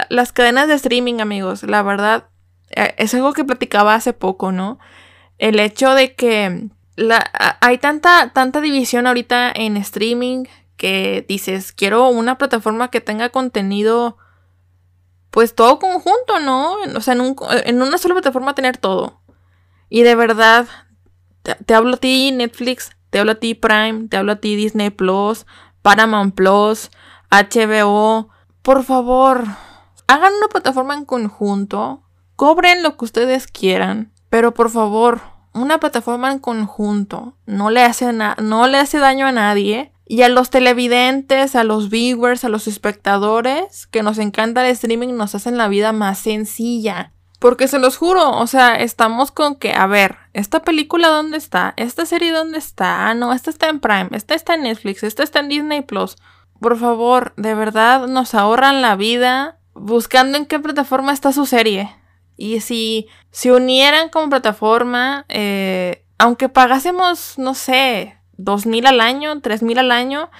las 0.09 0.33
cadenas 0.33 0.67
de 0.67 0.73
streaming, 0.73 1.21
amigos, 1.21 1.63
la 1.63 1.81
verdad, 1.81 2.25
eh, 2.71 2.93
es 2.97 3.13
algo 3.13 3.31
que 3.31 3.45
platicaba 3.45 3.95
hace 3.95 4.11
poco, 4.11 4.51
¿no? 4.51 4.79
El 5.37 5.61
hecho 5.61 5.95
de 5.95 6.13
que 6.13 6.67
hay 7.61 7.77
tanta, 7.77 8.33
tanta 8.33 8.59
división 8.59 9.07
ahorita 9.07 9.53
en 9.55 9.77
streaming 9.77 10.43
que 10.75 11.23
dices, 11.25 11.71
quiero 11.71 12.09
una 12.09 12.37
plataforma 12.37 12.91
que 12.91 12.99
tenga 12.99 13.29
contenido, 13.29 14.17
pues 15.31 15.55
todo 15.55 15.79
conjunto, 15.79 16.41
¿no? 16.41 16.75
O 16.97 16.99
sea, 16.99 17.13
en 17.13 17.81
una 17.81 17.97
sola 17.97 18.15
plataforma 18.15 18.55
tener 18.55 18.75
todo. 18.75 19.21
Y 19.87 20.03
de 20.03 20.15
verdad, 20.15 20.67
te, 21.43 21.73
hablo 21.73 21.95
a 21.95 21.97
ti 21.97 22.31
Netflix, 22.31 22.91
te 23.09 23.19
hablo 23.19 23.33
a 23.33 23.35
ti 23.35 23.53
Prime, 23.53 24.07
te 24.09 24.17
hablo 24.17 24.31
a 24.33 24.35
ti 24.37 24.55
Disney 24.55 24.89
Plus, 24.89 25.45
Paramount 25.81 26.33
Plus, 26.33 26.89
HBO. 27.29 28.29
Por 28.61 28.83
favor, 28.83 29.45
hagan 30.07 30.33
una 30.37 30.47
plataforma 30.47 30.95
en 30.95 31.05
conjunto, 31.05 32.03
cobren 32.35 32.81
lo 32.81 32.97
que 32.97 33.05
ustedes 33.05 33.47
quieran, 33.47 34.13
pero 34.29 34.53
por 34.53 34.69
favor, 34.69 35.21
una 35.53 35.79
plataforma 35.79 36.31
en 36.31 36.39
conjunto 36.39 37.37
no 37.45 37.69
le 37.69 37.83
hace, 37.83 38.11
no 38.13 38.67
le 38.67 38.77
hace 38.77 38.97
daño 38.97 39.27
a 39.27 39.31
nadie. 39.31 39.91
Y 40.05 40.23
a 40.23 40.29
los 40.29 40.49
televidentes, 40.49 41.55
a 41.55 41.63
los 41.63 41.89
viewers, 41.89 42.43
a 42.43 42.49
los 42.49 42.67
espectadores 42.67 43.87
que 43.87 44.03
nos 44.03 44.17
encanta 44.17 44.65
el 44.65 44.71
streaming, 44.71 45.15
nos 45.15 45.33
hacen 45.33 45.57
la 45.57 45.69
vida 45.69 45.93
más 45.93 46.19
sencilla. 46.19 47.13
Porque 47.43 47.67
se 47.67 47.77
los 47.77 47.97
juro, 47.97 48.37
o 48.37 48.47
sea, 48.47 48.77
estamos 48.77 49.31
con 49.31 49.57
que, 49.57 49.73
a 49.73 49.85
ver, 49.85 50.15
¿esta 50.31 50.61
película 50.61 51.09
dónde 51.09 51.35
está? 51.35 51.73
¿Esta 51.75 52.05
serie 52.05 52.31
dónde 52.31 52.57
está? 52.57 53.09
Ah, 53.09 53.15
no, 53.15 53.33
esta 53.33 53.49
está 53.49 53.67
en 53.67 53.81
Prime, 53.81 54.07
esta 54.13 54.33
está 54.33 54.53
en 54.53 54.63
Netflix, 54.63 55.03
esta 55.03 55.23
está 55.23 55.41
en 55.41 55.49
Disney 55.49 55.81
Plus. 55.81 56.15
Por 56.61 56.79
favor, 56.79 57.33
de 57.35 57.53
verdad 57.53 58.07
nos 58.07 58.33
ahorran 58.33 58.81
la 58.81 58.95
vida 58.95 59.57
buscando 59.73 60.37
en 60.37 60.45
qué 60.45 60.57
plataforma 60.57 61.11
está 61.11 61.33
su 61.33 61.45
serie. 61.45 61.93
Y 62.37 62.61
si 62.61 63.09
se 63.31 63.51
unieran 63.51 64.07
como 64.07 64.29
plataforma, 64.29 65.25
eh, 65.27 66.05
aunque 66.17 66.47
pagásemos, 66.47 67.37
no 67.37 67.55
sé, 67.55 68.17
dos 68.37 68.65
mil 68.65 68.85
al 68.85 69.01
año, 69.01 69.41
tres 69.41 69.63
mil 69.63 69.79
al 69.79 69.91
año, 69.91 70.31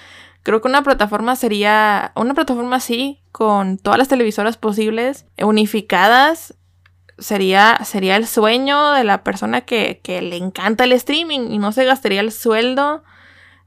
creo 0.42 0.62
que 0.62 0.68
una 0.68 0.82
plataforma 0.82 1.36
sería, 1.36 2.12
una 2.16 2.32
plataforma 2.32 2.76
así, 2.76 3.20
con 3.30 3.76
todas 3.76 3.98
las 3.98 4.08
televisoras 4.08 4.56
posibles, 4.56 5.26
unificadas, 5.36 6.54
sería, 7.18 7.78
sería 7.84 8.16
el 8.16 8.26
sueño 8.26 8.92
de 8.92 9.04
la 9.04 9.22
persona 9.22 9.62
que, 9.62 10.00
que 10.02 10.22
le 10.22 10.36
encanta 10.36 10.84
el 10.84 10.92
streaming 10.92 11.50
y 11.50 11.58
no 11.58 11.72
se 11.72 11.84
gastaría 11.84 12.20
el 12.20 12.32
sueldo 12.32 13.02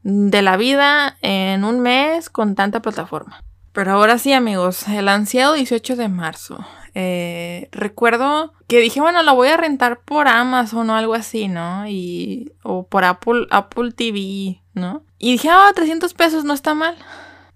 de 0.04 0.42
la 0.42 0.58
vida 0.58 1.18
en 1.22 1.64
un 1.64 1.80
mes 1.82 2.30
con 2.30 2.56
tanta 2.56 2.82
plataforma. 2.82 3.44
Pero 3.74 3.92
ahora 3.92 4.18
sí, 4.18 4.34
amigos, 4.34 4.88
el 4.88 5.08
ansiado 5.08 5.54
18 5.54 5.96
de 5.98 6.10
marzo. 6.10 6.66
Eh, 6.96 7.70
recuerdo 7.72 8.54
que 8.68 8.80
dije, 8.80 9.00
bueno, 9.00 9.22
la 9.22 9.34
voy 9.34 9.50
a 9.50 9.58
rentar 9.58 10.00
por 10.00 10.28
Amazon 10.28 10.90
o 10.90 10.96
algo 10.96 11.14
así, 11.14 11.48
¿no? 11.48 11.88
Y, 11.88 12.54
o 12.64 12.88
por 12.88 13.04
Apple, 13.04 13.46
Apple 13.52 13.92
TV, 13.92 14.64
¿no? 14.74 15.04
Y 15.20 15.34
dije, 15.34 15.50
ah, 15.52 15.72
300 15.76 16.14
pesos 16.16 16.44
no 16.44 16.56
está 16.56 16.74
mal. 16.74 16.96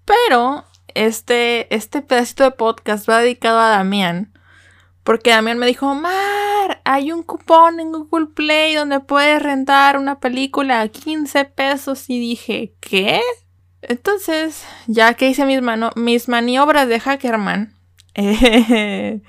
Pero 0.04 0.64
este, 0.94 1.74
este 1.74 2.02
pedacito 2.02 2.44
de 2.44 2.52
podcast 2.52 3.08
va 3.08 3.18
dedicado 3.18 3.58
a 3.58 3.70
Damián. 3.70 4.31
Porque 5.04 5.30
Damián 5.30 5.58
me 5.58 5.66
dijo, 5.66 5.94
Mar, 5.94 6.80
hay 6.84 7.12
un 7.12 7.22
cupón 7.22 7.80
en 7.80 7.92
Google 7.92 8.26
Play 8.34 8.74
donde 8.74 9.00
puedes 9.00 9.42
rentar 9.42 9.98
una 9.98 10.20
película 10.20 10.80
a 10.80 10.88
15 10.88 11.44
pesos. 11.46 12.04
Y 12.08 12.20
dije, 12.20 12.74
¿qué? 12.80 13.20
Entonces, 13.82 14.64
ya 14.86 15.14
que 15.14 15.28
hice 15.28 15.44
mis, 15.44 15.60
mis 15.96 16.28
maniobras 16.28 16.88
de 16.88 17.00
hackerman, 17.00 17.74
eh, 18.14 19.20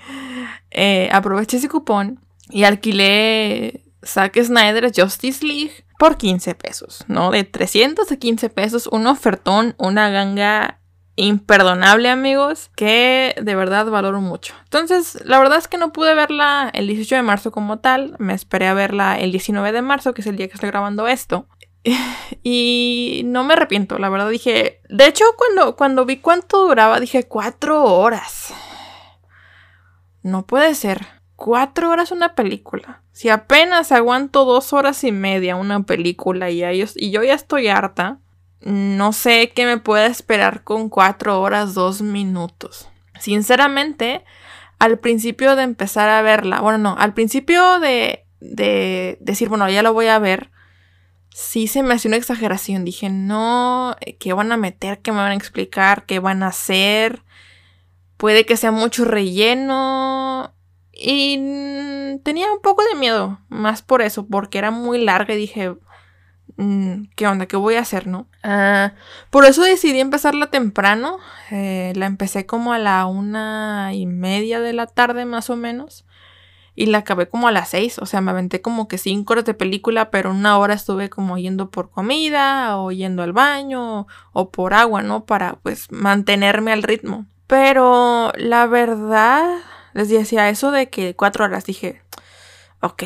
aproveché 1.11 1.57
ese 1.57 1.69
cupón 1.69 2.19
y 2.49 2.65
alquilé 2.65 3.83
Zack 4.05 4.41
Snyder 4.43 4.91
Justice 4.95 5.45
League 5.45 5.85
por 5.97 6.17
15 6.17 6.55
pesos, 6.55 7.05
¿no? 7.07 7.31
De 7.31 7.43
300 7.43 8.11
a 8.11 8.17
15 8.17 8.49
pesos, 8.49 8.87
un 8.87 9.07
ofertón, 9.07 9.73
una 9.77 10.09
ganga 10.09 10.81
imperdonable, 11.15 12.09
amigos, 12.09 12.71
que 12.75 13.35
de 13.41 13.55
verdad 13.55 13.85
valoro 13.85 14.21
mucho. 14.21 14.55
Entonces, 14.63 15.19
la 15.25 15.39
verdad 15.39 15.57
es 15.57 15.67
que 15.67 15.77
no 15.77 15.93
pude 15.93 16.15
verla 16.15 16.69
el 16.73 16.87
18 16.87 17.15
de 17.15 17.21
marzo 17.21 17.51
como 17.51 17.79
tal, 17.79 18.15
me 18.19 18.33
esperé 18.33 18.67
a 18.67 18.73
verla 18.73 19.19
el 19.19 19.31
19 19.31 19.71
de 19.71 19.81
marzo, 19.81 20.13
que 20.13 20.21
es 20.21 20.27
el 20.27 20.37
día 20.37 20.47
que 20.47 20.55
estoy 20.55 20.69
grabando 20.69 21.07
esto. 21.07 21.47
Y 22.45 23.21
no 23.25 23.43
me 23.43 23.53
arrepiento, 23.53 23.99
la 23.99 24.09
verdad 24.09 24.29
dije, 24.29 24.81
de 24.89 25.07
hecho 25.07 25.23
cuando, 25.37 25.75
cuando 25.75 26.05
vi 26.05 26.17
cuánto 26.17 26.67
duraba, 26.67 26.99
dije 26.99 27.27
cuatro 27.27 27.83
horas. 27.83 28.53
No 30.23 30.45
puede 30.45 30.73
ser. 30.75 31.05
Cuatro 31.35 31.89
horas 31.89 32.11
una 32.11 32.35
película. 32.35 33.03
Si 33.11 33.29
apenas 33.29 33.91
aguanto 33.91 34.45
dos 34.45 34.73
horas 34.73 35.03
y 35.03 35.11
media 35.11 35.55
una 35.55 35.83
película 35.83 36.49
y, 36.49 36.63
y 36.63 37.11
yo 37.11 37.23
ya 37.23 37.33
estoy 37.33 37.67
harta, 37.67 38.19
no 38.63 39.13
sé 39.13 39.51
qué 39.53 39.65
me 39.65 39.77
pueda 39.77 40.05
esperar 40.05 40.63
con 40.63 40.89
cuatro 40.89 41.41
horas, 41.41 41.73
dos 41.73 42.01
minutos. 42.01 42.89
Sinceramente, 43.19 44.23
al 44.79 44.99
principio 44.99 45.55
de 45.55 45.63
empezar 45.63 46.09
a 46.09 46.21
verla, 46.21 46.61
bueno, 46.61 46.77
no, 46.77 46.95
al 46.97 47.13
principio 47.13 47.79
de, 47.79 48.25
de 48.39 49.17
decir, 49.21 49.49
bueno, 49.49 49.69
ya 49.69 49.83
lo 49.83 49.93
voy 49.93 50.07
a 50.07 50.19
ver, 50.19 50.51
sí 51.29 51.67
se 51.67 51.83
me 51.83 51.93
hacía 51.93 52.09
una 52.09 52.17
exageración. 52.17 52.85
Dije, 52.85 53.09
no, 53.09 53.95
¿qué 54.19 54.33
van 54.33 54.51
a 54.51 54.57
meter? 54.57 54.99
¿Qué 54.99 55.11
me 55.11 55.17
van 55.17 55.31
a 55.31 55.35
explicar? 55.35 56.05
¿Qué 56.05 56.19
van 56.19 56.43
a 56.43 56.47
hacer? 56.47 57.23
Puede 58.17 58.45
que 58.45 58.57
sea 58.57 58.71
mucho 58.71 59.05
relleno. 59.05 60.53
Y 60.91 61.37
tenía 62.23 62.51
un 62.51 62.61
poco 62.61 62.83
de 62.83 62.95
miedo, 62.99 63.39
más 63.49 63.81
por 63.81 64.01
eso, 64.01 64.27
porque 64.27 64.59
era 64.59 64.69
muy 64.69 65.03
larga 65.03 65.33
y 65.33 65.37
dije, 65.37 65.75
Mm, 66.57 67.05
¿qué 67.15 67.27
onda? 67.27 67.47
¿Qué 67.47 67.57
voy 67.57 67.75
a 67.75 67.81
hacer, 67.81 68.07
no? 68.07 68.27
Ah, 68.43 68.93
por 69.29 69.45
eso 69.45 69.63
decidí 69.63 69.99
empezarla 70.01 70.47
temprano. 70.47 71.17
Eh, 71.49 71.93
la 71.95 72.05
empecé 72.05 72.45
como 72.45 72.73
a 72.73 72.77
la 72.79 73.05
una 73.05 73.91
y 73.93 74.05
media 74.05 74.59
de 74.59 74.73
la 74.73 74.85
tarde 74.85 75.25
más 75.25 75.49
o 75.49 75.55
menos. 75.55 76.05
Y 76.75 76.87
la 76.87 76.99
acabé 76.99 77.29
como 77.29 77.47
a 77.47 77.51
las 77.51 77.69
seis. 77.69 77.99
O 77.99 78.05
sea, 78.05 78.19
me 78.19 78.31
aventé 78.31 78.61
como 78.61 78.87
que 78.87 78.97
cinco 78.97 79.33
horas 79.33 79.45
de 79.45 79.53
película, 79.53 80.11
pero 80.11 80.31
una 80.31 80.57
hora 80.57 80.73
estuve 80.73 81.09
como 81.09 81.37
yendo 81.37 81.69
por 81.71 81.89
comida 81.89 82.77
o 82.77 82.91
yendo 82.91 83.23
al 83.23 83.31
baño 83.31 84.07
o 84.33 84.51
por 84.51 84.73
agua, 84.73 85.01
¿no? 85.01 85.25
Para 85.25 85.53
pues 85.63 85.89
mantenerme 85.91 86.73
al 86.73 86.83
ritmo. 86.83 87.25
Pero 87.47 88.33
la 88.35 88.65
verdad, 88.67 89.59
les 89.93 90.09
decía 90.09 90.49
eso 90.49 90.71
de 90.71 90.89
que 90.89 91.15
cuatro 91.15 91.45
horas 91.45 91.65
dije, 91.65 92.01
ok, 92.81 93.03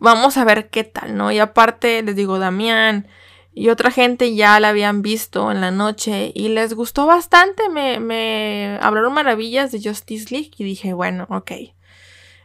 vamos 0.00 0.36
a 0.36 0.44
ver 0.44 0.70
qué 0.70 0.84
tal, 0.84 1.16
¿no? 1.16 1.32
Y 1.32 1.38
aparte, 1.40 2.02
les 2.02 2.16
digo, 2.16 2.38
Damián 2.38 3.08
y 3.54 3.68
otra 3.68 3.90
gente 3.90 4.34
ya 4.34 4.58
la 4.60 4.70
habían 4.70 5.02
visto 5.02 5.50
en 5.50 5.60
la 5.60 5.70
noche 5.70 6.32
y 6.34 6.48
les 6.48 6.74
gustó 6.74 7.06
bastante, 7.06 7.68
me, 7.68 8.00
me 8.00 8.78
hablaron 8.80 9.14
maravillas 9.14 9.72
de 9.72 9.82
Justice 9.82 10.26
League 10.30 10.50
y 10.58 10.64
dije, 10.64 10.92
bueno, 10.92 11.26
ok, 11.30 11.52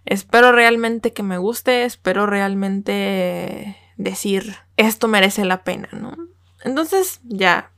espero 0.05 0.51
realmente 0.51 1.13
que 1.13 1.23
me 1.23 1.37
guste, 1.37 1.83
espero 1.83 2.25
realmente 2.25 3.77
decir, 3.97 4.55
esto 4.77 5.07
merece 5.07 5.45
la 5.45 5.63
pena, 5.63 5.89
¿no? 5.91 6.15
Entonces, 6.63 7.19
ya, 7.23 7.71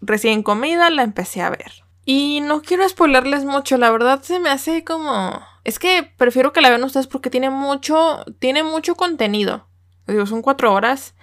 recién 0.00 0.42
comida, 0.42 0.90
la 0.90 1.02
empecé 1.02 1.42
a 1.42 1.50
ver. 1.50 1.84
Y 2.04 2.40
no 2.42 2.62
quiero 2.62 2.88
spoilerles 2.88 3.44
mucho, 3.44 3.76
la 3.76 3.90
verdad 3.90 4.22
se 4.22 4.40
me 4.40 4.50
hace 4.50 4.84
como 4.84 5.40
es 5.64 5.78
que 5.78 6.02
prefiero 6.16 6.52
que 6.52 6.60
la 6.60 6.70
vean 6.70 6.84
ustedes 6.84 7.06
porque 7.06 7.30
tiene 7.30 7.50
mucho, 7.50 8.24
tiene 8.38 8.62
mucho 8.62 8.94
contenido. 8.94 9.66
Digo, 10.06 10.26
son 10.26 10.42
cuatro 10.42 10.72
horas. 10.72 11.14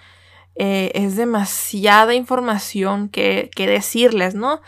Eh, 0.59 0.91
es 0.95 1.15
demasiada 1.15 2.15
información 2.15 3.09
que, 3.09 3.51
que 3.55 3.67
decirles, 3.67 4.33
¿no? 4.33 4.61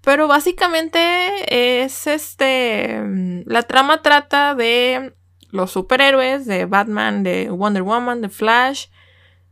Pero 0.00 0.28
básicamente 0.28 1.82
es 1.82 2.06
este. 2.06 3.02
La 3.44 3.62
trama 3.62 4.02
trata 4.02 4.54
de 4.54 5.14
los 5.50 5.72
superhéroes, 5.72 6.46
de 6.46 6.64
Batman, 6.66 7.22
de 7.22 7.50
Wonder 7.50 7.82
Woman, 7.82 8.20
de 8.22 8.28
Flash, 8.28 8.86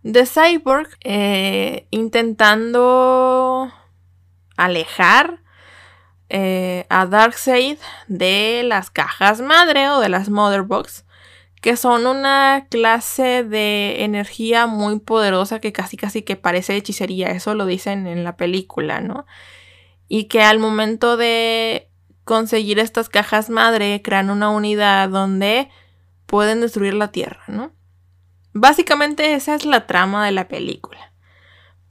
de 0.02 0.26
Cyborg, 0.26 0.88
eh, 1.02 1.88
intentando 1.90 3.72
alejar 4.56 5.40
eh, 6.28 6.86
a 6.88 7.06
Darkseid 7.06 7.78
de 8.06 8.62
las 8.64 8.90
cajas 8.90 9.40
madre 9.40 9.88
o 9.90 10.00
de 10.00 10.08
las 10.08 10.28
Motherbox, 10.28 11.03
que 11.64 11.78
son 11.78 12.06
una 12.06 12.66
clase 12.68 13.42
de 13.42 14.04
energía 14.04 14.66
muy 14.66 14.98
poderosa 14.98 15.60
que 15.60 15.72
casi 15.72 15.96
casi 15.96 16.20
que 16.20 16.36
parece 16.36 16.76
hechicería, 16.76 17.30
eso 17.30 17.54
lo 17.54 17.64
dicen 17.64 18.06
en 18.06 18.22
la 18.22 18.36
película, 18.36 19.00
¿no? 19.00 19.24
Y 20.06 20.24
que 20.24 20.42
al 20.42 20.58
momento 20.58 21.16
de 21.16 21.88
conseguir 22.24 22.78
estas 22.78 23.08
cajas 23.08 23.48
madre 23.48 24.02
crean 24.02 24.28
una 24.28 24.50
unidad 24.50 25.08
donde 25.08 25.70
pueden 26.26 26.60
destruir 26.60 26.92
la 26.92 27.12
Tierra, 27.12 27.44
¿no? 27.46 27.72
Básicamente 28.52 29.32
esa 29.32 29.54
es 29.54 29.64
la 29.64 29.86
trama 29.86 30.26
de 30.26 30.32
la 30.32 30.48
película. 30.48 31.14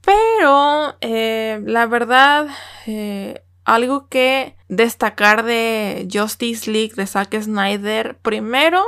Pero 0.02 0.96
eh, 1.00 1.60
la 1.66 1.86
verdad, 1.86 2.46
eh, 2.86 3.42
algo 3.64 4.06
que 4.06 4.56
destacar 4.68 5.42
de 5.42 6.06
Justice 6.12 6.70
League 6.70 6.94
de 6.94 7.08
Zack 7.08 7.34
Snyder, 7.40 8.16
primero, 8.18 8.84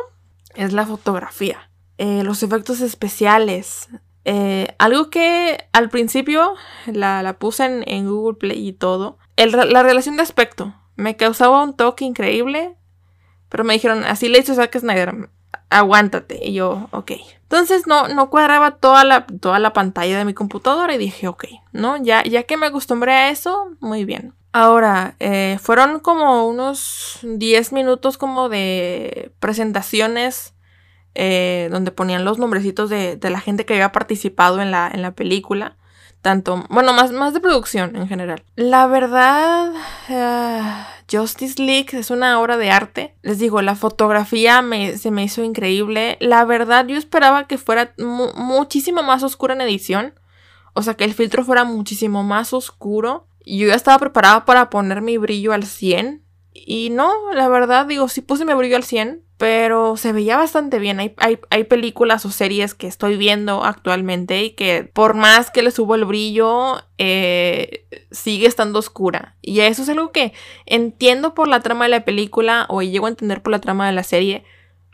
es 0.56 0.72
la 0.72 0.86
fotografía, 0.86 1.70
eh, 1.98 2.22
los 2.22 2.42
efectos 2.42 2.80
especiales. 2.80 3.88
Eh, 4.24 4.74
algo 4.78 5.08
que 5.08 5.68
al 5.72 5.88
principio 5.88 6.54
la, 6.86 7.36
puse 7.38 7.64
en, 7.86 8.08
Google 8.08 8.38
Play 8.38 8.68
y 8.68 8.72
todo. 8.72 9.18
la 9.36 9.82
relación 9.84 10.16
de 10.16 10.22
aspecto 10.22 10.74
me 10.96 11.16
causaba 11.16 11.62
un 11.62 11.76
toque 11.76 12.04
increíble. 12.04 12.74
Pero 13.48 13.62
me 13.64 13.74
dijeron, 13.74 14.04
así 14.04 14.28
le 14.28 14.40
hizo 14.40 14.54
Zack 14.54 14.78
Snyder, 14.78 15.30
aguántate. 15.70 16.44
Y 16.44 16.54
yo, 16.54 16.88
ok. 16.90 17.12
Entonces 17.42 17.86
no, 17.86 18.08
no 18.08 18.28
cuadraba 18.28 18.72
toda 18.72 19.04
la, 19.04 19.26
toda 19.26 19.58
la 19.60 19.72
pantalla 19.72 20.18
de 20.18 20.24
mi 20.24 20.34
computadora 20.34 20.94
y 20.94 20.98
dije, 20.98 21.28
ok, 21.28 21.44
¿no? 21.72 21.96
Ya, 22.02 22.24
ya 22.24 22.42
que 22.42 22.56
me 22.56 22.66
acostumbré 22.66 23.12
a 23.12 23.30
eso, 23.30 23.70
muy 23.78 24.04
bien. 24.04 24.34
Ahora, 24.58 25.16
eh, 25.20 25.58
fueron 25.60 26.00
como 26.00 26.48
unos 26.48 27.18
10 27.22 27.74
minutos 27.74 28.16
como 28.16 28.48
de 28.48 29.30
presentaciones 29.38 30.54
eh, 31.14 31.68
donde 31.70 31.90
ponían 31.90 32.24
los 32.24 32.38
nombrecitos 32.38 32.88
de, 32.88 33.18
la 33.20 33.40
gente 33.40 33.66
que 33.66 33.74
había 33.74 33.92
participado 33.92 34.62
en 34.62 34.70
la, 34.70 34.90
en 34.90 35.02
la 35.02 35.10
película. 35.10 35.76
Tanto, 36.22 36.64
bueno, 36.70 36.94
más, 36.94 37.12
más 37.12 37.34
de 37.34 37.40
producción 37.40 37.96
en 37.96 38.08
general. 38.08 38.44
La 38.54 38.86
verdad, 38.86 39.74
ah, 40.08 40.88
Justice 41.12 41.62
League 41.62 41.88
es 41.92 42.10
una 42.10 42.40
obra 42.40 42.56
de 42.56 42.70
arte. 42.70 43.14
Les 43.20 43.38
digo, 43.38 43.60
la 43.60 43.74
fotografía 43.74 44.64
se 44.96 45.10
me 45.10 45.24
hizo 45.24 45.42
increíble. 45.42 46.16
La 46.18 46.46
verdad, 46.46 46.86
yo 46.86 46.96
esperaba 46.96 47.46
que 47.46 47.58
fuera 47.58 47.92
muchísimo 47.98 49.02
más 49.02 49.22
oscura 49.22 49.52
en 49.52 49.60
edición. 49.60 50.14
O 50.72 50.80
sea, 50.80 50.94
que 50.94 51.04
el 51.04 51.12
filtro 51.12 51.44
fuera 51.44 51.64
muchísimo 51.64 52.22
más 52.22 52.54
oscuro. 52.54 53.26
Yo 53.46 53.68
ya 53.68 53.74
estaba 53.74 53.98
preparada 53.98 54.44
para 54.44 54.70
poner 54.70 55.00
mi 55.00 55.16
brillo 55.16 55.52
al 55.52 55.64
100. 55.64 56.22
Y 56.52 56.90
no, 56.90 57.12
la 57.32 57.48
verdad, 57.48 57.86
digo, 57.86 58.08
sí 58.08 58.20
puse 58.20 58.44
mi 58.44 58.54
brillo 58.54 58.76
al 58.76 58.82
100, 58.82 59.22
pero 59.38 59.96
se 59.96 60.12
veía 60.12 60.36
bastante 60.36 60.78
bien. 60.78 60.98
Hay, 60.98 61.14
hay, 61.50 61.64
películas 61.64 62.24
o 62.24 62.30
series 62.30 62.74
que 62.74 62.86
estoy 62.86 63.16
viendo 63.16 63.64
actualmente 63.64 64.42
y 64.42 64.50
que 64.50 64.84
por 64.84 65.14
más 65.14 65.50
que 65.50 65.62
le 65.62 65.70
subo 65.70 65.94
el 65.94 66.06
brillo, 66.06 66.82
eh, 66.98 67.86
sigue 68.10 68.46
estando 68.46 68.78
oscura. 68.78 69.36
Y 69.42 69.60
eso 69.60 69.82
es 69.82 69.88
algo 69.90 70.10
que 70.10 70.32
entiendo 70.64 71.34
por 71.34 71.46
la 71.46 71.60
trama 71.60 71.84
de 71.84 71.90
la 71.90 72.04
película 72.04 72.66
o 72.68 72.82
llego 72.82 73.06
a 73.06 73.10
entender 73.10 73.42
por 73.42 73.52
la 73.52 73.60
trama 73.60 73.86
de 73.86 73.92
la 73.92 74.02
serie, 74.02 74.44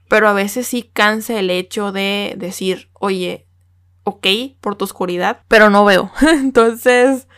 pero 0.08 0.28
a 0.28 0.34
veces 0.34 0.66
sí 0.66 0.90
cansa 0.92 1.38
el 1.38 1.48
hecho 1.48 1.92
de 1.92 2.34
decir, 2.36 2.90
oye, 2.94 3.46
ok 4.04 4.26
por 4.60 4.74
tu 4.76 4.84
oscuridad, 4.84 5.42
pero 5.48 5.70
no 5.70 5.84
veo. 5.84 6.10
Entonces, 6.20 7.28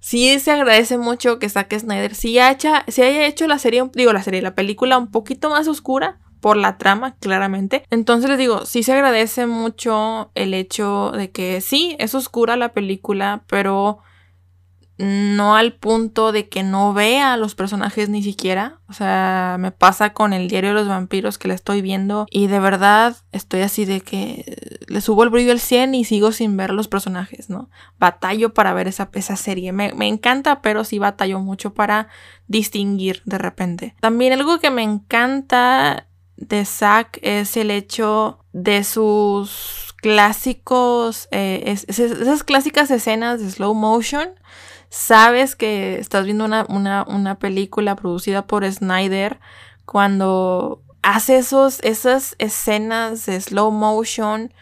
sí 0.00 0.38
se 0.38 0.52
agradece 0.52 0.98
mucho 0.98 1.38
que 1.38 1.48
Zack 1.48 1.78
Snyder 1.78 2.14
sí 2.14 2.38
haya, 2.38 2.84
haya 2.86 3.26
hecho 3.26 3.46
la 3.46 3.58
serie, 3.58 3.88
digo 3.94 4.12
la 4.12 4.22
serie, 4.22 4.42
la 4.42 4.54
película 4.54 4.98
un 4.98 5.10
poquito 5.10 5.50
más 5.50 5.68
oscura 5.68 6.18
por 6.40 6.56
la 6.56 6.78
trama, 6.78 7.16
claramente. 7.16 7.84
Entonces 7.90 8.30
les 8.30 8.38
digo, 8.38 8.66
sí 8.66 8.82
se 8.82 8.92
agradece 8.92 9.46
mucho 9.46 10.30
el 10.34 10.54
hecho 10.54 11.10
de 11.12 11.30
que 11.30 11.60
sí, 11.60 11.96
es 11.98 12.14
oscura 12.14 12.56
la 12.56 12.72
película, 12.72 13.42
pero 13.48 13.98
no 14.98 15.56
al 15.56 15.74
punto 15.74 16.32
de 16.32 16.48
que 16.48 16.62
no 16.62 16.94
vea 16.94 17.34
a 17.34 17.36
los 17.36 17.54
personajes 17.54 18.08
ni 18.08 18.22
siquiera. 18.22 18.80
O 18.88 18.92
sea, 18.92 19.56
me 19.58 19.70
pasa 19.70 20.12
con 20.12 20.32
el 20.32 20.48
diario 20.48 20.70
de 20.70 20.74
los 20.74 20.88
vampiros 20.88 21.38
que 21.38 21.48
la 21.48 21.54
estoy 21.54 21.82
viendo 21.82 22.26
y 22.30 22.46
de 22.46 22.60
verdad 22.60 23.16
estoy 23.32 23.60
así 23.60 23.84
de 23.84 24.00
que 24.00 24.78
le 24.86 25.00
subo 25.00 25.22
el 25.24 25.30
brillo 25.30 25.52
al 25.52 25.60
100 25.60 25.94
y 25.94 26.04
sigo 26.04 26.32
sin 26.32 26.56
ver 26.56 26.70
los 26.72 26.88
personajes, 26.88 27.50
¿no? 27.50 27.68
Batallo 27.98 28.54
para 28.54 28.72
ver 28.72 28.88
esa, 28.88 29.10
esa 29.12 29.36
serie. 29.36 29.72
Me, 29.72 29.92
me 29.92 30.08
encanta, 30.08 30.62
pero 30.62 30.84
sí 30.84 30.98
batallo 30.98 31.40
mucho 31.40 31.74
para 31.74 32.08
distinguir 32.46 33.22
de 33.26 33.38
repente. 33.38 33.94
También 34.00 34.32
algo 34.32 34.60
que 34.60 34.70
me 34.70 34.82
encanta 34.82 36.06
de 36.36 36.64
Zack 36.64 37.18
es 37.22 37.56
el 37.56 37.70
hecho 37.70 38.38
de 38.52 38.84
sus 38.84 39.94
clásicos, 39.96 41.28
eh, 41.32 41.74
esas 41.88 42.44
clásicas 42.44 42.90
escenas 42.90 43.40
de 43.40 43.50
slow 43.50 43.74
motion 43.74 44.28
sabes 44.88 45.56
que 45.56 45.98
estás 45.98 46.24
viendo 46.24 46.44
una, 46.44 47.38
película 47.38 47.96
producida 47.96 48.46
por 48.46 48.70
Snyder 48.70 49.38
cuando 49.84 50.82
hace 51.02 51.36
esos, 51.36 51.80
esas 51.82 52.34
escenas 52.38 53.26
de 53.26 53.40
slow 53.40 53.70
motion, 53.70 54.52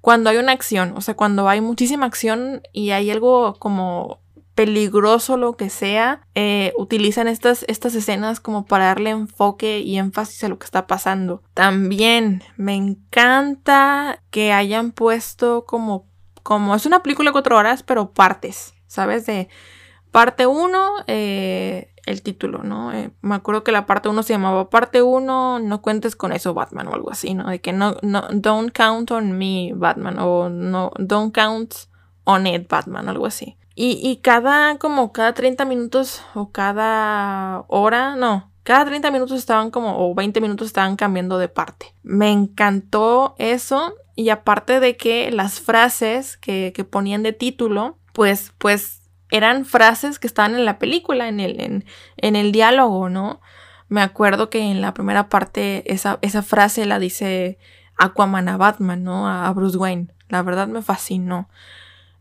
cuando 0.00 0.30
hay 0.30 0.36
una 0.36 0.52
acción, 0.52 0.92
o 0.96 1.00
sea, 1.00 1.14
cuando 1.14 1.48
hay 1.48 1.60
muchísima 1.60 2.06
acción 2.06 2.62
y 2.72 2.90
hay 2.90 3.10
algo 3.10 3.54
como 3.58 4.20
peligroso, 4.58 5.36
lo 5.36 5.56
que 5.56 5.70
sea, 5.70 6.22
eh, 6.34 6.72
utilizan 6.76 7.28
estas, 7.28 7.64
estas 7.68 7.94
escenas 7.94 8.40
como 8.40 8.64
para 8.66 8.86
darle 8.86 9.10
enfoque 9.10 9.78
y 9.78 9.98
énfasis 9.98 10.42
a 10.42 10.48
lo 10.48 10.58
que 10.58 10.64
está 10.64 10.88
pasando. 10.88 11.44
También 11.54 12.42
me 12.56 12.74
encanta 12.74 14.20
que 14.30 14.52
hayan 14.52 14.90
puesto 14.90 15.64
como, 15.64 16.08
como 16.42 16.74
es 16.74 16.86
una 16.86 17.04
película 17.04 17.28
de 17.28 17.32
cuatro 17.34 17.56
horas, 17.56 17.84
pero 17.84 18.10
partes. 18.10 18.74
¿Sabes? 18.88 19.24
De 19.26 19.48
parte 20.10 20.46
1, 20.46 21.04
eh, 21.06 21.92
el 22.06 22.22
título, 22.22 22.62
¿no? 22.64 22.92
Eh, 22.92 23.10
me 23.20 23.36
acuerdo 23.36 23.62
que 23.62 23.70
la 23.70 23.86
parte 23.86 24.08
1 24.08 24.22
se 24.22 24.32
llamaba 24.32 24.70
parte 24.70 25.02
1, 25.02 25.60
no 25.60 25.82
cuentes 25.82 26.16
con 26.16 26.32
eso 26.32 26.54
Batman 26.54 26.88
o 26.88 26.94
algo 26.94 27.10
así, 27.10 27.34
¿no? 27.34 27.48
De 27.48 27.60
que 27.60 27.72
no, 27.72 27.96
no, 28.02 28.26
don't 28.32 28.72
count 28.72 29.10
on 29.10 29.38
me 29.38 29.72
Batman 29.74 30.18
o 30.18 30.48
no, 30.48 30.90
don't 30.98 31.34
count 31.34 31.74
on 32.24 32.46
it 32.46 32.68
Batman, 32.68 33.08
algo 33.08 33.26
así. 33.26 33.56
Y, 33.74 34.00
y 34.02 34.16
cada, 34.16 34.76
como 34.78 35.12
cada 35.12 35.34
30 35.34 35.64
minutos 35.64 36.22
o 36.34 36.50
cada 36.50 37.64
hora, 37.68 38.16
no, 38.16 38.50
cada 38.64 38.86
30 38.86 39.10
minutos 39.10 39.38
estaban 39.38 39.70
como, 39.70 39.98
o 39.98 40.14
20 40.14 40.40
minutos 40.40 40.66
estaban 40.66 40.96
cambiando 40.96 41.38
de 41.38 41.48
parte. 41.48 41.94
Me 42.02 42.32
encantó 42.32 43.36
eso 43.38 43.94
y 44.16 44.30
aparte 44.30 44.80
de 44.80 44.96
que 44.96 45.30
las 45.30 45.60
frases 45.60 46.36
que, 46.36 46.72
que 46.74 46.84
ponían 46.84 47.22
de 47.22 47.32
título, 47.32 47.97
pues, 48.18 48.52
pues 48.58 49.02
eran 49.30 49.64
frases 49.64 50.18
que 50.18 50.26
estaban 50.26 50.56
en 50.56 50.64
la 50.64 50.80
película, 50.80 51.28
en 51.28 51.38
el, 51.38 51.84
en, 52.16 52.34
el 52.34 52.50
diálogo, 52.50 53.08
¿no? 53.08 53.40
Me 53.88 54.00
acuerdo 54.00 54.50
que 54.50 54.58
en 54.58 54.80
la 54.80 54.92
primera 54.92 55.28
parte 55.28 55.84
esa, 55.86 56.18
esa 56.20 56.42
frase 56.42 56.84
la 56.84 56.98
dice 56.98 57.58
Aquaman 57.96 58.48
a 58.48 58.56
Batman, 58.56 59.04
¿no? 59.04 59.28
A, 59.28 59.48
Bruce 59.52 59.78
Wayne. 59.78 60.08
La 60.28 60.42
verdad 60.42 60.66
me 60.66 60.82
fascinó. 60.82 61.48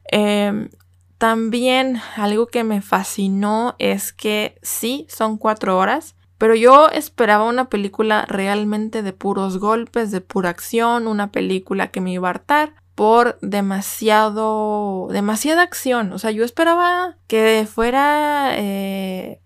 Em, 0.03 0.69
también 1.17 1.99
algo 2.15 2.45
que 2.45 2.63
me 2.63 2.83
fascinó 2.83 3.75
es 3.79 4.13
que 4.13 4.59
sí, 4.61 5.07
son 5.09 5.39
cuatro 5.39 5.79
horas, 5.79 6.15
pero 6.37 6.53
yo 6.53 6.89
esperaba 6.89 7.45
una 7.45 7.69
película 7.69 8.23
realmente 8.27 9.01
de 9.01 9.13
puros 9.13 9.57
golpes, 9.57 10.11
de 10.11 10.21
pura 10.21 10.51
acción, 10.51 11.07
una 11.07 11.31
película 11.31 11.87
que 11.87 12.01
me 12.01 12.11
iba 12.11 12.27
a 12.27 12.37
hartar 12.37 12.75
por 12.97 13.37
demasiado, 13.43 15.07
demasiada 15.11 15.61
acción. 15.61 16.11
O 16.13 16.17
sea, 16.17 16.31
yo 16.31 16.43
esperaba 16.43 17.15
que 17.27 17.67
fuera 17.71 18.53
eh, 18.55 19.39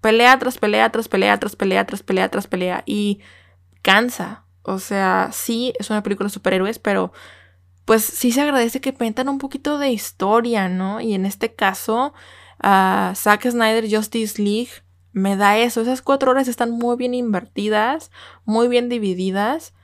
pelea 0.00 0.36
tras 0.40 0.58
pelea, 0.58 0.90
tras 0.90 1.06
pelea, 1.06 1.38
tras 1.38 1.54
pelea, 1.54 1.86
tras 1.86 2.02
pelea, 2.02 2.28
tras 2.28 2.48
pelea. 2.48 2.82
Y 2.84 3.20
cansa. 3.82 4.44
O 4.62 4.80
sea, 4.80 5.30
sí, 5.30 5.72
es 5.78 5.88
una 5.88 6.02
película 6.02 6.26
de 6.26 6.32
superhéroes, 6.32 6.80
pero 6.80 7.12
pues 7.84 8.02
sí 8.02 8.32
se 8.32 8.40
agradece 8.40 8.80
que 8.80 8.96
metan 8.98 9.28
un 9.28 9.38
poquito 9.38 9.78
de 9.78 9.92
historia, 9.92 10.68
¿no? 10.68 11.00
Y 11.00 11.14
en 11.14 11.26
este 11.26 11.54
caso, 11.54 12.12
Zack 12.60 13.48
Snyder 13.48 13.88
Justice 13.88 14.42
League 14.42 14.82
me 15.12 15.36
da 15.36 15.58
eso. 15.58 15.80
Esas 15.80 16.02
cuatro 16.02 16.32
horas 16.32 16.48
están 16.48 16.72
muy 16.72 16.96
bien 16.96 17.14
invertidas, 17.14 18.10
muy 18.44 18.66
bien 18.66 18.88
divididas. 18.88 19.74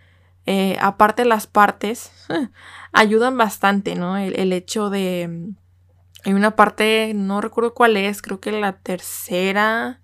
Eh, 0.47 0.77
aparte 0.81 1.25
las 1.25 1.47
partes 1.47 2.13
ayudan 2.93 3.37
bastante, 3.39 3.95
¿no? 3.95 4.17
El, 4.17 4.53
hecho 4.53 4.91
de... 4.91 5.29
Mm, 5.29 5.57
hay 6.25 6.33
una 6.35 6.55
parte, 6.55 7.13
no 7.15 7.41
recuerdo 7.41 7.75
cuál 7.75 7.97
es, 7.97 8.23
creo 8.23 8.41
que 8.41 8.53
la 8.53 8.75
tercera, 8.75 10.01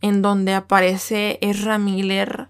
en 0.00 0.20
donde 0.20 0.54
aparece 0.54 1.38
Ezra 1.42 1.78
Miller, 1.78 2.48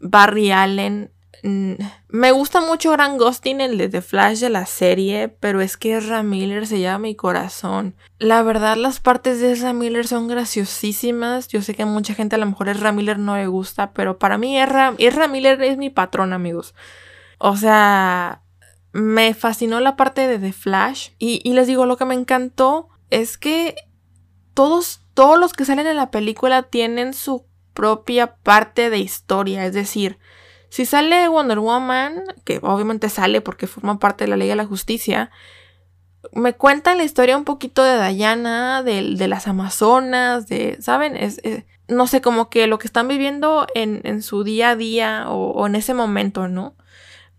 Barry 0.00 0.50
Allen. 0.50 1.12
Mm, 1.42 1.74
me 2.08 2.32
gusta 2.32 2.60
mucho 2.60 2.90
Gran 2.92 3.16
Ghosting, 3.16 3.60
el 3.60 3.78
de 3.78 3.88
The 3.88 4.02
Flash 4.02 4.40
de 4.40 4.50
la 4.50 4.66
serie, 4.66 5.28
pero 5.28 5.60
es 5.60 5.76
que 5.76 5.96
Ezra 5.96 6.22
Miller 6.22 6.66
se 6.66 6.80
llama 6.80 7.00
mi 7.00 7.14
corazón. 7.14 7.94
La 8.18 8.42
verdad, 8.42 8.76
las 8.76 9.00
partes 9.00 9.40
de 9.40 9.52
Ezra 9.52 9.72
Miller 9.72 10.06
son 10.06 10.28
graciosísimas. 10.28 11.48
Yo 11.48 11.62
sé 11.62 11.74
que 11.74 11.82
a 11.82 11.86
mucha 11.86 12.14
gente 12.14 12.36
a 12.36 12.38
lo 12.38 12.46
mejor 12.46 12.68
Ezra 12.68 12.92
Miller 12.92 13.18
no 13.18 13.36
le 13.36 13.46
gusta, 13.46 13.92
pero 13.92 14.18
para 14.18 14.38
mí 14.38 14.58
Ezra, 14.58 14.94
Ezra 14.98 15.28
Miller 15.28 15.62
es 15.62 15.76
mi 15.76 15.90
patrón, 15.90 16.32
amigos. 16.32 16.74
O 17.38 17.56
sea, 17.56 18.42
me 18.92 19.34
fascinó 19.34 19.80
la 19.80 19.96
parte 19.96 20.26
de 20.26 20.38
The 20.38 20.52
Flash. 20.52 21.10
Y, 21.18 21.52
les 21.52 21.66
digo, 21.66 21.86
lo 21.86 21.96
que 21.96 22.04
me 22.04 22.14
encantó 22.14 22.88
es 23.10 23.38
que 23.38 23.76
todos, 24.54 25.02
todos 25.14 25.38
los 25.38 25.52
que 25.52 25.64
salen 25.64 25.86
en 25.86 25.96
la 25.96 26.10
película 26.10 26.64
tienen 26.64 27.14
su 27.14 27.46
propia 27.74 28.36
parte 28.36 28.90
de 28.90 28.98
historia. 28.98 29.64
Es 29.64 29.72
decir, 29.72 30.18
si 30.68 30.84
sale 30.86 31.28
Wonder 31.28 31.58
Woman, 31.58 32.24
que 32.44 32.60
obviamente 32.62 33.08
sale 33.08 33.40
porque 33.40 33.66
forma 33.66 33.98
parte 33.98 34.24
de 34.24 34.28
la 34.28 34.36
Ley 34.36 34.48
de 34.48 34.56
la 34.56 34.66
Justicia, 34.66 35.30
me 36.32 36.54
cuentan 36.54 36.98
la 36.98 37.04
historia 37.04 37.36
un 37.36 37.44
poquito 37.44 37.82
de 37.82 38.12
Diana, 38.12 38.82
de, 38.82 39.14
de 39.16 39.28
las 39.28 39.46
Amazonas, 39.46 40.46
de, 40.48 40.76
¿saben? 40.80 41.16
Es, 41.16 41.40
no 41.88 42.06
sé, 42.06 42.20
como 42.20 42.50
que 42.50 42.66
lo 42.66 42.78
que 42.78 42.86
están 42.86 43.08
viviendo 43.08 43.66
en, 43.74 44.02
en 44.04 44.22
su 44.22 44.44
día 44.44 44.70
a 44.70 44.76
día 44.76 45.24
o, 45.28 45.66
en 45.66 45.74
ese 45.74 45.94
momento, 45.94 46.48
¿no? 46.48 46.76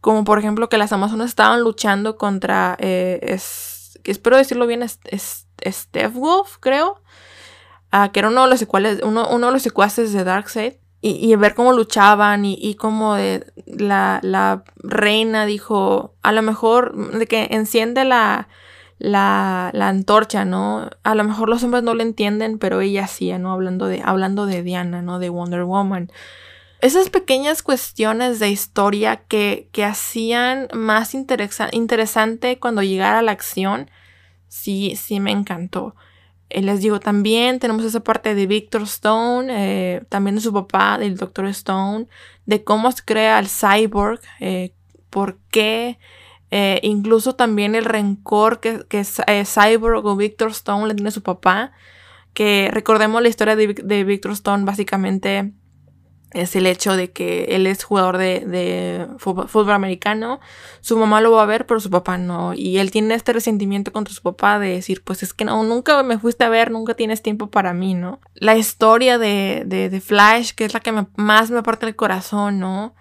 Como 0.02 0.24
por 0.24 0.40
ejemplo 0.40 0.70
que 0.70 0.78
las 0.78 0.92
Amazonas 0.92 1.30
estaban 1.30 1.62
luchando 1.62 2.18
contra, 2.18 2.76
eh, 2.80 3.20
es, 3.22 4.00
espero 4.04 4.38
decirlo 4.38 4.66
bien, 4.66 4.82
es, 4.82 5.00
Steph 5.66 6.14
Wolf, 6.14 6.58
creo. 6.60 7.02
Ah, 7.92 8.12
que 8.12 8.20
era 8.20 8.30
uno 8.30 8.44
de 8.44 8.50
los 8.50 8.60
secuaces, 8.60 9.02
uno, 9.04 9.28
uno 9.30 9.48
de 9.48 9.54
los 9.54 9.62
secuaces 9.62 10.14
de 10.14 10.24
Darkseid. 10.24 10.74
Y, 11.02 11.34
ver 11.36 11.56
cómo 11.56 11.72
luchaban 11.72 12.44
y, 12.44 12.58
y 12.60 12.76
cómo 12.76 13.16
la, 13.66 14.20
la, 14.22 14.64
reina 14.76 15.46
dijo, 15.46 16.14
a 16.22 16.34
lo 16.34 16.42
mejor 16.42 17.18
de 17.18 17.26
que 17.26 17.48
enciende 17.52 18.04
la, 18.04 18.50
la, 18.98 19.72
la, 19.74 19.88
antorcha, 19.88 20.44
¿no? 20.44 20.90
A 21.04 21.16
lo 21.16 21.24
mejor 21.24 21.48
los 21.48 21.64
hombres 21.64 21.84
no 21.84 21.94
lo 21.94 22.04
entienden, 22.04 22.60
pero 22.60 22.82
ella 22.82 23.08
sí, 23.08 23.32
¿no? 23.38 23.54
Hablando 23.54 23.88
de, 23.88 24.02
hablando 24.04 24.46
de 24.46 24.62
Diana, 24.62 25.02
¿no? 25.02 25.20
De 25.20 25.30
Wonder 25.30 25.64
Woman. 25.64 26.12
Esas 26.82 27.10
pequeñas 27.10 27.64
cuestiones 27.64 28.40
de 28.40 28.50
historia 28.50 29.18
que, 29.28 29.70
que 29.72 29.86
hacían 29.86 30.68
más 30.74 31.14
interesante 31.14 32.60
cuando 32.60 32.84
llegara 32.84 33.22
la 33.22 33.32
acción, 33.32 33.90
sí, 34.50 34.98
sí 34.98 35.22
me 35.22 35.32
encantó. 35.32 35.96
Eh, 36.50 36.62
les 36.62 36.82
digo, 36.82 37.00
también 37.00 37.60
tenemos 37.60 37.86
esa 37.86 38.00
parte 38.00 38.34
de 38.34 38.48
Victor 38.48 38.84
Stone, 38.84 39.48
eh, 39.50 40.04
también 40.10 40.36
de 40.36 40.42
su 40.42 40.52
papá, 40.52 40.98
del 40.98 41.16
Doctor 41.16 41.46
Stone, 41.48 42.08
de 42.46 42.64
cómo 42.64 42.92
se 42.92 43.04
crea 43.04 43.40
el 43.40 43.48
cyborg, 43.48 44.20
eh, 44.40 44.74
por 45.10 45.38
qué, 45.52 46.00
incluso 46.82 47.36
también 47.36 47.76
el 47.76 47.86
rencor 47.86 48.60
que, 48.60 48.84
que 48.88 49.04
Cyborg 49.04 50.06
o 50.06 50.16
Victor 50.16 50.50
Stone 50.52 50.88
le 50.88 50.96
tiene 50.96 51.10
a 51.10 51.12
su 51.12 51.22
papá, 51.22 51.72
que 52.34 52.70
recordemos 52.72 53.22
la 53.22 53.30
historia 53.30 53.56
de, 53.56 53.74
de 53.74 54.04
Victor 54.04 54.32
Stone, 54.32 54.66
básicamente 54.66 55.54
es 56.32 56.56
el 56.56 56.68
hecho 56.68 56.96
de 56.96 57.12
que 57.12 57.46
él 57.56 57.66
es 57.66 57.84
jugador 57.84 58.18
de, 58.18 59.08
fútbol, 59.18 59.72
americano, 59.72 60.40
su 60.82 60.98
mamá 60.98 61.22
lo 61.22 61.32
va 61.32 61.44
a 61.44 61.48
ver, 61.48 61.66
pero 61.66 61.80
su 61.80 61.90
papá 61.90 62.18
no, 62.18 62.54
y 62.54 62.78
él 62.78 62.92
tiene 62.92 63.16
este 63.16 63.34
resentimiento 63.34 63.92
contra 63.92 64.14
su 64.14 64.22
papá 64.22 64.60
de 64.60 64.70
decir, 64.70 65.04
pues 65.04 65.24
es 65.24 65.34
que 65.34 65.46
no, 65.46 65.64
nunca 65.64 66.02
me 66.04 66.20
fuiste 66.20 66.44
a 66.44 66.50
ver, 66.50 66.72
nunca 66.72 66.94
tienes 66.94 67.22
tiempo 67.22 67.48
para 67.48 67.74
mí, 67.74 67.96
¿no? 67.96 68.20
La 68.36 68.56
historia 68.56 69.18
de, 69.18 69.64
de, 69.66 70.02
Flash, 70.02 70.52
que 70.52 70.66
es 70.66 70.74
la 70.74 70.80
que 70.80 70.94
más 71.16 71.50
me 71.50 71.64
parte 71.64 71.88
el 71.88 71.96
corazón, 71.96 72.60
¿no? 72.60 72.94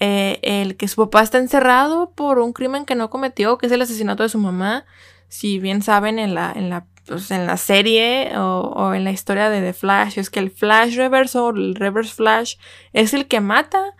Eh, 0.00 0.40
el 0.42 0.76
que 0.76 0.88
su 0.88 0.96
papá 0.96 1.22
está 1.22 1.38
encerrado 1.38 2.12
por 2.12 2.38
un 2.38 2.52
crimen 2.52 2.84
que 2.84 2.94
no 2.94 3.10
cometió, 3.10 3.58
que 3.58 3.66
es 3.66 3.72
el 3.72 3.82
asesinato 3.82 4.22
de 4.22 4.28
su 4.28 4.38
mamá, 4.38 4.84
si 5.28 5.58
bien 5.58 5.82
saben 5.82 6.18
en 6.18 6.34
la, 6.34 6.52
en 6.54 6.70
la 6.70 6.86
pues, 7.06 7.30
en 7.30 7.46
la 7.46 7.56
serie 7.56 8.32
o, 8.36 8.94
en 8.94 9.04
la 9.04 9.10
historia 9.10 9.50
de 9.50 9.60
The 9.60 9.72
Flash 9.72 10.18
es 10.18 10.30
que 10.30 10.40
el 10.40 10.50
Flash 10.50 10.96
Reverse 10.96 11.38
o 11.38 11.50
el 11.50 11.74
Reverse 11.74 12.14
Flash 12.14 12.56
es 12.92 13.14
el 13.14 13.26
que 13.26 13.40
mata 13.40 13.94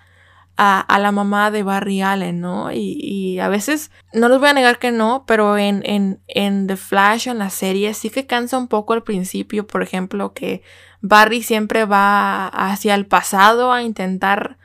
a, 0.57 0.99
la 1.01 1.11
mamá 1.11 1.51
de 1.51 1.65
Barry 1.65 2.01
Allen, 2.01 2.41
¿no? 2.41 2.71
Y, 2.73 3.39
a 3.41 3.49
veces, 3.49 3.91
no 4.13 4.29
les 4.29 4.39
voy 4.39 4.49
a 4.49 4.53
negar 4.53 4.79
que 4.79 4.93
no, 4.93 5.25
pero 5.27 5.59
en, 5.59 5.83
en, 5.85 6.21
en 6.29 6.67
The 6.69 6.77
Flash, 6.77 7.29
en 7.29 7.39
la 7.39 7.51
serie, 7.51 7.93
sí 7.95 8.09
que 8.11 8.27
cansa 8.27 8.57
un 8.57 8.69
poco 8.69 8.93
al 8.93 9.03
principio, 9.03 9.67
por 9.67 9.83
ejemplo, 9.83 10.33
que 10.33 10.63
Barry 11.01 11.43
siempre 11.43 11.85
va 11.87 12.47
hacia 12.47 12.95
el 12.95 13.07
pasado 13.07 13.73
a 13.73 13.83
intentar 13.83 14.59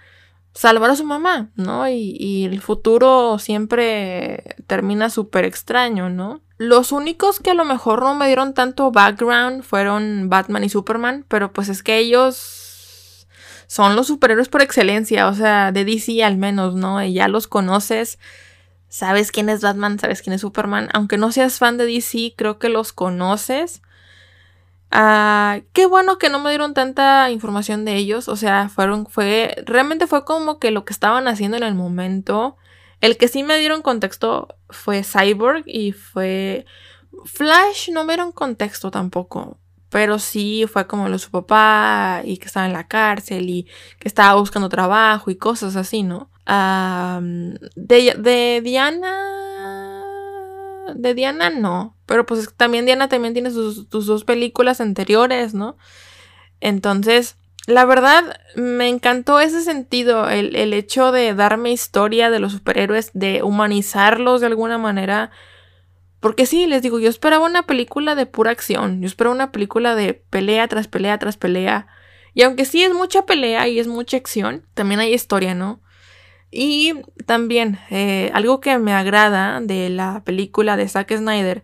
salvar 0.54 0.91
a 0.91 0.95
su 0.95 1.06
mamá, 1.06 1.49
¿no? 1.56 1.89
Y, 1.89 2.15
y 2.19 2.45
el 2.45 2.62
futuro 2.62 3.39
siempre 3.39 4.56
termina 4.67 5.10
súper 5.10 5.45
extraño, 5.45 6.10
¿no? 6.10 6.41
Los 6.60 6.91
únicos 6.91 7.39
que 7.39 7.52
a 7.52 7.54
lo 7.54 7.63
mejor 7.63 8.02
no 8.02 8.15
me 8.15 8.28
dieron 8.28 8.54
tanto 8.54 8.91
background 8.91 9.63
fueron 9.63 10.28
Batman 10.30 10.65
y 10.65 10.69
Superman, 10.69 11.24
pero 11.30 11.54
pues 11.54 11.69
es 11.69 11.84
que 11.84 11.98
ellos 11.98 13.26
son 13.67 13.95
los 13.95 14.08
superhéroes 14.08 14.50
por 14.50 14.62
excelencia, 14.62 15.30
o 15.30 15.34
sea, 15.34 15.72
de 15.72 15.86
DC 15.86 16.22
al 16.22 16.36
menos, 16.36 16.76
¿no? 16.76 17.02
Y 17.02 17.13
ya 17.13 17.30
los 17.30 17.48
conoces, 17.48 18.19
sabes 18.89 19.32
quién 19.32 19.48
es 19.48 19.62
Batman, 19.62 20.00
sabes 20.00 20.22
quién 20.22 20.34
es 20.34 20.41
Superman, 20.41 20.89
aunque 20.91 21.17
no 21.17 21.32
seas 21.32 21.60
fan 21.60 21.78
de 21.78 21.86
DC, 21.86 22.34
creo 22.36 22.60
que 22.60 22.67
los 22.67 22.91
conoces. 22.91 23.82
Ah, 24.91 25.62
qué 25.72 25.86
bueno 25.86 26.17
que 26.17 26.28
no 26.28 26.39
me 26.39 26.50
dieron 26.50 26.74
tanta 26.74 27.32
información 27.32 27.86
de 27.86 27.95
ellos, 27.95 28.28
o 28.28 28.36
sea, 28.36 28.67
fueron, 28.67 29.06
fue, 29.06 29.63
realmente 29.65 30.08
fue 30.08 30.26
como 30.26 30.60
que 30.60 30.72
lo 30.72 30.84
que 30.84 30.91
estaban 30.91 31.30
haciendo 31.30 31.56
en 31.56 31.63
el 31.63 31.76
momento. 31.76 32.58
El 33.01 33.17
que 33.17 33.27
sí 33.27 33.43
me 33.43 33.57
dieron 33.57 33.81
contexto 33.81 34.55
fue 34.69 35.03
Cyborg 35.03 35.63
y 35.65 35.93
fue 35.93 36.65
Flash, 37.25 37.89
no 37.91 38.03
me 38.03 38.13
dieron 38.13 38.31
contexto 38.31 38.91
tampoco. 38.91 39.57
Pero 39.89 40.19
sí 40.19 40.65
fue 40.71 40.85
como 40.85 41.09
lo 41.09 41.17
su 41.17 41.31
papá 41.31 42.21
y 42.23 42.38
que 42.38 42.45
estaba 42.45 42.67
en 42.67 42.73
la 42.73 42.88
cárcel 42.88 43.49
y 43.49 43.67
que 43.97 44.07
estaba 44.07 44.39
buscando 44.39 44.69
trabajo 44.69 45.31
y 45.31 45.35
cosas 45.35 45.75
así, 45.75 46.03
¿no? 46.03 46.29
de, 47.75 48.15
de 48.17 48.62
Diana. 48.63 50.03
De 50.95 51.13
Diana 51.13 51.49
no. 51.49 51.95
Pero 52.05 52.25
pues 52.25 52.53
también 52.55 52.85
Diana 52.85 53.07
también 53.09 53.33
tiene 53.33 53.51
sus, 53.51 53.88
sus 53.89 54.05
dos 54.05 54.23
películas 54.25 54.81
anteriores, 54.81 55.53
¿no? 55.53 55.77
Entonces, 56.62 57.38
la 57.69 57.86
verdad, 57.86 58.39
me 58.55 58.88
encantó 58.88 59.39
ese 59.39 59.62
sentido, 59.62 60.29
el, 60.29 60.73
hecho 60.73 61.12
de 61.12 61.34
darme 61.34 61.71
historia 61.71 62.29
de 62.29 62.39
los 62.39 62.53
superhéroes, 62.53 63.12
de 63.13 63.43
humanizarlos 63.43 64.41
de 64.41 64.47
alguna 64.47 64.77
manera. 64.77 65.32
Porque 66.19 66.45
sí, 66.45 66.67
les 66.67 66.82
digo, 66.82 66.99
yo 66.99 67.10
esperaba 67.10 67.45
una 67.45 67.63
película 67.63 68.15
de 68.15 68.25
pura 68.25 68.51
acción, 68.51 69.01
yo 69.01 69.08
esperaba 69.08 69.36
una 69.36 69.51
película 69.51 69.95
de 69.95 70.13
pelea 70.13 70.67
tras 70.67 70.88
pelea 70.88 71.17
tras 71.19 71.38
pelea. 71.38 71.88
Y 72.34 72.43
aunque 72.43 72.65
sí 72.65 72.84
es 72.84 72.93
mucha 72.93 73.25
pelea 73.25 73.67
y 73.67 73.79
es 73.79 73.88
mucha 73.88 74.17
acción, 74.17 74.65
también 74.73 74.99
hay 74.99 75.13
historia, 75.13 75.55
¿no? 75.55 75.82
Y 76.51 76.93
también, 77.25 77.79
eh, 77.91 78.32
algo 78.34 78.60
que 78.60 78.77
me 78.79 78.93
agrada 78.93 79.62
de 79.62 79.89
la 79.89 80.23
película 80.25 80.75
de 80.75 80.89
Zack 80.89 81.15
Snyder 81.15 81.63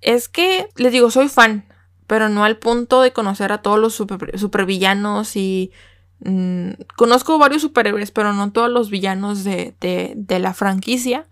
es 0.00 0.28
que, 0.28 0.68
les 0.76 0.92
digo, 0.92 1.10
soy 1.10 1.28
fan, 1.28 1.66
pero 2.06 2.28
no 2.28 2.44
al 2.44 2.56
punto 2.56 3.02
de 3.02 3.12
conocer 3.12 3.52
a 3.52 3.62
todos 3.62 3.78
los 3.78 3.94
supervillanos 3.94 5.36
y... 5.36 5.72
Mm, 6.24 6.74
conozco 6.96 7.36
varios 7.38 7.62
superhéroes, 7.62 8.12
pero 8.12 8.32
no 8.32 8.52
todos 8.52 8.70
los 8.70 8.90
villanos 8.90 9.42
de, 9.42 9.74
la 10.28 10.54
franquicia. 10.54 11.26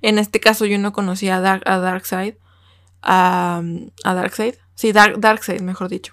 En 0.00 0.18
este 0.18 0.40
caso 0.40 0.66
yo 0.66 0.78
no 0.78 0.92
conocía 0.92 1.36
a, 1.36 1.40
Dark, 1.40 1.62
a 1.64 1.78
Darkseid. 1.78 2.34
A, 3.02 3.62
Darkseid. 4.04 4.54
Sí, 4.74 4.92
Dark, 4.92 5.20
Darkseid, 5.20 5.60
mejor 5.60 5.88
dicho. 5.88 6.12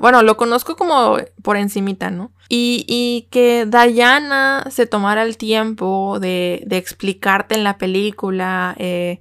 Bueno, 0.00 0.22
lo 0.22 0.38
conozco 0.38 0.76
como 0.76 1.18
por 1.42 1.58
encimita, 1.58 2.10
¿no? 2.10 2.32
Y, 2.48 3.28
que 3.30 3.66
Diana 3.66 4.64
se 4.70 4.86
tomara 4.86 5.22
el 5.22 5.36
tiempo 5.36 6.18
de, 6.20 6.66
explicarte 6.70 7.54
en 7.54 7.64
la 7.64 7.78
película 7.78 8.74
eh, 8.78 9.20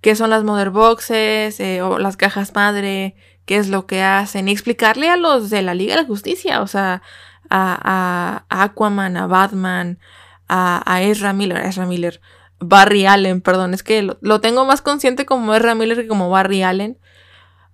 qué 0.00 0.14
son 0.14 0.30
las 0.30 0.44
mother 0.44 0.70
boxes 0.70 1.58
eh, 1.60 1.82
o 1.82 1.98
las 1.98 2.16
cajas 2.16 2.54
madre, 2.54 3.14
qué 3.50 3.56
es 3.56 3.68
lo 3.68 3.84
que 3.84 4.00
hacen 4.00 4.46
y 4.46 4.52
explicarle 4.52 5.08
a 5.08 5.16
los 5.16 5.50
de 5.50 5.62
la 5.62 5.74
Liga 5.74 5.96
de 5.96 6.02
la 6.02 6.06
Justicia, 6.06 6.62
o 6.62 6.68
sea, 6.68 7.02
a, 7.50 8.44
Aquaman, 8.48 9.16
a 9.16 9.26
Batman, 9.26 9.98
a, 10.46 11.02
Ezra 11.02 11.32
Miller, 11.32 11.56
Ezra 11.66 11.84
Miller, 11.84 12.20
Barry 12.60 13.06
Allen, 13.06 13.40
perdón, 13.40 13.74
es 13.74 13.82
que 13.82 14.02
lo, 14.02 14.40
tengo 14.40 14.64
más 14.66 14.82
consciente 14.82 15.26
como 15.26 15.52
Ezra 15.52 15.74
Miller 15.74 15.96
que 15.96 16.06
como 16.06 16.30
Barry 16.30 16.62
Allen. 16.62 16.96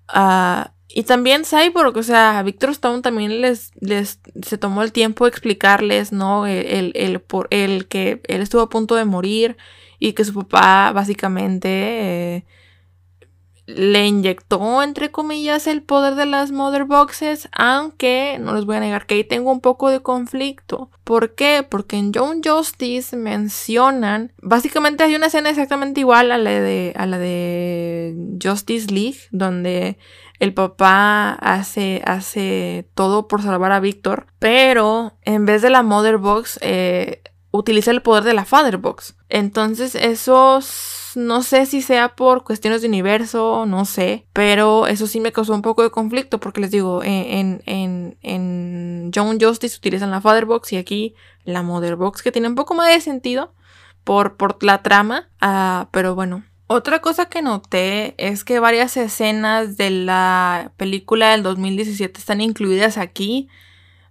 Ah, 0.09 0.73
y 0.89 1.03
también 1.03 1.45
Cyborg, 1.45 1.95
o 1.95 2.03
sea, 2.03 2.39
a 2.39 2.43
Victor 2.43 2.71
Stone 2.71 3.03
también 3.03 3.43
les, 3.43 3.71
les 3.79 4.19
se 4.41 4.57
tomó 4.57 4.83
el 4.83 4.93
tiempo 4.93 5.27
de 5.27 5.29
explicarles, 5.29 6.11
¿no? 6.11 6.47
El, 6.47 6.93
el, 6.95 7.21
por, 7.21 7.49
el 7.51 7.87
que 7.87 8.23
él 8.29 8.41
estuvo 8.41 8.63
a 8.63 8.71
punto 8.71 8.95
de 8.95 9.05
morir 9.05 9.59
y 9.99 10.15
que 10.15 10.25
su 10.25 10.33
papá 10.33 10.93
básicamente 10.93 11.69
eh, 11.69 12.47
le 13.67 14.07
inyectó, 14.07 14.83
entre 14.83 15.11
comillas, 15.11 15.67
el 15.67 15.83
poder 15.83 16.15
de 16.15 16.27
las 16.27 16.53
Mother 16.53 16.85
Boxes, 16.85 17.49
aunque 17.53 18.39
no 18.41 18.55
les 18.55 18.65
voy 18.65 18.77
a 18.77 18.81
negar 18.81 19.07
que 19.07 19.17
ahí 19.17 19.25
tengo 19.25 19.51
un 19.51 19.61
poco 19.61 19.91
de 19.91 20.01
conflicto. 20.01 20.91
¿Por 21.03 21.35
qué? 21.35 21.67
Porque 21.69 21.97
en 21.97 22.13
Young 22.13 22.43
Justice 22.45 23.17
mencionan, 23.17 24.33
básicamente 24.41 25.03
hay 25.03 25.17
una 25.17 25.27
escena 25.27 25.51
exactamente 25.51 26.01
igual 26.01 26.31
a 26.31 26.39
la 26.39 26.51
de, 26.51 26.93
a 26.97 27.07
la 27.07 27.19
de 27.19 28.15
Justice 28.43 28.93
League, 28.93 29.19
donde 29.33 29.99
el 30.39 30.55
papá 30.55 31.33
hace, 31.33 32.03
hace 32.05 32.89
todo 32.95 33.27
por 33.27 33.43
salvar 33.43 33.73
a 33.73 33.81
Victor, 33.81 34.27
pero 34.39 35.15
en 35.23 35.45
vez 35.45 35.63
de 35.63 35.71
la 35.71 35.83
Mother 35.83 36.19
Box, 36.19 36.59
eh, 36.63 37.23
utiliza 37.51 37.91
el 37.91 38.03
poder 38.03 38.25
de 38.25 38.35
la 38.35 38.45
Father 38.45 38.77
Box. 38.77 39.17
Entonces, 39.29 39.95
esos 39.95 41.06
no 41.17 41.43
sé 41.43 41.65
si 41.65 41.81
sea 41.81 42.15
por 42.15 42.45
cuestiones 42.45 42.83
de 42.83 42.89
universo, 42.89 43.65
no 43.67 43.87
sé, 43.87 44.27
pero 44.35 44.87
eso 44.87 45.07
sí 45.07 45.19
me 45.19 45.33
causó 45.33 45.55
un 45.55 45.63
poco 45.63 45.83
de 45.83 45.91
conflicto 45.91 46.39
porque 46.39 46.61
les 46.61 46.71
digo, 46.71 47.03
en, 47.03 47.63
en, 47.65 48.19
en 48.21 49.11
John 49.15 49.41
Justice 49.41 49.79
utilizan 49.79 50.11
la 50.11 50.21
Fatherbox 50.21 50.75
y 50.75 50.77
aquí 50.77 51.15
la 51.45 51.63
Motherbox 51.63 52.23
que 52.23 52.33
tiene 52.33 52.49
un 52.49 52.55
poco 52.55 52.75
más 52.75 52.89
de 52.89 53.01
sentido 53.01 53.55
por, 54.05 54.37
por 54.37 54.63
la 54.63 54.83
trama, 54.83 55.31
ah, 55.41 55.89
pero 55.91 56.15
bueno. 56.15 56.45
Otra 56.69 57.01
cosa 57.01 57.27
que 57.27 57.43
noté 57.43 58.15
es 58.19 58.45
que 58.45 58.61
varias 58.61 58.97
escenas 58.97 59.77
de 59.77 59.91
la 59.91 60.73
película 60.77 61.31
del 61.31 61.43
2017 61.43 62.19
están 62.21 62.41
incluidas 62.41 62.99
aquí. 62.99 63.49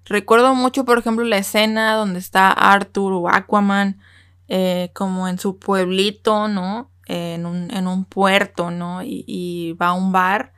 Recuerdo 0.06 0.56
mucho, 0.56 0.86
por 0.86 0.98
ejemplo, 0.98 1.24
la 1.26 1.38
escena 1.38 1.94
donde 1.96 2.20
está 2.20 2.52
Arthur 2.52 3.14
o 3.14 3.30
Aquaman 3.30 4.00
eh, 4.48 4.90
como 4.94 5.28
en 5.28 5.38
su 5.38 5.60
pueblito, 5.60 6.48
¿no? 6.48 6.92
En 7.06 7.46
un, 7.46 8.06
puerto, 8.06 8.72
¿no? 8.72 9.02
Y, 9.04 9.76
va 9.82 9.88
a 9.88 9.94
un 9.94 10.12
bar 10.12 10.54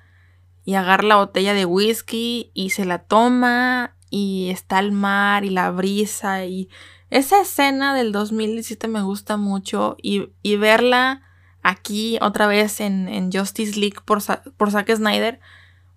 y 0.66 0.76
agarra 0.76 1.04
la 1.04 1.16
botella 1.16 1.54
de 1.54 1.66
whisky 1.66 2.52
y 2.54 2.72
se 2.72 2.86
la 2.86 3.00
toma 3.00 3.96
y 4.10 4.50
está 4.50 4.80
el 4.80 4.92
mar 4.92 5.46
y 5.46 5.50
la 5.50 5.72
brisa 5.72 6.46
y 6.46 6.70
esa 7.10 7.42
escena 7.42 7.96
del 7.96 8.12
2017 8.12 8.88
me 8.88 9.02
gusta 9.02 9.38
mucho 9.38 9.96
y, 10.02 10.30
verla 10.58 11.22
aquí 11.64 12.18
otra 12.22 12.48
vez 12.48 12.82
en, 12.82 13.32
Justice 13.32 13.80
League 13.80 13.98
por, 14.04 14.20
por 14.58 14.72
Zack 14.72 14.94
Snyder. 14.94 15.40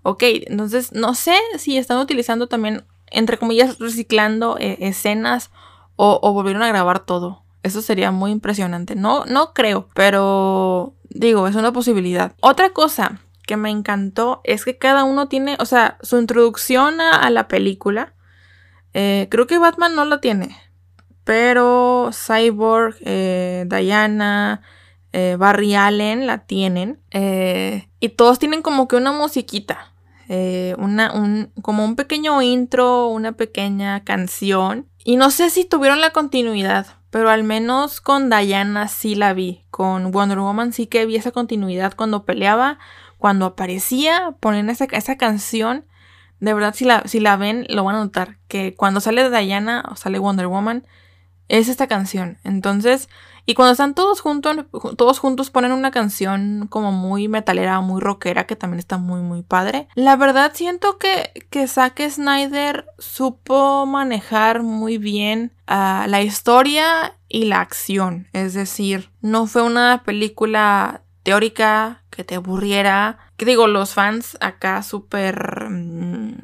Ok, 0.02 0.22
entonces 0.22 0.92
no 0.92 1.14
sé 1.14 1.36
si 1.58 1.76
están 1.76 1.98
utilizando 1.98 2.46
también, 2.46 2.84
entre 3.10 3.38
comillas, 3.38 3.78
reciclando 3.78 4.56
eh, 4.58 4.78
escenas 4.80 5.50
o, 5.96 6.32
volvieron 6.32 6.62
a 6.62 6.68
grabar 6.68 7.00
todo. 7.00 7.42
Eso 7.62 7.82
sería 7.82 8.10
muy 8.10 8.30
impresionante. 8.30 8.94
No, 8.94 9.24
no 9.26 9.52
creo, 9.52 9.88
pero 9.94 10.94
digo, 11.10 11.46
es 11.46 11.54
una 11.56 11.72
posibilidad. 11.72 12.32
Otra 12.40 12.70
cosa 12.70 13.20
que 13.46 13.56
me 13.56 13.70
encantó 13.70 14.40
es 14.44 14.64
que 14.64 14.78
cada 14.78 15.04
uno 15.04 15.28
tiene, 15.28 15.56
o 15.58 15.66
sea, 15.66 15.98
su 16.02 16.18
introducción 16.18 17.00
a, 17.00 17.28
la 17.30 17.48
película. 17.48 18.14
Eh, 18.94 19.26
creo 19.30 19.46
que 19.46 19.58
Batman 19.58 19.94
no 19.94 20.04
la 20.04 20.20
tiene, 20.20 20.56
pero 21.24 22.10
Cyborg, 22.12 22.96
eh, 23.00 23.66
Diana, 23.68 24.62
eh, 25.12 25.36
Barry 25.38 25.74
Allen 25.74 26.26
la 26.26 26.46
tienen. 26.46 27.00
y 27.12 28.08
todos 28.10 28.38
tienen 28.38 28.62
como 28.62 28.88
que 28.88 28.96
una 28.96 29.12
musiquita. 29.12 29.92
una, 30.78 31.12
un, 31.12 31.52
como 31.60 31.84
un 31.84 31.96
pequeño 31.96 32.40
intro, 32.40 33.08
una 33.08 33.32
pequeña 33.32 34.04
canción. 34.04 34.86
Y 35.10 35.16
no 35.16 35.32
sé 35.32 35.50
si 35.50 35.64
tuvieron 35.64 36.00
la 36.00 36.10
continuidad, 36.10 36.86
pero 37.10 37.30
al 37.30 37.42
menos 37.42 38.00
con 38.00 38.30
Diana 38.30 38.86
sí 38.86 39.16
la 39.16 39.32
vi. 39.32 39.64
Con 39.72 40.12
Wonder 40.12 40.38
Woman 40.38 40.72
sí 40.72 40.86
que 40.86 41.04
vi 41.04 41.16
esa 41.16 41.32
continuidad 41.32 41.94
cuando 41.96 42.24
peleaba 42.24 42.78
cuando 43.18 43.46
aparecía, 43.46 44.36
ponen 44.38 44.70
esa, 44.70 44.84
esa 44.84 45.16
canción, 45.16 45.84
de 46.38 46.54
verdad 46.54 46.76
si 46.76 46.84
la, 46.84 47.02
si 47.08 47.18
la 47.18 47.36
ven 47.36 47.66
lo 47.68 47.82
van 47.82 47.96
a 47.96 48.04
notar, 48.04 48.38
que 48.46 48.76
cuando 48.76 49.00
sale 49.00 49.28
Diana 49.30 49.82
o 49.90 49.96
sale 49.96 50.20
Wonder 50.20 50.46
Woman, 50.46 50.86
es 51.48 51.66
esta 51.66 51.88
canción. 51.88 52.38
Entonces, 52.44 53.08
y 53.50 53.54
cuando 53.54 53.72
están 53.72 53.96
todos 53.96 54.20
juntos, 54.20 54.58
todos 54.96 55.18
juntos 55.18 55.50
ponen 55.50 55.72
una 55.72 55.90
canción 55.90 56.68
como 56.70 56.92
muy 56.92 57.26
metalera, 57.26 57.80
muy 57.80 58.00
rockera, 58.00 58.46
que 58.46 58.54
también 58.54 58.78
está 58.78 58.96
muy, 58.96 59.22
muy 59.22 59.42
padre. 59.42 59.88
La 59.96 60.14
verdad 60.14 60.52
siento 60.54 60.98
que, 60.98 61.32
que 61.50 61.66
Zack 61.66 62.00
Snyder 62.10 62.86
supo 63.00 63.86
manejar 63.86 64.62
muy 64.62 64.98
bien 64.98 65.50
ah, 65.66 66.06
la 66.08 66.22
historia 66.22 67.18
y 67.28 67.46
la 67.46 67.60
acción. 67.60 68.28
Es 68.32 68.54
decir, 68.54 69.10
no 69.20 69.48
fue 69.48 69.62
una 69.62 70.04
película 70.04 71.02
teórica, 71.24 72.04
que 72.10 72.22
te 72.22 72.36
aburriera. 72.36 73.18
Que 73.36 73.46
digo, 73.46 73.66
los 73.66 73.94
fans 73.94 74.38
acá 74.40 74.84
súper 74.84 75.68
mm, 75.68 76.36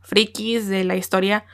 frikis 0.00 0.68
de 0.68 0.84
la 0.84 0.94
historia 0.94 1.44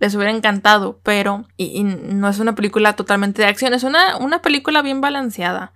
les 0.00 0.14
hubiera 0.14 0.32
encantado, 0.32 0.98
pero 1.02 1.46
y, 1.56 1.84
no 1.84 2.28
es 2.28 2.40
una 2.40 2.54
película 2.54 2.96
totalmente 2.96 3.42
de 3.42 3.48
acción, 3.48 3.74
es 3.74 3.84
una, 3.84 4.16
una 4.16 4.42
película 4.42 4.82
bien 4.82 5.00
balanceada. 5.00 5.72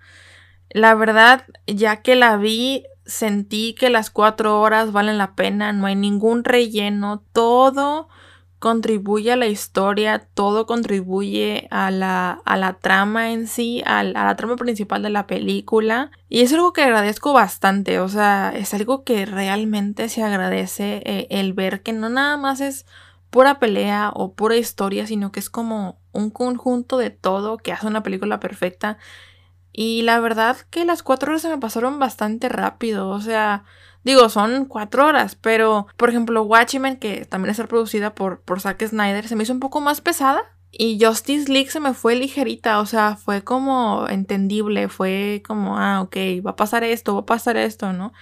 La 0.70 0.95
verdad, 0.95 1.45
ya 1.66 2.03
que 2.03 2.16
la 2.16 2.37
vi, 2.37 2.85
sentí 3.07 3.75
que 3.75 3.91
las 3.91 4.11
cuatro 4.11 4.61
horas 4.61 4.91
valen 4.93 5.18
la 5.18 5.35
pena, 5.35 5.72
no 5.72 5.87
hay 5.87 5.95
ningún 5.95 6.43
relleno, 6.43 7.22
todo 7.33 8.09
contribuye 8.64 9.31
a 9.31 9.37
la 9.37 9.47
historia, 9.47 10.27
todo 10.33 10.64
contribuye 10.64 11.68
a 11.70 11.91
la, 11.91 12.41
a 12.47 12.57
la 12.57 12.72
trama 12.79 13.31
en 13.31 13.47
sí, 13.47 13.83
a 13.85 14.03
la, 14.03 14.35
trama 14.37 14.57
principal 14.57 15.03
de 15.03 15.11
la 15.11 15.27
película. 15.27 16.11
Y 16.31 16.41
es 16.41 16.51
algo 16.55 16.72
que 16.72 16.83
agradezco 16.83 17.35
bastante, 17.35 18.01
o 18.01 18.09
sea, 18.09 18.55
es 18.57 18.72
algo 18.72 19.05
que 19.05 19.27
realmente 19.27 20.09
se 20.09 20.22
agradece 20.22 21.03
eh, 21.05 21.27
el 21.29 21.53
ver 21.53 21.83
que 21.83 21.93
no 21.93 22.09
nada 22.09 22.39
más 22.39 22.62
es 22.62 22.87
pura 23.35 23.59
pelea 23.59 24.12
o 24.14 24.35
pura 24.35 24.55
historia, 24.55 25.09
sino 25.09 25.32
que 25.32 25.41
es 25.41 25.51
como 25.51 25.99
un 26.12 26.30
conjunto 26.30 26.99
de 26.99 27.11
todo 27.11 27.57
que 27.57 27.72
hace 27.72 27.89
una 27.89 28.05
película 28.05 28.39
perfecta. 28.39 28.97
Y 29.72 30.03
la 30.03 30.20
verdad 30.20 30.57
que 30.70 30.85
las 30.85 31.03
cuatro 31.03 31.32
horas 31.32 31.43
se 31.43 31.49
me 31.49 31.59
pasaron 31.59 31.99
bastante 31.99 32.49
rápido, 32.49 33.09
o 33.09 33.20
sea, 33.20 33.64
Digo, 34.05 34.28
son 34.28 34.66
cuatro 34.66 35.07
horas, 35.07 35.35
pero 35.35 35.87
por 35.97 36.11
ejemplo, 36.11 36.43
Watchmen, 36.43 36.99
que 36.99 37.24
también 37.24 37.51
está 37.51 37.66
producida 37.66 38.14
por, 38.14 38.43
por 38.43 38.61
Zack 38.61 38.87
Snyder, 38.87 39.26
se 39.26 39.35
me 39.35 39.43
hizo 39.45 39.55
un 39.55 39.61
poco 39.61 39.80
más 39.80 40.01
pesada. 40.01 40.43
Y 40.70 41.03
Justice 41.03 41.51
League 41.51 41.70
se 41.70 41.80
me 41.80 41.95
fue 41.95 42.14
ligerita, 42.14 42.80
o 42.80 42.87
sea, 42.87 43.16
fue 43.16 43.43
como 43.43 44.07
entendible, 44.09 44.89
fue 44.89 45.43
como, 45.47 45.78
ah, 45.78 46.03
ok, 46.03 46.16
va 46.47 46.51
a 46.51 46.57
pasar 46.57 46.85
esto, 46.85 47.14
va 47.14 47.20
a 47.20 47.26
pasar 47.26 47.57
esto, 47.57 47.93
¿no? 47.93 48.12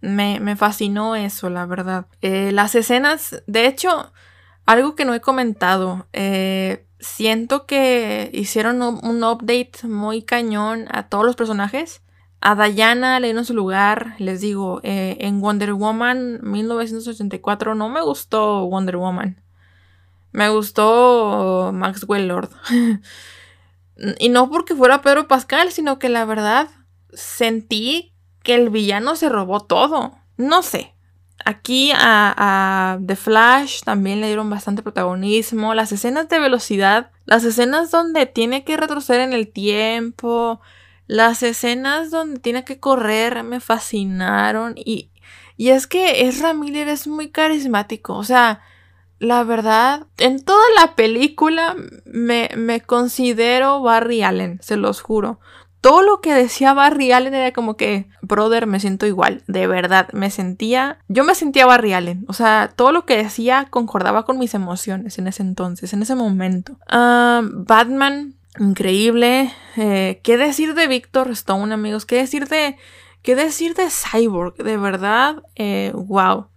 Me, 0.00 0.40
me 0.40 0.56
fascinó 0.56 1.16
eso, 1.16 1.50
la 1.50 1.66
verdad. 1.66 2.06
Eh, 2.22 2.50
las 2.52 2.74
escenas, 2.74 3.42
de 3.46 3.66
hecho, 3.66 4.12
algo 4.70 4.94
que 4.94 5.04
no 5.04 5.14
he 5.14 5.20
comentado, 5.20 6.06
eh, 6.12 6.86
siento 7.00 7.66
que 7.66 8.30
hicieron 8.32 8.80
un, 8.82 9.24
update 9.24 9.72
muy 9.82 10.22
cañón 10.22 10.86
a 10.92 11.08
todos 11.08 11.24
los 11.24 11.34
personajes. 11.34 12.02
A 12.40 12.54
Diana 12.68 13.18
le 13.18 13.26
dieron 13.26 13.44
su 13.44 13.52
lugar, 13.52 14.14
les 14.18 14.40
digo, 14.40 14.80
eh, 14.84 15.16
en 15.20 15.40
Wonder 15.40 15.72
Woman 15.72 16.38
1984 16.42 17.74
no 17.74 17.88
me 17.88 18.00
gustó 18.00 18.64
Wonder 18.68 18.96
Woman. 18.96 19.42
Me 20.30 20.48
gustó 20.50 21.72
Maxwell 21.74 22.28
Lord. 22.28 22.50
y 24.20 24.28
no 24.28 24.50
porque 24.50 24.76
fuera 24.76 25.02
Pedro 25.02 25.26
Pascal, 25.26 25.72
sino 25.72 25.98
que 25.98 26.08
la 26.08 26.24
verdad 26.24 26.68
sentí 27.12 28.14
que 28.44 28.54
el 28.54 28.70
villano 28.70 29.16
se 29.16 29.28
robó 29.30 29.58
todo. 29.58 30.14
No 30.36 30.62
sé. 30.62 30.94
Aquí 31.44 31.92
a, 31.94 32.98
The 33.04 33.16
Flash 33.16 33.82
también 33.82 34.20
le 34.20 34.26
dieron 34.26 34.50
bastante 34.50 34.82
protagonismo. 34.82 35.74
Las 35.74 35.92
escenas 35.92 36.28
de 36.28 36.38
velocidad, 36.38 37.10
las 37.24 37.44
escenas 37.44 37.90
donde 37.90 38.26
tiene 38.26 38.64
que 38.64 38.76
retroceder 38.76 39.22
en 39.22 39.32
el 39.32 39.48
tiempo, 39.48 40.60
las 41.06 41.42
escenas 41.42 42.10
donde 42.10 42.40
tiene 42.40 42.64
que 42.64 42.78
correr 42.78 43.42
me 43.42 43.60
fascinaron 43.60 44.74
y, 44.76 45.10
y 45.56 45.70
es 45.70 45.86
que 45.86 46.28
Ezra 46.28 46.54
Miller 46.54 46.88
es 46.88 47.06
muy 47.06 47.30
carismático, 47.30 48.14
o 48.14 48.24
sea, 48.24 48.60
la 49.18 49.44
verdad, 49.44 50.06
en 50.16 50.42
toda 50.42 50.64
la 50.80 50.94
película 50.94 51.76
me, 52.06 52.48
me 52.56 52.80
considero 52.80 53.82
Barry 53.82 54.22
Allen, 54.22 54.58
se 54.62 54.76
los 54.76 55.02
juro. 55.02 55.40
Todo 55.80 56.02
lo 56.02 56.20
que 56.20 56.34
decía 56.34 56.74
Barry 56.74 57.12
Allen 57.12 57.34
era 57.34 57.52
como 57.52 57.76
que, 57.76 58.06
brother, 58.22 58.66
me 58.66 58.80
siento 58.80 59.06
igual, 59.06 59.42
de 59.46 59.66
verdad, 59.66 60.08
me 60.12 60.30
sentía, 60.30 60.98
yo 61.08 61.24
me 61.24 61.34
sentía 61.34 61.64
Barry 61.64 61.94
Allen, 61.94 62.24
o 62.28 62.34
sea, 62.34 62.70
todo 62.74 62.92
lo 62.92 63.06
que 63.06 63.16
decía 63.16 63.66
concordaba 63.70 64.24
con 64.24 64.38
mis 64.38 64.54
emociones 64.54 65.18
en 65.18 65.26
ese 65.26 65.42
entonces, 65.42 65.92
en 65.92 66.02
ese 66.02 66.14
momento. 66.14 66.76
Ah, 66.86 67.40
Batman, 67.42 68.34
Increíble. 68.58 69.52
Eh, 69.76 70.20
¿Qué 70.22 70.36
decir 70.36 70.74
de 70.74 70.88
Victor 70.88 71.30
Stone, 71.30 71.72
amigos? 71.72 72.04
¿Qué 72.04 72.16
decir 72.16 72.48
de. 72.48 72.76
¿Qué 73.22 73.36
decir 73.36 73.74
de 73.74 73.88
Cyborg? 73.90 74.56
De 74.56 74.76
verdad, 74.76 75.42
eh, 75.54 75.92
wow. 75.94 76.48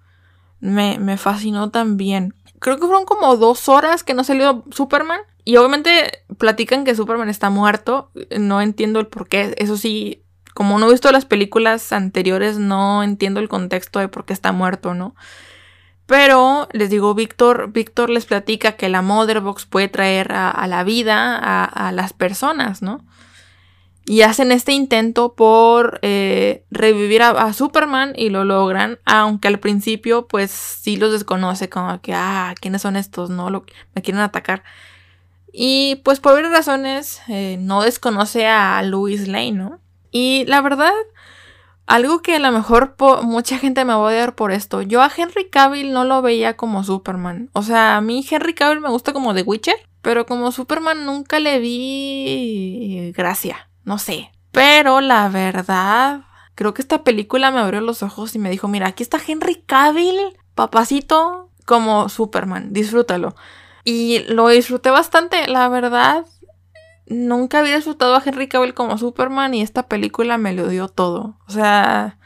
Me, 0.59 0.97
me 0.99 1.17
fascinó 1.17 1.69
también. 1.69 2.34
Creo 2.64 2.78
que 2.78 2.86
fueron 2.86 3.03
como 3.03 3.36
dos 3.36 3.68
horas 3.68 4.05
que 4.05 4.14
no 4.14 4.24
salió 4.24 4.64
Superman. 4.72 5.20
Y 5.43 5.57
obviamente 5.57 6.24
platican 6.38 6.86
que 6.86 6.95
Superman 6.95 7.28
está 7.28 7.49
muerto. 7.49 8.09
No 8.39 8.61
entiendo 8.61 9.01
el 9.01 9.07
por 9.07 9.28
qué. 9.28 9.53
Eso 9.57 9.76
sí, 9.76 10.24
como 10.53 10.80
no 10.80 10.88
he 10.88 10.91
visto 10.91 11.11
las 11.11 11.26
películas 11.26 11.91
anteriores, 11.91 12.59
no 12.59 13.03
entiendo 13.03 13.41
el 13.41 13.49
contexto 13.49 13.99
de 13.99 14.07
por 14.07 14.24
qué 14.24 14.32
está 14.32 14.53
muerto, 14.53 14.93
¿no? 14.93 15.14
Pero 16.05 16.70
les 16.72 16.89
digo, 16.89 17.14
Víctor, 17.14 17.74
Víctor 17.74 18.09
les 18.09 18.26
platica 18.26 18.78
que 18.78 18.88
la 18.88 19.01
Motherbox 19.01 19.66
puede 19.66 19.89
traer 19.89 20.32
a, 20.32 20.66
la 20.68 20.86
vida 20.86 21.36
a, 21.36 21.91
las 21.91 22.14
personas, 22.14 22.82
¿no? 22.82 23.05
Y 24.06 24.22
hacen 24.22 24.51
este 24.51 24.74
intento 24.74 25.34
por 25.34 25.99
eh, 26.01 26.66
revivir 26.70 27.22
a, 27.22 27.54
Superman 27.54 28.14
y 28.18 28.30
lo 28.30 28.43
logran, 28.43 28.99
aunque 29.06 29.47
al 29.47 29.60
principio 29.60 30.28
pues 30.28 30.51
sí 30.51 30.97
los 30.97 31.14
desconoce, 31.14 31.70
como 31.70 32.01
que, 32.01 32.14
ah, 32.14 32.54
¿quiénes 32.60 32.82
son 32.82 32.97
estos? 32.97 33.30
No, 33.30 33.49
lo, 33.49 33.66
me 33.95 34.01
quieren 34.01 34.22
atacar. 34.22 34.64
Y 35.54 36.01
pues 36.04 36.20
por 36.20 36.34
varias 36.34 36.51
razones 36.51 37.22
eh, 37.30 37.58
no 37.60 37.82
desconoce 37.84 38.47
a 38.47 38.82
Louis 38.84 39.28
Lane, 39.28 39.54
¿no? 39.54 39.80
Y 40.12 40.43
la 40.47 40.62
verdad, 40.62 40.91
algo 41.86 42.22
que 42.22 42.36
a 42.36 42.39
lo 42.39 42.51
mejor 42.51 42.95
mucha 43.24 43.58
gente 43.58 43.86
me 43.86 43.93
va 43.93 43.99
a 43.99 44.04
odiar 44.04 44.36
por 44.36 44.51
esto. 44.51 44.82
Yo 44.82 45.01
a 45.01 45.12
Henry 45.16 45.49
Cavill 45.49 45.93
no 45.93 46.06
lo 46.06 46.22
veía 46.22 46.58
como 46.58 46.84
Superman. 46.84 47.49
O 47.54 47.62
sea, 47.62 47.97
a 47.97 48.01
mí 48.01 48.26
Henry 48.30 48.54
Cavill 48.54 48.82
me 48.82 48.89
gusta 48.89 49.14
como 49.14 49.34
The 49.34 49.43
Witcher, 49.43 49.76
pero 50.01 50.26
como 50.26 50.51
Superman 50.51 51.06
nunca 51.06 51.39
le 51.39 51.60
vi 51.60 53.12
gracia. 53.16 53.70
No 53.84 53.97
sé. 53.99 54.31
Pero 54.51 55.01
la 55.01 55.29
verdad, 55.29 56.21
creo 56.55 56.73
que 56.73 56.81
esta 56.81 57.03
película 57.03 57.51
me 57.51 57.59
abrió 57.59 57.81
los 57.81 58.03
ojos 58.03 58.36
y 58.36 58.39
me 58.39 58.49
dijo, 58.49 58.67
mira, 58.67 58.88
aquí 58.88 59.03
está 59.03 59.19
Henry 59.25 59.63
Cavill, 59.65 60.38
papacito, 60.55 61.49
como 61.65 62.09
Superman. 62.09 62.73
Disfrútalo. 62.73 63.36
Y 63.84 64.19
lo 64.27 64.47
disfruté 64.47 64.89
bastante, 64.89 65.47
la 65.47 65.67
verdad 65.69 66.25
nunca 67.07 67.59
había 67.59 67.75
disfrutado 67.75 68.15
a 68.15 68.23
Henry 68.25 68.47
Cavill 68.47 68.73
como 68.73 68.97
Superman 68.97 69.53
y 69.53 69.61
esta 69.61 69.88
película 69.88 70.38
me 70.38 70.53
lo 70.53 70.67
dio 70.67 70.88
todo. 70.88 71.38
O 71.47 71.51
sea, 71.51 72.17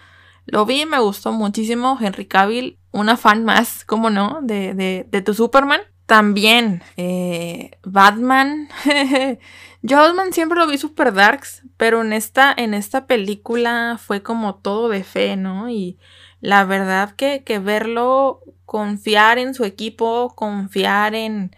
Lo 0.45 0.66
vi 0.66 0.82
y 0.84 0.86
me 0.86 0.99
gustó 0.99 1.32
muchísimo. 1.34 1.97
Henry 2.01 2.26
Cavill, 2.28 2.80
una 2.91 3.18
fan 3.18 3.45
más, 3.45 3.86
como 3.86 4.10
no, 4.10 4.39
de, 4.43 4.74
de, 4.76 5.08
de 5.10 5.22
tu 5.22 5.34
Superman. 5.34 5.82
También, 6.05 6.84
eh, 6.97 7.72
Batman. 7.84 8.70
Yo 9.82 9.98
Batman 9.98 10.34
siempre 10.34 10.58
lo 10.58 10.68
vi 10.68 10.78
super 10.78 11.14
darks, 11.14 11.64
pero 11.78 12.02
en 12.02 12.14
esta, 12.14 12.54
en 12.56 12.74
esta 12.74 13.06
película 13.06 14.00
fue 14.04 14.24
como 14.24 14.56
todo 14.56 14.90
de 14.90 15.04
fe, 15.04 15.36
¿no? 15.36 15.70
Y 15.70 15.98
la 16.42 16.66
verdad 16.66 17.16
que, 17.16 17.44
que 17.44 17.60
verlo, 17.60 18.42
confiar 18.66 19.38
en 19.38 19.54
su 19.54 19.64
equipo, 19.64 20.34
confiar 20.36 21.16
en, 21.16 21.56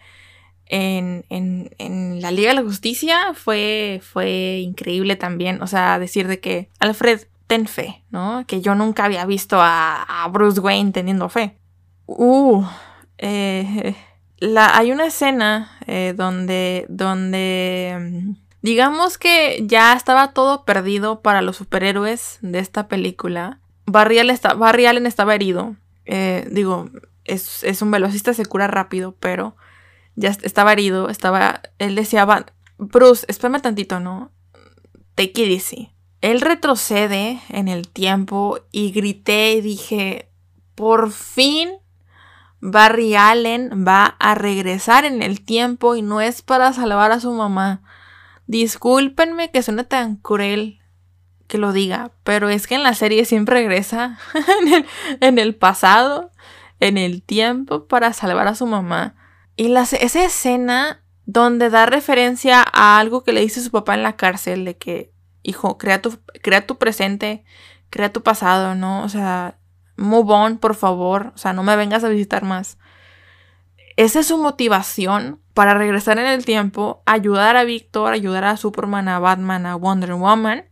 en, 0.66 1.24
en, 1.28 1.70
en, 1.78 2.20
la 2.20 2.30
Liga 2.30 2.50
de 2.50 2.56
la 2.56 2.62
Justicia 2.62 3.34
fue, 3.34 4.00
fue 4.02 4.60
increíble 4.60 5.16
también. 5.16 5.62
O 5.62 5.66
sea, 5.66 5.98
decir 5.98 6.28
de 6.28 6.40
que 6.40 6.68
Alfred, 6.78 7.22
ten 7.46 7.66
fe, 7.66 8.04
¿no? 8.10 8.44
Que 8.46 8.60
yo 8.60 8.74
nunca 8.74 9.04
había 9.04 9.26
visto 9.26 9.60
a, 9.60 10.02
a 10.02 10.28
Bruce 10.28 10.60
Wayne 10.60 10.92
teniendo 10.92 11.28
fe. 11.28 11.56
Uh, 12.06 12.64
eh, 13.18 13.96
hay 14.40 14.92
una 14.92 15.06
escena 15.06 15.78
eh, 15.86 16.14
donde, 16.16 16.86
donde 16.88 17.96
mm, 18.00 18.36
digamos 18.62 19.18
que 19.18 19.62
ya 19.66 19.92
estaba 19.92 20.32
todo 20.32 20.64
perdido 20.64 21.20
para 21.20 21.42
los 21.42 21.56
superhéroes 21.56 22.38
de 22.42 22.58
esta 22.58 22.88
película. 22.88 23.60
Barry 23.86 24.18
Allen, 24.18 24.34
está, 24.34 24.54
Barry 24.54 24.86
Allen 24.86 25.06
estaba 25.06 25.34
herido. 25.34 25.76
Eh, 26.06 26.48
digo, 26.50 26.90
es, 27.24 27.64
es, 27.64 27.82
un 27.82 27.90
velocista, 27.90 28.34
se 28.34 28.46
cura 28.46 28.66
rápido, 28.66 29.16
pero 29.20 29.56
ya 30.14 30.30
estaba 30.42 30.72
herido. 30.72 31.08
Estaba, 31.08 31.60
él 31.78 31.94
decía, 31.94 32.26
Bruce, 32.78 33.26
espérame 33.28 33.60
tantito, 33.60 34.00
¿no? 34.00 34.32
Take 35.14 35.42
it 35.42 35.50
easy. 35.50 35.92
Él 36.20 36.40
retrocede 36.40 37.40
en 37.48 37.68
el 37.68 37.88
tiempo 37.88 38.60
y 38.70 38.92
grité 38.92 39.52
y 39.52 39.60
dije, 39.60 40.30
por 40.74 41.10
fin 41.12 41.79
Barry 42.60 43.14
Allen 43.14 43.84
va 43.86 44.16
a 44.18 44.34
regresar 44.34 45.04
en 45.04 45.22
el 45.22 45.42
tiempo 45.42 45.96
y 45.96 46.02
no 46.02 46.20
es 46.20 46.42
para 46.42 46.72
salvar 46.72 47.10
a 47.12 47.20
su 47.20 47.32
mamá. 47.32 47.82
Discúlpenme 48.46 49.50
que 49.50 49.62
suene 49.62 49.84
tan 49.84 50.16
cruel 50.16 50.80
que 51.46 51.58
lo 51.58 51.72
diga, 51.72 52.12
pero 52.22 52.48
es 52.48 52.66
que 52.66 52.76
en 52.76 52.82
la 52.82 52.94
serie 52.94 53.24
siempre 53.24 53.56
regresa 53.56 54.18
en, 55.20 55.38
el, 55.38 55.54
pasado, 55.56 56.30
en 56.78 56.96
el 56.96 57.22
tiempo, 57.22 57.86
para 57.86 58.12
salvar 58.12 58.46
a 58.46 58.54
su 58.54 58.66
mamá. 58.66 59.16
Y 59.56 59.74
esa 59.74 60.24
escena 60.24 61.02
donde 61.26 61.70
da 61.70 61.86
referencia 61.86 62.64
a 62.72 62.98
algo 62.98 63.24
que 63.24 63.32
le 63.32 63.40
dice 63.40 63.62
su 63.62 63.70
papá 63.70 63.94
en 63.94 64.02
la 64.02 64.16
cárcel, 64.16 64.64
de 64.64 64.76
que, 64.76 65.12
hijo, 65.42 65.78
crea 65.78 66.02
tu, 66.02 66.18
crea 66.42 66.66
tu 66.66 66.78
presente, 66.78 67.44
crea 67.88 68.12
tu 68.12 68.22
pasado, 68.22 68.74
¿no? 68.74 69.02
O 69.02 69.08
sea, 69.08 69.59
move 70.00 70.32
on, 70.32 70.58
por 70.58 70.74
favor, 70.74 71.32
o 71.34 71.38
sea, 71.38 71.52
no 71.52 71.62
me 71.62 71.76
vengas 71.76 72.02
a 72.02 72.08
visitar 72.08 72.42
más. 72.42 72.78
Esa 73.96 74.20
es 74.20 74.26
su 74.26 74.38
motivación 74.38 75.40
para 75.54 75.74
regresar 75.74 76.18
en 76.18 76.26
el 76.26 76.44
tiempo, 76.44 77.02
ayudar 77.04 77.56
a 77.56 77.64
Víctor, 77.64 78.12
ayudar 78.12 78.44
a 78.44 78.56
Superman, 78.56 79.08
a 79.08 79.18
Batman, 79.18 79.66
a 79.66 79.76
Wonder 79.76 80.14
Woman. 80.14 80.64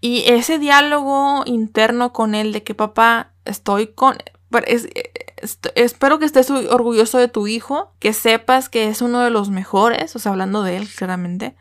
Y 0.00 0.24
ese 0.26 0.58
diálogo 0.58 1.42
interno 1.44 2.12
con 2.12 2.34
él 2.34 2.52
de 2.52 2.62
que 2.62 2.74
papá, 2.74 3.32
estoy 3.44 3.88
con... 3.88 4.16
espero 5.74 6.18
que 6.18 6.24
estés 6.24 6.50
orgulloso 6.50 7.18
de 7.18 7.28
tu 7.28 7.46
hijo, 7.46 7.92
que 7.98 8.14
sepas 8.14 8.70
que 8.70 8.88
es 8.88 9.02
uno 9.02 9.20
de 9.20 9.30
los 9.30 9.50
mejores, 9.50 10.16
o 10.16 10.18
sea, 10.18 10.32
hablando 10.32 10.62
de 10.62 10.78
él 10.78 10.88
claramente 10.88 11.54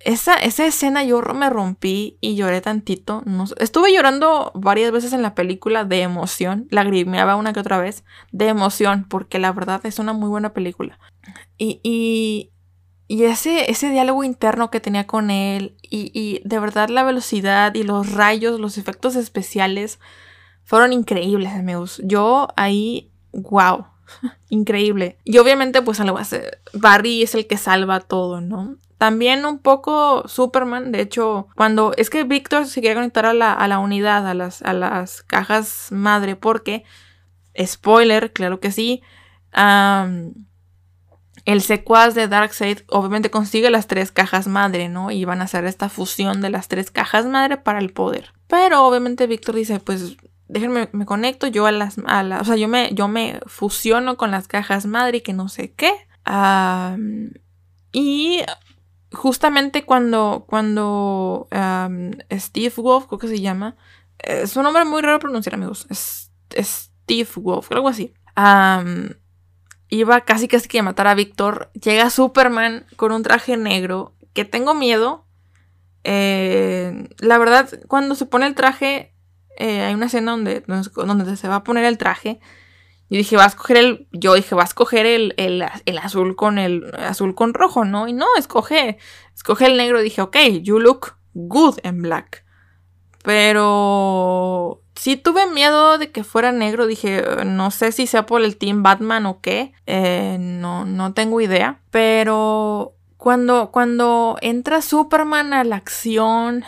esa, 0.00 0.34
esa 0.34 0.64
escena 0.66 1.02
yo 1.04 1.20
me 1.34 1.50
rompí 1.50 2.18
y 2.20 2.36
lloré 2.36 2.60
tantito. 2.60 3.22
No, 3.26 3.44
estuve 3.58 3.92
llorando 3.92 4.52
varias 4.54 4.92
veces 4.92 5.12
en 5.12 5.22
la 5.22 5.34
película 5.34 5.84
de 5.84 6.02
emoción. 6.02 6.68
Lagrimeaba 6.70 7.36
una 7.36 7.52
que 7.52 7.60
otra 7.60 7.78
vez 7.78 8.04
de 8.30 8.48
emoción, 8.48 9.06
porque 9.08 9.38
la 9.38 9.52
verdad 9.52 9.84
es 9.84 9.98
una 9.98 10.12
muy 10.12 10.28
buena 10.28 10.52
película. 10.52 10.98
Y, 11.56 11.80
y, 11.82 12.52
y 13.08 13.24
ese, 13.24 13.70
ese 13.70 13.90
diálogo 13.90 14.22
interno 14.22 14.70
que 14.70 14.80
tenía 14.80 15.06
con 15.06 15.30
él, 15.30 15.76
y, 15.82 16.10
y 16.14 16.40
de 16.44 16.58
verdad 16.60 16.90
la 16.90 17.02
velocidad 17.02 17.74
y 17.74 17.82
los 17.82 18.12
rayos, 18.12 18.60
los 18.60 18.78
efectos 18.78 19.16
especiales, 19.16 19.98
fueron 20.62 20.92
increíbles, 20.92 21.52
amigos. 21.52 22.00
Yo 22.04 22.48
ahí, 22.56 23.10
wow, 23.32 23.86
increíble. 24.48 25.18
Y 25.24 25.38
obviamente, 25.38 25.82
pues 25.82 26.00
Barry 26.72 27.22
es 27.22 27.34
el 27.34 27.48
que 27.48 27.56
salva 27.56 28.00
todo, 28.00 28.40
¿no? 28.40 28.76
También 28.98 29.46
un 29.46 29.60
poco 29.60 30.26
Superman, 30.26 30.90
de 30.90 31.00
hecho, 31.00 31.46
cuando 31.54 31.92
es 31.96 32.10
que 32.10 32.24
Víctor 32.24 32.66
se 32.66 32.80
quiere 32.80 32.96
conectar 32.96 33.26
a 33.26 33.32
la, 33.32 33.52
a 33.52 33.68
la 33.68 33.78
unidad, 33.78 34.26
a 34.26 34.34
las, 34.34 34.60
a 34.62 34.72
las, 34.72 35.22
cajas 35.22 35.88
madre, 35.92 36.34
porque, 36.34 36.84
spoiler, 37.64 38.32
claro 38.32 38.58
que 38.58 38.72
sí, 38.72 39.02
el 41.44 41.62
secuaz 41.62 42.14
de 42.16 42.26
Darkseid 42.26 42.80
obviamente 42.88 43.30
consigue 43.30 43.70
las 43.70 43.86
tres 43.86 44.10
cajas 44.10 44.48
madre, 44.48 44.88
¿no? 44.88 45.12
Y 45.12 45.24
van 45.24 45.40
a 45.40 45.44
hacer 45.44 45.64
esta 45.64 45.88
fusión 45.88 46.40
de 46.40 46.50
las 46.50 46.66
tres 46.66 46.90
cajas 46.90 47.24
madre 47.24 47.56
para 47.56 47.78
el 47.78 47.92
poder. 47.92 48.32
Pero 48.48 48.84
obviamente 48.84 49.28
Víctor 49.28 49.54
dice, 49.54 49.78
pues 49.78 50.16
déjenme, 50.48 50.88
me 50.92 51.06
conecto 51.06 51.46
yo 51.46 51.66
a 51.66 51.72
las, 51.72 51.98
a 52.04 52.40
o 52.40 52.44
sea, 52.44 52.56
yo 52.56 52.66
me, 52.66 52.92
yo 52.94 53.06
me 53.06 53.40
fusiono 53.46 54.16
con 54.16 54.32
las 54.32 54.48
cajas 54.48 54.86
madre 54.86 55.18
y 55.18 55.20
que 55.20 55.32
no 55.34 55.48
sé 55.48 55.72
qué. 55.72 55.92
y 57.92 58.40
justamente 59.12 59.84
cuando, 59.84 60.44
cuando 60.48 61.48
Steve 62.32 62.74
Wolf, 62.76 63.06
creo 63.06 63.18
que 63.18 63.28
se 63.28 63.40
llama, 63.40 63.76
es 64.18 64.56
un 64.56 64.64
nombre 64.64 64.84
muy 64.84 65.02
raro 65.02 65.18
pronunciar, 65.18 65.54
amigos, 65.54 65.86
es, 65.90 66.30
Steve 66.50 67.28
Wolf, 67.36 67.70
algo 67.72 67.88
así. 67.88 68.12
iba 69.88 70.20
casi 70.22 70.48
casi 70.48 70.68
que 70.68 70.78
a 70.78 70.82
matar 70.82 71.06
a 71.06 71.14
Víctor. 71.14 71.70
Llega 71.74 72.10
Superman 72.10 72.86
con 72.96 73.12
un 73.12 73.22
traje 73.22 73.56
negro, 73.56 74.14
que 74.32 74.44
tengo 74.44 74.74
miedo. 74.74 75.26
Eh, 76.04 77.08
la 77.18 77.38
verdad, 77.38 77.68
cuando 77.86 78.14
se 78.14 78.26
pone 78.26 78.46
el 78.46 78.54
traje, 78.54 79.14
eh, 79.58 79.82
hay 79.82 79.94
una 79.94 80.06
escena 80.06 80.32
donde, 80.32 80.60
donde 80.60 81.36
se 81.36 81.48
va 81.48 81.56
a 81.56 81.64
poner 81.64 81.84
el 81.84 81.98
traje 81.98 82.40
y 83.10 83.16
dije, 83.16 83.36
va 83.36 83.44
a 83.44 83.48
escoger 83.48 83.76
el. 83.78 84.06
Yo 84.12 84.34
dije, 84.34 84.54
va 84.54 84.62
a 84.62 84.66
escoger 84.66 85.06
el, 85.06 85.34
el, 85.38 85.64
el, 85.86 85.98
azul 85.98 86.36
con 86.36 86.58
el 86.58 86.92
azul 86.98 87.34
con 87.34 87.54
rojo, 87.54 87.84
¿no? 87.84 88.06
Y 88.06 88.12
no, 88.12 88.26
escoge. 88.36 88.98
Escoge 89.34 89.66
el 89.66 89.76
negro. 89.78 90.00
Y 90.00 90.04
dije, 90.04 90.20
ok, 90.20 90.36
you 90.62 90.78
look 90.78 91.16
good 91.32 91.78
en 91.82 92.02
black. 92.02 92.44
Pero. 93.22 94.82
Sí 94.94 95.16
tuve 95.16 95.46
miedo 95.46 95.96
de 95.96 96.10
que 96.10 96.22
fuera 96.22 96.52
negro. 96.52 96.86
Dije, 96.86 97.24
no 97.46 97.70
sé 97.70 97.92
si 97.92 98.06
sea 98.06 98.26
por 98.26 98.42
el 98.42 98.58
Team 98.58 98.82
Batman 98.82 99.24
o 99.24 99.40
qué. 99.40 99.72
Eh, 99.86 100.36
no, 100.38 100.84
no 100.84 101.14
tengo 101.14 101.40
idea. 101.40 101.80
Pero. 101.90 102.94
Cuando, 103.16 103.72
cuando 103.72 104.36
entra 104.42 104.82
Superman 104.82 105.54
a 105.54 105.64
la 105.64 105.76
acción. 105.76 106.62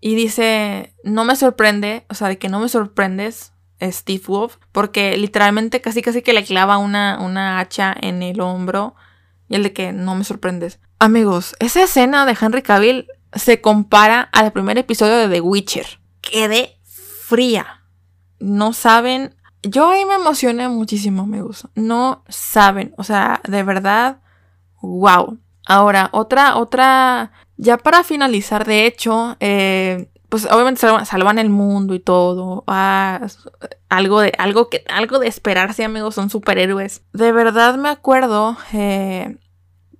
Y 0.00 0.16
dice. 0.16 0.94
No 1.02 1.24
me 1.24 1.34
sorprende. 1.34 2.04
O 2.10 2.14
sea, 2.14 2.28
de 2.28 2.36
que 2.36 2.50
no 2.50 2.60
me 2.60 2.68
sorprendes 2.68 3.53
Steve 3.92 4.22
Wolf, 4.26 4.56
porque 4.72 5.16
literalmente 5.16 5.80
casi 5.80 6.02
casi 6.02 6.22
que 6.22 6.32
le 6.32 6.44
clava 6.44 6.78
una, 6.78 7.18
una 7.20 7.58
hacha 7.58 7.94
en 8.00 8.22
el 8.22 8.40
hombro 8.40 8.94
y 9.48 9.56
el 9.56 9.62
de 9.62 9.72
que 9.72 9.92
no 9.92 10.14
me 10.14 10.24
sorprendes. 10.24 10.80
Amigos, 10.98 11.54
esa 11.58 11.82
escena 11.82 12.24
de 12.26 12.36
Henry 12.40 12.62
Cavill 12.62 13.06
se 13.32 13.60
compara 13.60 14.22
al 14.32 14.52
primer 14.52 14.78
episodio 14.78 15.16
de 15.16 15.28
The 15.28 15.40
Witcher. 15.40 16.00
Quedé 16.20 16.78
fría. 16.84 17.82
No 18.38 18.72
saben. 18.72 19.34
Yo 19.62 19.90
ahí 19.90 20.04
me 20.04 20.14
emocioné 20.14 20.68
muchísimo, 20.68 21.22
amigos. 21.22 21.68
No 21.74 22.24
saben. 22.28 22.94
O 22.96 23.04
sea, 23.04 23.40
de 23.48 23.62
verdad. 23.62 24.20
Wow. 24.80 25.38
Ahora, 25.66 26.10
otra, 26.12 26.56
otra. 26.56 27.32
Ya 27.56 27.78
para 27.78 28.04
finalizar, 28.04 28.66
de 28.66 28.86
hecho, 28.86 29.36
eh, 29.40 30.10
pues 30.34 30.48
obviamente 30.50 30.80
salvan, 31.04 31.38
el 31.38 31.48
mundo 31.48 31.94
y 31.94 32.00
todo. 32.00 32.64
Ah, 32.66 33.24
algo 33.88 34.20
de, 34.20 34.32
algo 34.36 34.68
que, 34.68 34.82
algo 34.88 35.20
de 35.20 35.28
esperarse, 35.28 35.84
amigos, 35.84 36.16
son 36.16 36.28
superhéroes. 36.28 37.04
De 37.12 37.30
verdad 37.30 37.76
me 37.76 37.88
acuerdo 37.88 38.56
eh, 38.72 39.38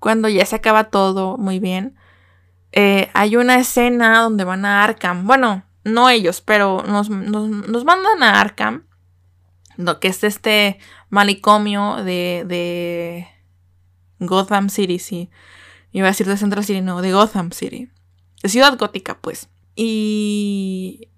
cuando 0.00 0.28
ya 0.28 0.44
se 0.44 0.56
acaba 0.56 0.90
todo 0.90 1.38
muy 1.38 1.60
bien. 1.60 1.94
Eh, 2.72 3.10
hay 3.14 3.36
una 3.36 3.60
escena 3.60 4.22
donde 4.22 4.42
van 4.42 4.64
a 4.64 4.82
Arkham. 4.82 5.24
Bueno, 5.24 5.62
no 5.84 6.10
ellos, 6.10 6.40
pero 6.40 6.82
nos, 6.82 7.10
mandan 7.10 8.24
a 8.24 8.40
Arkham. 8.40 8.88
Lo 9.76 10.00
que 10.00 10.08
es 10.08 10.24
este 10.24 10.80
manicomio 11.10 12.02
de, 12.02 12.42
de 12.44 13.28
Gotham 14.18 14.68
City, 14.68 14.98
sí. 14.98 15.30
Iba 15.92 16.08
a 16.08 16.10
decir 16.10 16.26
de 16.26 16.36
Central 16.36 16.64
City, 16.64 16.80
no, 16.80 17.02
de 17.02 17.12
Gotham 17.12 17.52
City. 17.52 17.88
De 18.42 18.48
Ciudad 18.48 18.76
Gótica, 18.76 19.20
pues. 19.20 19.48
Y 19.76 21.08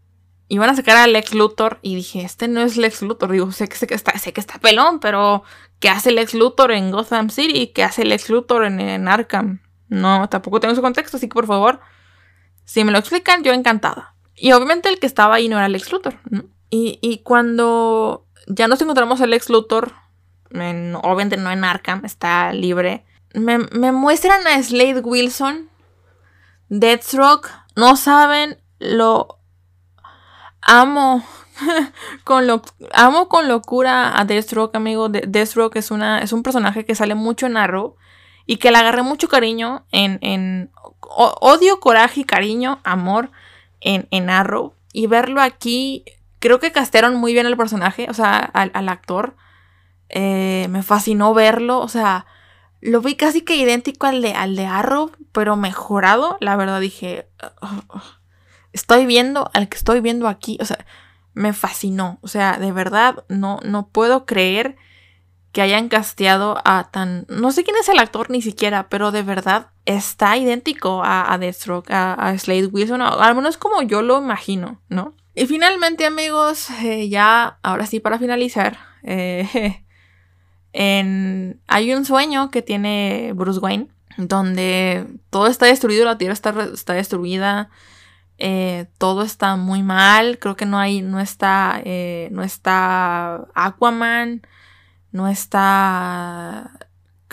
iban 0.49 0.71
a 0.71 0.77
sacar 0.77 0.97
a 0.97 1.07
Lex 1.07 1.35
Luthor 1.35 1.79
y 1.83 1.95
dije, 1.95 2.23
este 2.23 2.49
no 2.49 2.61
es 2.61 2.77
Lex 2.77 3.03
Luthor. 3.03 3.33
Digo, 3.33 3.51
sé 3.53 3.69
que, 3.69 3.77
sé 3.77 3.87
que, 3.87 3.95
está, 3.95 4.17
sé 4.19 4.33
que 4.33 4.41
está 4.41 4.59
pelón, 4.59 5.01
pero 5.01 5.43
¿qué 5.81 5.89
hace 5.89 6.13
Lex 6.13 6.35
Luthor 6.35 6.73
en 6.73 6.91
Gotham 6.91 7.31
City? 7.31 7.69
¿Qué 7.69 7.83
hace 7.83 8.05
Lex 8.05 8.31
Luthor 8.31 8.65
en, 8.65 9.09
Arkham? 9.09 9.61
No, 9.89 10.29
tampoco 10.29 10.61
tengo 10.61 10.75
su 10.75 10.83
contexto, 10.83 11.17
así 11.17 11.29
que 11.29 11.35
por 11.35 11.47
favor, 11.47 11.81
si 12.65 12.85
me 12.85 12.93
lo 12.93 12.99
explican, 12.99 13.43
yo 13.43 13.53
encantada. 13.53 14.15
Y 14.35 14.53
obviamente 14.53 14.89
el 14.89 14.99
que 14.99 15.07
estaba 15.07 15.37
ahí 15.37 15.49
no 15.49 15.59
era 15.59 15.69
Lex 15.69 15.93
Luthor. 15.93 16.19
Y, 16.71 16.99
y 17.01 17.19
cuando 17.19 18.27
ya 18.47 18.69
nos 18.69 18.81
encontramos 18.81 19.21
a 19.21 19.27
Lex 19.27 19.49
Luthor, 19.51 19.93
obviamente 20.51 21.37
no 21.37 21.51
en 21.51 21.65
Arkham, 21.65 22.05
está 22.05 22.53
libre, 22.53 23.05
me, 23.35 23.59
me 23.59 23.93
muestran 23.93 24.47
a 24.47 24.63
Slade 24.63 25.01
Wilson, 25.01 25.69
Deathstroke, 26.69 27.49
no 27.77 27.97
saben 27.97 28.59
lo 28.79 29.39
amo 30.61 31.25
con 32.25 32.47
lo 32.47 32.63
amo 32.93 33.29
con 33.29 33.49
locura 33.49 34.19
a 34.19 34.25
Deathstroke, 34.25 34.77
amigo. 34.77 35.09
Deathstroke 35.09 35.77
es 35.77 35.91
una 35.91 36.19
es 36.19 36.33
un 36.33 36.43
personaje 36.43 36.85
que 36.85 36.95
sale 36.95 37.15
mucho 37.15 37.47
en 37.47 37.57
Arrow 37.57 37.97
y 38.47 38.57
que 38.57 38.71
le 38.71 38.79
agarré 38.79 39.03
mucho 39.03 39.29
cariño 39.29 39.87
en, 39.93 40.19
en 40.23 40.71
odio, 41.01 41.81
coraje 41.81 42.21
y 42.21 42.25
cariño, 42.25 42.81
amor 42.83 43.31
en, 43.81 44.09
en 44.11 44.31
Arrow 44.31 44.75
y 44.93 45.07
verlo 45.07 45.41
aquí 45.41 46.05
creo 46.39 46.61
que 46.61 46.73
castearon 46.73 47.17
muy 47.17 47.33
bien 47.33 47.47
el 47.47 47.57
personaje, 47.57 48.07
o 48.09 48.15
sea, 48.15 48.39
al, 48.39 48.89
actor. 48.89 49.37
Eh, 50.09 50.69
me 50.71 50.83
fascinó 50.83 51.35
verlo, 51.35 51.81
o 51.81 51.89
sea, 51.89 52.27
lo 52.81 53.01
vi 53.01 53.15
casi 53.15 53.43
que 53.43 53.57
idéntico 53.57 54.07
al 54.07 54.23
de, 54.23 54.35
al 54.35 54.57
de 54.57 54.67
Arrow, 54.67 55.11
pero 55.33 55.57
mejorado. 55.57 56.37
La 56.41 56.57
verdad 56.57 56.81
dije, 56.81 57.29
estoy 58.73 59.07
viendo 59.07 59.51
al 59.55 59.69
que 59.69 59.77
estoy 59.77 60.01
viendo 60.01 60.29
aquí, 60.29 60.59
o 60.61 60.65
sea, 60.65 60.85
me 61.35 61.53
fascinó. 61.53 62.19
O 62.23 62.29
sea, 62.29 62.59
de 62.59 62.73
verdad, 62.73 63.25
no, 63.29 63.61
no 63.65 63.89
puedo 63.89 64.27
creer 64.27 64.77
que 65.53 65.63
hayan 65.63 65.89
casteado 65.89 66.61
a 66.65 66.91
tan... 66.91 67.25
No 67.29 67.51
sé 67.51 67.65
quién 67.65 67.77
es 67.81 67.89
el 67.89 67.99
actor 67.99 68.31
ni 68.31 68.43
siquiera, 68.43 68.89
pero 68.91 69.11
de 69.11 69.23
verdad 69.23 69.69
está 69.87 70.37
idéntico 70.37 71.03
a, 71.03 71.33
a 71.33 71.39
Deathstroke, 71.39 71.91
a, 71.91 72.37
Slade 72.37 72.67
Wilson, 72.67 73.01
al 73.01 73.35
menos 73.35 73.57
como 73.57 73.81
yo 73.81 74.03
lo 74.03 74.19
imagino, 74.19 74.83
¿no? 74.91 75.15
Y 75.35 75.47
finalmente, 75.47 76.05
amigos, 76.05 76.69
eh, 76.83 77.09
ya, 77.09 77.59
ahora 77.63 77.87
sí, 77.87 78.01
para 78.01 78.19
finalizar, 78.19 78.79
eh, 79.03 79.83
hay 80.77 81.95
un 81.95 82.05
sueño 82.05 82.51
que 82.51 82.63
tiene 82.63 83.33
Bruce 83.35 83.61
Wayne, 83.61 83.89
donde 84.17 85.07
todo 85.31 85.47
está 85.47 85.67
destruido, 85.67 86.05
la 86.05 86.19
Tierra 86.19 86.35
está, 86.35 86.55
está 86.73 86.93
destruida, 86.95 87.71
eh, 88.39 88.87
todo 88.99 89.23
está 89.23 89.57
muy 89.57 89.83
mal. 89.83 90.39
Creo 90.39 90.57
que 90.57 90.67
no 90.67 90.79
hay, 90.79 91.03
no 91.03 91.21
está, 91.21 91.81
eh, 91.85 92.29
no 92.33 92.43
está 92.43 93.47
Aquaman, 93.55 94.43
no 95.13 95.29
está, 95.29 96.79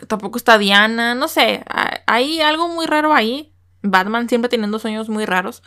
tampoco 0.07 0.37
está 0.37 0.57
Diana, 0.57 1.15
no 1.15 1.27
sé, 1.27 1.63
hay 2.07 2.41
algo 2.41 2.67
muy 2.69 2.85
raro 2.85 3.13
ahí. 3.13 3.53
Batman 3.81 4.29
siempre 4.29 4.49
teniendo 4.49 4.79
sueños 4.79 5.09
muy 5.09 5.25
raros. 5.25 5.61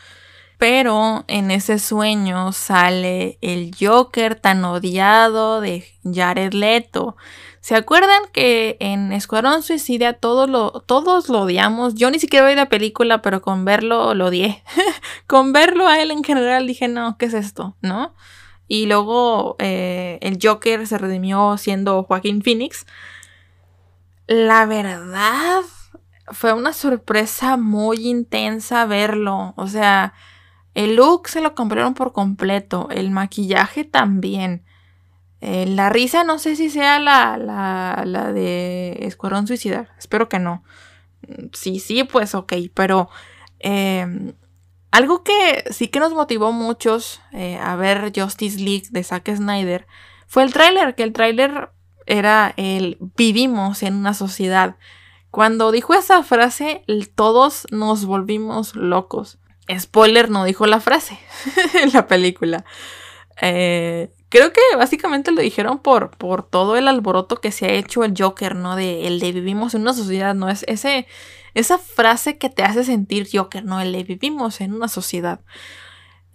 Pero 0.58 1.24
en 1.28 1.50
ese 1.50 1.78
sueño 1.78 2.50
sale 2.52 3.38
el 3.42 3.76
Joker 3.78 4.36
tan 4.36 4.64
odiado 4.64 5.60
de 5.60 5.84
Jared 6.02 6.54
Leto. 6.54 7.16
¿Se 7.66 7.74
acuerdan 7.74 8.22
que 8.32 8.76
en 8.78 9.10
Escuadrón 9.10 9.64
Suicida 9.64 10.12
todos 10.12 10.48
lo, 10.48 10.70
todos 10.86 11.28
odiamos? 11.30 11.96
Yo 11.96 12.12
ni 12.12 12.20
siquiera 12.20 12.46
vi 12.46 12.54
la 12.54 12.68
película, 12.68 13.22
pero 13.22 13.42
con 13.42 13.64
verlo 13.64 14.14
lo 14.14 14.26
odié. 14.26 14.62
con 15.26 15.52
verlo 15.52 15.88
a 15.88 16.00
él 16.00 16.12
en 16.12 16.22
general 16.22 16.68
dije, 16.68 16.86
no, 16.86 17.18
¿qué 17.18 17.26
es 17.26 17.34
esto? 17.34 17.76
¿No? 17.82 18.14
Y 18.68 18.86
luego 18.86 19.56
eh, 19.58 20.20
el 20.22 20.38
Joker 20.40 20.86
se 20.86 20.96
redimió 20.96 21.58
siendo 21.58 22.04
Joaquín 22.04 22.40
Phoenix. 22.40 22.86
La 24.28 24.64
verdad, 24.66 25.62
fue 26.28 26.52
una 26.52 26.72
sorpresa 26.72 27.56
muy 27.56 28.06
intensa 28.06 28.86
verlo. 28.86 29.54
O 29.56 29.66
sea, 29.66 30.14
el 30.74 30.94
look 30.94 31.26
se 31.26 31.40
lo 31.40 31.56
compraron 31.56 31.94
por 31.94 32.12
completo, 32.12 32.86
el 32.92 33.10
maquillaje 33.10 33.82
también. 33.82 34.64
Eh, 35.40 35.66
la 35.66 35.90
risa 35.90 36.24
no 36.24 36.38
sé 36.38 36.56
si 36.56 36.70
sea 36.70 36.98
la, 36.98 37.36
la, 37.36 38.02
la 38.06 38.32
de 38.32 38.98
Escuadrón 39.02 39.46
Suicida. 39.46 39.88
Espero 39.98 40.28
que 40.28 40.38
no. 40.38 40.64
Sí, 41.52 41.78
sí, 41.78 42.04
pues 42.04 42.34
ok. 42.34 42.54
Pero 42.74 43.08
em, 43.58 44.32
algo 44.90 45.22
que 45.22 45.64
sí 45.70 45.88
que 45.88 46.00
nos 46.00 46.14
motivó 46.14 46.52
muchos 46.52 47.20
eh, 47.32 47.58
a 47.58 47.76
ver 47.76 48.12
Justice 48.14 48.58
League 48.58 48.86
de 48.90 49.02
Zack 49.02 49.34
Snyder 49.34 49.86
fue 50.26 50.42
el 50.42 50.52
tráiler. 50.52 50.94
Que 50.94 51.02
el 51.02 51.12
tráiler 51.12 51.70
era 52.06 52.54
el 52.56 52.98
vivimos 53.16 53.82
en 53.82 53.94
una 53.94 54.14
sociedad. 54.14 54.76
Cuando 55.30 55.70
dijo 55.70 55.92
esa 55.92 56.22
frase, 56.22 56.84
todos 57.14 57.66
nos 57.70 58.06
volvimos 58.06 58.74
locos. 58.74 59.38
Spoiler, 59.78 60.30
no 60.30 60.44
dijo 60.44 60.66
la 60.66 60.80
frase 60.80 61.18
en 61.82 61.92
la 61.92 62.06
película. 62.06 62.64
Eh, 63.42 64.10
Creo 64.28 64.52
que 64.52 64.60
básicamente 64.76 65.30
lo 65.30 65.40
dijeron 65.40 65.78
por, 65.78 66.10
por 66.10 66.42
todo 66.42 66.76
el 66.76 66.88
alboroto 66.88 67.40
que 67.40 67.52
se 67.52 67.66
ha 67.66 67.72
hecho 67.72 68.02
el 68.02 68.14
Joker, 68.18 68.56
¿no? 68.56 68.74
De 68.74 69.06
el 69.06 69.20
de 69.20 69.32
vivimos 69.32 69.74
en 69.74 69.82
una 69.82 69.94
sociedad, 69.94 70.34
¿no? 70.34 70.48
Es 70.48 70.64
ese, 70.66 71.06
esa 71.54 71.78
frase 71.78 72.36
que 72.36 72.50
te 72.50 72.64
hace 72.64 72.84
sentir 72.84 73.28
Joker, 73.32 73.64
¿no? 73.64 73.80
El 73.80 73.92
de 73.92 74.02
vivimos 74.02 74.60
en 74.60 74.74
una 74.74 74.88
sociedad. 74.88 75.40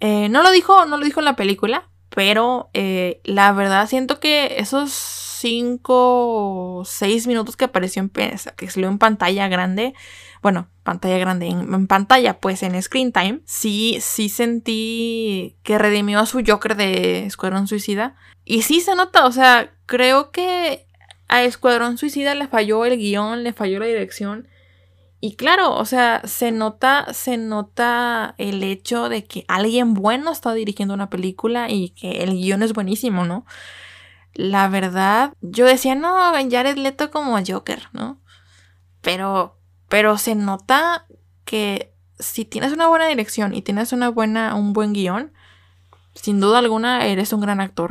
Eh, 0.00 0.28
no 0.30 0.42
lo 0.42 0.50
dijo, 0.50 0.86
no 0.86 0.96
lo 0.96 1.04
dijo 1.04 1.20
en 1.20 1.26
la 1.26 1.36
película, 1.36 1.90
pero 2.08 2.70
eh, 2.74 3.20
la 3.24 3.52
verdad 3.52 3.88
siento 3.88 4.20
que 4.20 4.56
esos 4.58 5.21
cinco 5.42 6.78
o 6.78 6.84
seis 6.86 7.26
minutos 7.26 7.56
que 7.56 7.66
apareció 7.66 8.02
en 8.02 8.08
que 8.08 8.70
salió 8.70 8.88
en 8.88 8.98
pantalla 8.98 9.48
grande 9.48 9.92
bueno, 10.42 10.68
pantalla 10.82 11.18
grande, 11.18 11.46
en, 11.46 11.86
pantalla, 11.86 12.40
pues 12.40 12.64
en 12.64 12.80
screen 12.82 13.12
time, 13.12 13.40
sí, 13.44 13.98
sí 14.00 14.28
sentí 14.28 15.56
que 15.62 15.78
redimió 15.78 16.18
a 16.18 16.26
su 16.26 16.42
Joker 16.44 16.76
de 16.76 17.24
Escuadrón 17.26 17.68
Suicida. 17.68 18.16
Y 18.44 18.62
sí 18.62 18.80
se 18.80 18.96
nota, 18.96 19.24
o 19.24 19.30
sea, 19.30 19.72
creo 19.86 20.32
que 20.32 20.84
a 21.28 21.44
Escuadrón 21.44 21.96
Suicida 21.96 22.34
le 22.34 22.48
falló 22.48 22.84
el 22.84 22.98
guion, 22.98 23.44
le 23.44 23.52
falló 23.52 23.78
la 23.78 23.86
dirección. 23.86 24.48
Y 25.20 25.36
claro, 25.36 25.76
o 25.76 25.84
sea, 25.84 26.22
se 26.24 26.50
nota, 26.50 27.14
se 27.14 27.36
nota 27.36 28.34
el 28.38 28.64
hecho 28.64 29.08
de 29.08 29.24
que 29.24 29.44
alguien 29.46 29.94
bueno 29.94 30.32
está 30.32 30.52
dirigiendo 30.52 30.92
una 30.92 31.08
película 31.08 31.70
y 31.70 31.90
que 31.90 32.24
el 32.24 32.32
guion 32.32 32.64
es 32.64 32.72
buenísimo, 32.72 33.24
¿no? 33.24 33.46
La 34.34 34.68
verdad, 34.68 35.34
yo 35.40 35.66
decía, 35.66 35.94
no, 35.94 36.32
Jared 36.50 36.76
Leto 36.76 37.10
como 37.10 37.38
Joker, 37.44 37.88
¿no? 37.92 38.20
Pero 39.00 39.58
pero 39.92 40.16
se 40.16 40.34
nota 40.34 41.04
que 41.44 41.92
si 42.18 42.46
tienes 42.46 42.72
una 42.72 42.86
buena 42.86 43.08
dirección 43.08 43.54
y 43.54 43.60
tienes 43.60 43.92
una 43.92 44.08
buena, 44.08 44.54
un 44.54 44.72
buen 44.72 44.94
guion, 44.94 45.34
sin 46.14 46.40
duda 46.40 46.60
alguna 46.60 47.04
eres 47.04 47.34
un 47.34 47.42
gran 47.42 47.60
actor. 47.60 47.90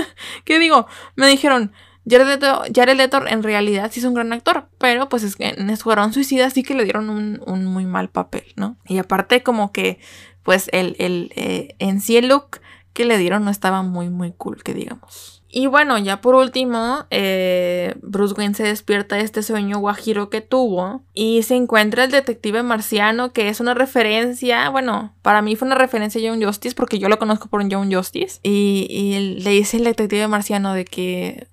¿Qué 0.46 0.58
digo? 0.58 0.86
Me 1.14 1.26
dijeron, 1.26 1.72
Jared 2.08 2.96
Leto, 2.96 3.26
en 3.26 3.42
realidad 3.42 3.90
sí 3.92 4.00
es 4.00 4.06
un 4.06 4.14
gran 4.14 4.32
actor, 4.32 4.70
pero 4.78 5.10
pues 5.10 5.24
es 5.24 5.36
que 5.36 5.48
en 5.48 5.68
Escuadrón 5.68 6.14
Suicida 6.14 6.48
sí 6.48 6.62
que 6.62 6.74
le 6.74 6.84
dieron 6.84 7.10
un, 7.10 7.64
muy 7.66 7.84
mal 7.84 8.08
papel, 8.08 8.46
¿no? 8.56 8.78
Y 8.86 8.96
aparte 8.96 9.42
como 9.42 9.72
que 9.72 10.00
pues 10.42 10.70
el, 10.72 10.96
el 10.98 11.32
eh, 11.36 11.76
en 11.80 12.00
sí 12.00 12.16
el 12.16 12.28
look 12.28 12.62
que 12.94 13.04
le 13.04 13.18
dieron 13.18 13.44
no 13.44 13.50
estaba 13.50 13.82
muy 13.82 14.08
muy 14.08 14.32
cool, 14.32 14.62
que 14.62 14.72
digamos. 14.72 15.41
Y 15.54 15.66
bueno, 15.66 15.98
ya 15.98 16.22
por 16.22 16.34
último, 16.34 17.04
eh, 17.10 17.94
Bruce 18.00 18.32
Wayne 18.34 18.54
se 18.54 18.62
despierta 18.62 19.16
de 19.16 19.22
este 19.22 19.42
sueño 19.42 19.80
guajiro 19.80 20.30
que 20.30 20.40
tuvo 20.40 21.04
y 21.12 21.42
se 21.42 21.56
encuentra 21.56 22.04
el 22.04 22.10
detective 22.10 22.62
marciano, 22.62 23.34
que 23.34 23.50
es 23.50 23.60
una 23.60 23.74
referencia, 23.74 24.70
bueno, 24.70 25.14
para 25.20 25.42
mí 25.42 25.54
fue 25.54 25.66
una 25.66 25.74
referencia 25.74 26.22
a 26.22 26.32
John 26.32 26.42
Justice 26.42 26.74
porque 26.74 26.98
yo 26.98 27.10
lo 27.10 27.18
conozco 27.18 27.48
por 27.48 27.70
John 27.70 27.92
Justice. 27.92 28.40
Y, 28.42 29.36
le 29.42 29.50
dice 29.50 29.76
el 29.76 29.84
detective 29.84 30.26
marciano 30.26 30.72
de 30.72 30.86
que 30.86 31.48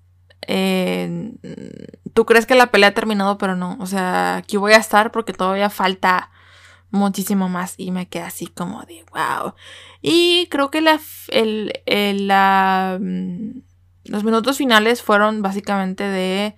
eh, 0.48 1.34
tú 2.14 2.26
crees 2.26 2.46
que 2.46 2.56
la 2.56 2.72
pelea 2.72 2.90
ha 2.90 2.94
terminado, 2.94 3.38
pero 3.38 3.58
no, 3.58 3.76
o 3.82 3.86
sea, 3.86 4.38
aquí 4.38 4.56
voy 4.56 4.72
a 4.72 4.78
estar 4.78 5.12
porque 5.12 5.34
todavía 5.34 5.70
falta 5.70 6.32
muchísimo 6.90 7.50
más 7.50 7.74
y 7.76 7.92
me 7.92 8.08
queda 8.08 8.28
así 8.28 8.48
como 8.48 8.82
de 8.84 9.04
wow. 9.12 9.56
Y 10.02 10.48
creo 10.50 10.72
que 10.72 10.80
la, 10.80 11.02
el, 11.28 11.74
la 12.28 12.98
mm, 13.02 13.68
los 14.06 14.24
minutos 14.24 14.58
finales 14.58 15.02
fueron 15.02 15.42
básicamente 15.42 16.04
de 16.04 16.56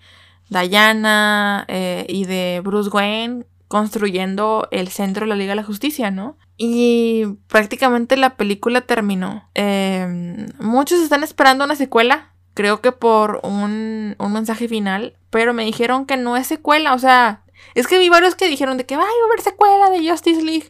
Diana 0.49 1.65
eh, 1.67 2.05
y 2.09 2.25
de 2.25 2.61
Bruce 2.63 2.89
Wayne 2.89 3.45
construyendo 3.67 4.67
el 4.71 4.89
centro 4.89 5.25
de 5.25 5.29
la 5.29 5.35
Liga 5.35 5.51
de 5.51 5.55
la 5.55 5.63
Justicia, 5.63 6.11
¿no? 6.11 6.37
Y 6.57 7.25
prácticamente 7.47 8.17
la 8.17 8.35
película 8.35 8.81
terminó. 8.81 9.49
Em, 9.53 10.47
muchos 10.59 10.99
están 10.99 11.23
esperando 11.23 11.63
una 11.63 11.77
secuela, 11.77 12.33
creo 12.53 12.81
que 12.81 12.91
por 12.91 13.39
un, 13.43 14.17
un, 14.19 14.33
mensaje 14.33 14.67
final, 14.67 15.15
pero 15.29 15.53
me 15.53 15.63
dijeron 15.63 16.05
que 16.05 16.17
no 16.17 16.35
es 16.35 16.47
secuela, 16.47 16.93
o 16.93 16.99
sea, 16.99 17.43
es 17.73 17.87
que 17.87 17.97
vi 17.97 18.09
varios 18.09 18.35
que 18.35 18.49
dijeron 18.49 18.77
de 18.77 18.85
que 18.85 18.97
va 18.97 19.03
a 19.03 19.25
haber 19.27 19.41
secuela 19.41 19.89
de 19.89 20.07
Justice 20.07 20.41
League, 20.41 20.69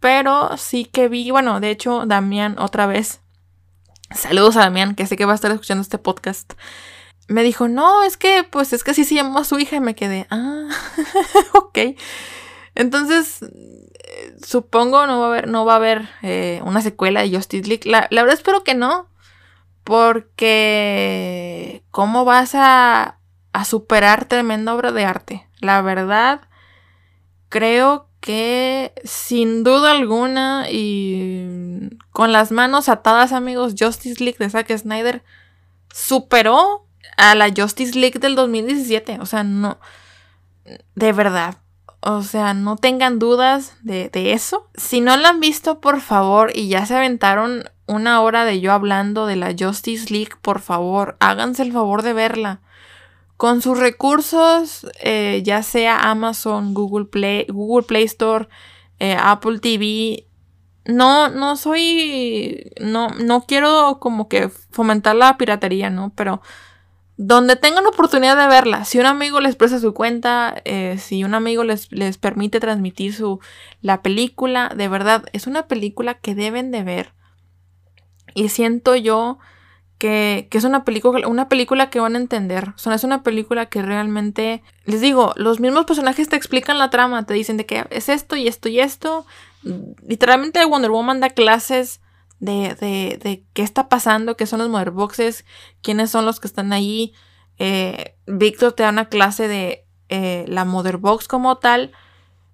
pero 0.00 0.56
sí 0.56 0.86
que 0.86 1.08
vi, 1.08 1.30
bueno, 1.30 1.60
de 1.60 1.70
hecho, 1.70 2.06
Damián 2.06 2.56
otra 2.58 2.86
vez 2.86 3.19
Saludos 4.14 4.56
a 4.56 4.60
Damián, 4.60 4.94
que 4.94 5.06
sé 5.06 5.16
que 5.16 5.24
va 5.24 5.32
a 5.32 5.34
estar 5.36 5.50
escuchando 5.52 5.82
este 5.82 5.98
podcast. 5.98 6.54
Me 7.28 7.44
dijo, 7.44 7.68
no, 7.68 8.02
es 8.02 8.16
que, 8.16 8.44
pues 8.44 8.72
es 8.72 8.82
que 8.82 8.90
así 8.90 9.04
se 9.04 9.14
llamó 9.14 9.38
a 9.38 9.44
su 9.44 9.58
hija 9.58 9.76
y 9.76 9.80
me 9.80 9.94
quedé, 9.94 10.26
ah, 10.30 10.68
ok. 11.54 11.78
Entonces, 12.74 13.40
supongo 14.44 15.06
no 15.06 15.20
va 15.20 15.26
a 15.26 15.28
haber, 15.28 15.48
no 15.48 15.64
va 15.64 15.74
a 15.74 15.76
haber 15.76 16.08
eh, 16.22 16.60
una 16.64 16.82
secuela 16.82 17.22
de 17.22 17.34
Justice 17.34 17.68
League. 17.68 17.88
La, 17.88 18.08
la, 18.10 18.22
verdad 18.22 18.38
espero 18.38 18.64
que 18.64 18.74
no. 18.74 19.08
Porque 19.84 21.82
¿cómo 21.90 22.24
vas 22.24 22.54
a, 22.54 23.18
a 23.52 23.64
superar 23.64 24.26
tremenda 24.26 24.74
obra 24.74 24.92
de 24.92 25.04
arte? 25.04 25.48
La 25.60 25.80
verdad, 25.82 26.42
creo 27.48 28.09
que 28.20 28.92
sin 29.04 29.64
duda 29.64 29.92
alguna 29.92 30.66
y 30.70 31.90
con 32.12 32.32
las 32.32 32.52
manos 32.52 32.88
atadas 32.88 33.32
amigos, 33.32 33.74
Justice 33.78 34.22
League 34.22 34.38
de 34.38 34.50
Zack 34.50 34.76
Snyder 34.76 35.22
superó 35.92 36.86
a 37.16 37.34
la 37.34 37.50
Justice 37.54 37.98
League 37.98 38.18
del 38.18 38.34
2017. 38.34 39.18
O 39.20 39.26
sea, 39.26 39.42
no, 39.42 39.78
de 40.94 41.12
verdad. 41.12 41.58
O 42.02 42.22
sea, 42.22 42.54
no 42.54 42.76
tengan 42.76 43.18
dudas 43.18 43.74
de, 43.82 44.10
eso. 44.32 44.68
Si 44.74 45.00
no 45.00 45.16
la 45.18 45.28
han 45.30 45.40
visto, 45.40 45.80
por 45.80 46.00
favor, 46.00 46.50
y 46.54 46.68
ya 46.68 46.86
se 46.86 46.96
aventaron 46.96 47.64
una 47.86 48.22
hora 48.22 48.46
de 48.46 48.60
yo 48.60 48.72
hablando 48.72 49.26
de 49.26 49.36
la 49.36 49.54
Justice 49.58 50.10
League, 50.10 50.32
por 50.40 50.60
favor, 50.60 51.16
háganse 51.20 51.62
el 51.62 51.72
favor 51.72 52.02
de 52.02 52.14
verla. 52.14 52.60
Con 53.40 53.62
sus 53.62 53.78
recursos, 53.78 54.86
eh, 55.00 55.40
ya 55.42 55.62
sea 55.62 56.10
Amazon, 56.10 56.74
Google 56.74 57.06
Play, 57.06 57.46
Google 57.48 57.86
Play 57.86 58.02
Store, 58.02 58.50
eh, 58.98 59.16
Apple 59.18 59.60
TV, 59.60 60.26
no, 60.84 61.30
no 61.30 61.56
soy, 61.56 62.70
no, 62.82 63.08
no 63.08 63.46
quiero 63.46 63.96
como 63.98 64.28
que 64.28 64.50
fomentar 64.50 65.16
la 65.16 65.38
piratería, 65.38 65.88
¿no? 65.88 66.12
Pero 66.14 66.42
donde 67.16 67.56
tengan 67.56 67.86
oportunidad 67.86 68.36
de 68.36 68.46
verla, 68.46 68.84
si 68.84 68.98
un 68.98 69.06
amigo 69.06 69.40
les 69.40 69.56
presta 69.56 69.78
su 69.78 69.94
cuenta, 69.94 70.60
eh, 70.66 70.98
si 70.98 71.24
un 71.24 71.32
amigo 71.32 71.64
les, 71.64 71.90
les, 71.92 72.18
permite 72.18 72.60
transmitir 72.60 73.14
su, 73.14 73.40
la 73.80 74.02
película, 74.02 74.70
de 74.76 74.88
verdad, 74.88 75.24
es 75.32 75.46
una 75.46 75.66
película 75.66 76.12
que 76.12 76.34
deben 76.34 76.70
de 76.70 76.82
ver. 76.82 77.14
Y 78.34 78.50
siento 78.50 78.96
yo 78.96 79.38
que, 80.00 80.48
es 80.50 80.64
una 80.64 80.82
película, 80.82 81.28
una 81.28 81.50
película 81.50 81.90
que 81.90 82.00
van 82.00 82.16
a 82.16 82.18
entender. 82.18 82.70
O 82.70 82.78
sea, 82.78 82.94
es 82.94 83.04
una 83.04 83.22
película 83.22 83.66
que 83.66 83.82
realmente, 83.82 84.62
les 84.86 85.02
digo, 85.02 85.34
los 85.36 85.60
mismos 85.60 85.84
personajes 85.84 86.30
te 86.30 86.36
explican 86.36 86.78
la 86.78 86.88
trama, 86.88 87.26
te 87.26 87.34
dicen 87.34 87.58
de 87.58 87.66
que 87.66 87.84
es 87.90 88.08
esto 88.08 88.34
y 88.34 88.48
esto 88.48 88.70
y 88.70 88.80
esto. 88.80 89.26
Literalmente 89.62 90.64
Wonder 90.64 90.90
Woman 90.90 91.20
da 91.20 91.28
clases 91.28 92.00
de, 92.38 92.74
de, 92.80 93.20
de 93.22 93.44
qué 93.52 93.62
está 93.62 93.90
pasando, 93.90 94.38
qué 94.38 94.46
son 94.46 94.60
los 94.60 94.70
mother 94.70 94.90
boxes, 94.90 95.44
quiénes 95.82 96.10
son 96.10 96.24
los 96.24 96.40
que 96.40 96.46
están 96.46 96.72
ahí. 96.72 97.12
Eh, 97.58 98.16
Víctor 98.26 98.72
te 98.72 98.84
da 98.84 98.88
una 98.88 99.10
clase 99.10 99.48
de 99.48 99.84
eh, 100.08 100.46
la 100.48 100.64
mother 100.64 100.96
box 100.96 101.28
como 101.28 101.58
tal. 101.58 101.92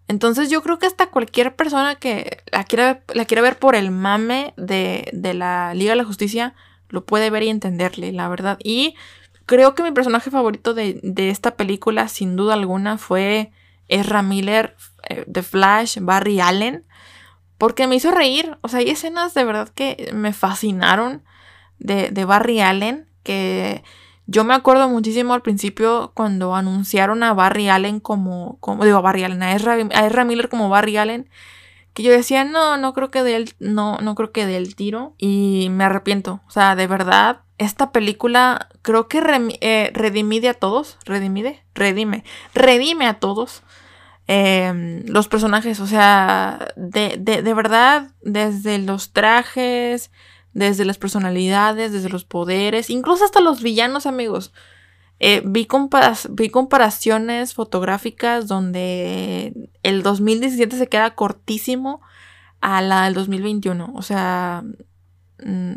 Entonces 0.08 0.50
yo 0.50 0.62
creo 0.64 0.80
que 0.80 0.86
hasta 0.86 1.10
cualquier 1.10 1.54
persona 1.54 1.94
que 1.94 2.42
la 2.50 2.64
quiera, 2.64 3.04
la 3.14 3.24
quiera 3.24 3.42
ver 3.42 3.56
por 3.56 3.76
el 3.76 3.92
mame 3.92 4.52
de, 4.56 5.08
de 5.12 5.32
la 5.32 5.74
Liga 5.74 5.92
de 5.92 5.96
la 5.96 6.04
Justicia 6.04 6.56
lo 6.88 7.04
puede 7.04 7.30
ver 7.30 7.42
y 7.42 7.48
entenderle, 7.48 8.12
la 8.12 8.28
verdad. 8.28 8.58
Y 8.62 8.94
creo 9.46 9.74
que 9.74 9.82
mi 9.82 9.92
personaje 9.92 10.30
favorito 10.30 10.74
de, 10.74 11.00
de 11.02 11.30
esta 11.30 11.56
película, 11.56 12.08
sin 12.08 12.36
duda 12.36 12.54
alguna, 12.54 12.98
fue 12.98 13.52
Ezra 13.88 14.22
Miller, 14.22 14.76
eh, 15.08 15.24
The 15.30 15.42
Flash, 15.42 15.98
Barry 16.00 16.40
Allen. 16.40 16.84
Porque 17.58 17.86
me 17.86 17.96
hizo 17.96 18.10
reír. 18.10 18.58
O 18.60 18.68
sea, 18.68 18.80
hay 18.80 18.90
escenas 18.90 19.34
de 19.34 19.44
verdad 19.44 19.68
que 19.70 20.10
me 20.12 20.32
fascinaron 20.32 21.22
de, 21.78 22.10
de 22.10 22.24
Barry 22.24 22.60
Allen. 22.60 23.08
Que 23.22 23.82
yo 24.26 24.44
me 24.44 24.54
acuerdo 24.54 24.88
muchísimo 24.88 25.34
al 25.34 25.42
principio 25.42 26.12
cuando 26.14 26.54
anunciaron 26.54 27.22
a 27.22 27.32
Barry 27.32 27.68
Allen 27.68 28.00
como. 28.00 28.58
como 28.60 28.84
digo, 28.84 28.98
a 28.98 29.02
Barry 29.02 29.24
Allen, 29.24 29.42
a 29.42 29.54
Ezra, 29.54 30.24
Miller 30.24 30.48
como 30.48 30.68
Barry 30.68 30.96
Allen. 30.96 31.30
Que 31.96 32.04
yo 32.04 32.12
decía, 32.12 32.44
no, 32.44 32.76
no 32.76 32.92
creo 32.92 33.10
que 33.10 33.24
dé 33.24 33.34
el, 33.34 33.54
no, 33.58 33.96
no 33.98 34.14
creo 34.14 34.30
que 34.30 34.46
dé 34.46 34.56
el 34.56 34.76
tiro. 34.76 35.14
Y 35.18 35.66
me 35.70 35.82
arrepiento. 35.82 36.42
O 36.46 36.50
sea, 36.50 36.76
de 36.76 36.86
verdad, 36.86 37.40
esta 37.58 37.90
película 37.90 38.68
creo 38.82 39.08
que 39.08 39.18
eh, 39.62 39.90
redimide 39.92 40.48
a 40.48 40.54
todos. 40.54 40.98
Redimide, 41.04 41.64
redime. 41.74 42.22
Redime 42.54 43.06
a 43.06 43.18
todos 43.18 43.64
Em, 44.28 45.04
los 45.06 45.28
personajes, 45.28 45.78
o 45.78 45.86
sea, 45.86 46.72
de, 46.74 47.16
de, 47.18 47.42
de, 47.42 47.54
verdad, 47.54 48.10
desde 48.22 48.78
los 48.78 49.12
trajes, 49.12 50.10
desde 50.52 50.84
las 50.84 50.98
personalidades, 50.98 51.92
desde 51.92 52.08
los 52.08 52.24
poderes, 52.24 52.90
incluso 52.90 53.24
hasta 53.24 53.40
los 53.40 53.62
villanos, 53.62 54.04
amigos. 54.04 54.52
Eh, 55.18 55.42
vi, 55.44 55.66
vi 56.30 56.50
comparaciones 56.50 57.54
fotográficas 57.54 58.48
donde 58.48 59.70
el 59.82 60.02
2017 60.02 60.76
se 60.76 60.88
queda 60.88 61.14
cortísimo 61.14 62.00
a 62.60 62.82
la 62.82 63.04
del 63.04 63.14
2021. 63.14 63.92
O 63.94 64.02
sea, 64.02 64.62
mm, 65.42 65.76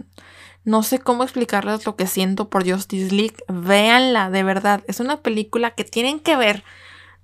no 0.65 0.83
sé 0.83 0.99
cómo 0.99 1.23
explicarles 1.23 1.85
lo 1.85 1.95
que 1.95 2.07
siento 2.07 2.49
por 2.49 2.69
Justice 2.69 3.13
League. 3.13 3.37
Véanla, 3.47 4.29
de 4.29 4.43
verdad. 4.43 4.83
Es 4.87 4.99
una 4.99 5.21
película 5.21 5.71
que 5.71 5.83
tienen 5.83 6.19
que 6.19 6.35
ver. 6.35 6.63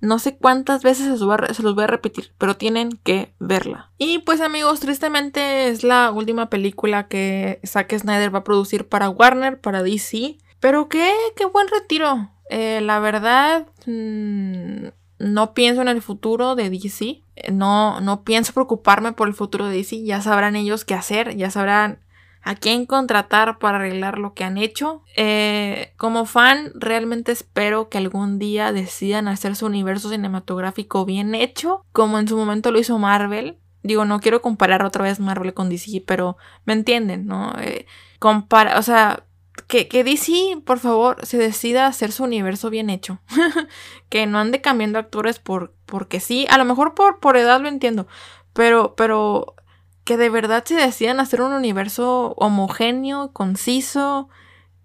No 0.00 0.18
sé 0.18 0.36
cuántas 0.36 0.82
veces 0.82 1.04
se, 1.04 1.62
los 1.62 1.74
voy 1.74 1.84
a 1.84 1.86
repetir, 1.86 2.32
pero 2.38 2.56
tienen 2.56 2.98
que 3.02 3.32
verla. 3.38 3.90
Y 3.96 4.18
pues 4.20 4.40
amigos, 4.40 4.80
tristemente 4.80 5.68
es 5.68 5.84
la 5.84 6.10
última 6.12 6.50
película 6.50 7.08
que 7.08 7.60
Zack 7.64 7.96
Snyder 7.98 8.34
va 8.34 8.40
a 8.40 8.44
producir 8.44 8.88
para 8.88 9.08
Warner, 9.08 9.58
para 9.60 9.82
DC. 9.82 10.36
Pero 10.60 10.88
qué, 10.88 11.12
qué 11.36 11.44
buen 11.46 11.68
retiro. 11.68 12.30
Eh, 12.48 12.80
la 12.80 12.98
verdad, 13.00 13.66
mm, 13.86 14.88
no 15.18 15.54
pienso 15.54 15.82
en 15.82 15.88
el 15.88 16.02
futuro 16.02 16.54
de 16.54 16.70
DC. 16.70 17.22
No, 17.52 18.00
no 18.00 18.22
pienso 18.22 18.52
preocuparme 18.52 19.12
por 19.12 19.28
el 19.28 19.34
futuro 19.34 19.66
de 19.66 19.76
DC. 19.76 20.04
Ya 20.04 20.20
sabrán 20.20 20.56
ellos 20.56 20.84
qué 20.84 20.94
hacer, 20.94 21.36
ya 21.36 21.50
sabrán 21.50 22.00
a 22.46 22.54
quién 22.54 22.86
contratar 22.86 23.58
para 23.58 23.78
arreglar 23.78 24.18
lo 24.18 24.32
que 24.32 24.44
han 24.44 24.56
hecho. 24.56 25.02
Eh, 25.16 25.92
como 25.96 26.26
fan, 26.26 26.70
realmente 26.76 27.32
espero 27.32 27.88
que 27.88 27.98
algún 27.98 28.38
día 28.38 28.70
decidan 28.70 29.26
hacer 29.26 29.56
su 29.56 29.66
universo 29.66 30.10
cinematográfico 30.10 31.04
bien 31.04 31.34
hecho, 31.34 31.84
como 31.90 32.20
en 32.20 32.28
su 32.28 32.36
momento 32.36 32.70
lo 32.70 32.78
hizo 32.78 32.98
Marvel. 33.00 33.58
Digo, 33.82 34.04
no 34.04 34.20
quiero 34.20 34.42
comparar 34.42 34.84
otra 34.84 35.02
vez 35.02 35.18
Marvel 35.18 35.54
con 35.54 35.68
DC, 35.68 36.04
pero 36.06 36.36
me 36.64 36.72
entienden, 36.72 37.26
¿no? 37.26 37.52
Eh, 37.60 37.86
compara, 38.20 38.78
o 38.78 38.82
sea, 38.82 39.25
que, 39.66 39.88
que, 39.88 40.04
DC, 40.04 40.62
por 40.64 40.78
favor, 40.78 41.24
se 41.26 41.38
decida 41.38 41.86
hacer 41.86 42.12
su 42.12 42.24
universo 42.24 42.70
bien 42.70 42.90
hecho. 42.90 43.18
que 44.08 44.26
no 44.26 44.38
ande 44.38 44.60
cambiando 44.60 44.98
actores 44.98 45.38
por, 45.38 45.74
porque 45.86 46.20
sí. 46.20 46.46
A 46.50 46.58
lo 46.58 46.64
mejor 46.64 46.94
por, 46.94 47.18
por 47.18 47.36
edad 47.36 47.60
lo 47.60 47.68
entiendo. 47.68 48.06
Pero, 48.52 48.94
pero 48.96 49.56
que 50.04 50.16
de 50.16 50.30
verdad 50.30 50.64
se 50.64 50.74
decidan 50.74 51.18
hacer 51.18 51.40
un 51.40 51.52
universo 51.52 52.34
homogéneo, 52.36 53.32
conciso, 53.32 54.28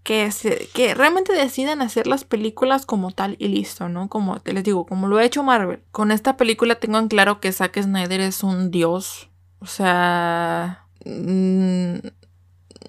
que, 0.03 0.31
se, 0.31 0.67
que 0.73 0.95
realmente 0.95 1.31
decidan 1.33 1.83
hacer 1.83 2.07
las 2.07 2.23
películas 2.23 2.87
como 2.87 3.11
tal 3.11 3.35
y 3.37 3.49
listo, 3.49 3.87
¿no? 3.87 4.09
Como 4.09 4.39
te 4.39 4.51
les 4.51 4.63
digo, 4.63 4.87
como 4.87 5.07
lo 5.07 5.17
ha 5.17 5.23
hecho 5.23 5.43
Marvel. 5.43 5.83
Con 5.91 6.11
esta 6.11 6.37
película 6.37 6.75
tengo 6.75 6.97
en 6.97 7.07
claro 7.07 7.39
que 7.39 7.51
Zack 7.51 7.79
Snyder 7.79 8.21
es 8.21 8.43
un 8.43 8.71
dios. 8.71 9.29
O 9.59 9.67
sea... 9.67 10.87
Mmm, 11.05 11.97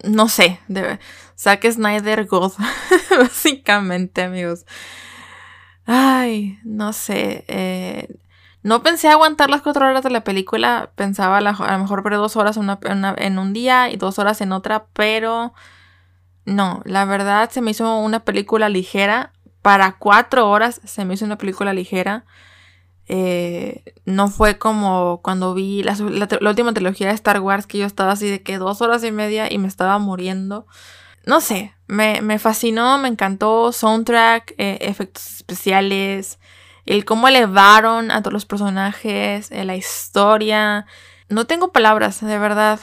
no 0.03 0.29
sé, 0.29 0.61
de, 0.69 0.99
Snyder 1.37 2.27
God, 2.27 2.53
básicamente, 3.19 4.23
amigos. 4.23 4.65
Ay, 5.87 6.59
no 6.65 6.93
sé. 6.93 7.45
Eh, 7.49 8.09
no 8.63 8.83
pensé 8.83 9.09
aguantar 9.09 9.51
las 9.51 9.63
cuatro 9.63 9.87
horas 9.87 10.05
de 10.05 10.11
la 10.11 10.23
película, 10.23 10.93
pensaba 10.95 11.39
a, 11.39 11.41
lo 11.41 11.79
mejor 11.79 12.03
ver 12.05 12.15
dos 12.15 12.37
horas 12.37 12.57
en 12.57 13.39
un 13.39 13.53
día 13.53 13.91
y 13.91 13.97
dos 13.97 14.19
horas 14.19 14.41
en 14.41 14.53
otra, 14.53 14.87
pero 14.93 15.53
no, 16.45 16.83
la 16.85 17.05
verdad 17.05 17.51
se 17.51 17.61
me 17.61 17.71
hizo 17.71 17.99
una 17.99 18.21
película 18.21 18.69
ligera. 18.69 19.33
Para 19.63 19.93
cuatro 19.93 20.51
horas 20.51 20.81
se 20.85 21.05
me 21.05 21.15
hizo 21.15 21.25
una 21.25 21.39
película 21.39 21.73
ligera. 21.73 22.25
Eh, 23.15 23.85
no 24.07 24.29
fue 24.29 24.57
como 24.57 25.21
cuando 25.23 25.53
vi 25.53 25.83
la, 25.83 25.95
última 26.41 26.73
trilogía 26.73 27.09
de 27.09 27.13
Star 27.13 27.41
Wars 27.41 27.67
que 27.67 27.77
yo 27.77 27.85
estaba 27.85 28.13
así 28.13 28.27
de 28.27 28.43
que 28.43 28.57
dos 28.57 28.81
horas 28.81 29.05
y 29.05 29.13
media 29.13 29.53
y 29.53 29.59
me 29.59 29.69
estaba 29.69 29.99
muriendo. 29.99 30.67
No 31.27 31.43
sé, 31.43 31.75
me, 31.89 32.39
fascinó, 32.39 32.97
me 32.97 33.09
encantó, 33.09 33.71
soundtrack, 33.71 34.55
eh, 34.57 34.79
efectos 34.81 35.27
especiales, 35.37 36.39
el 36.87 37.05
cómo 37.05 37.29
elevaron 37.29 38.11
a 38.11 38.23
todos 38.23 38.33
los 38.33 38.47
personajes, 38.47 39.51
eh, 39.51 39.67
la 39.67 39.77
historia. 39.77 40.87
No 41.29 41.47
tengo 41.47 41.71
palabras, 41.71 42.23
de 42.25 42.39
verdad. 42.39 42.81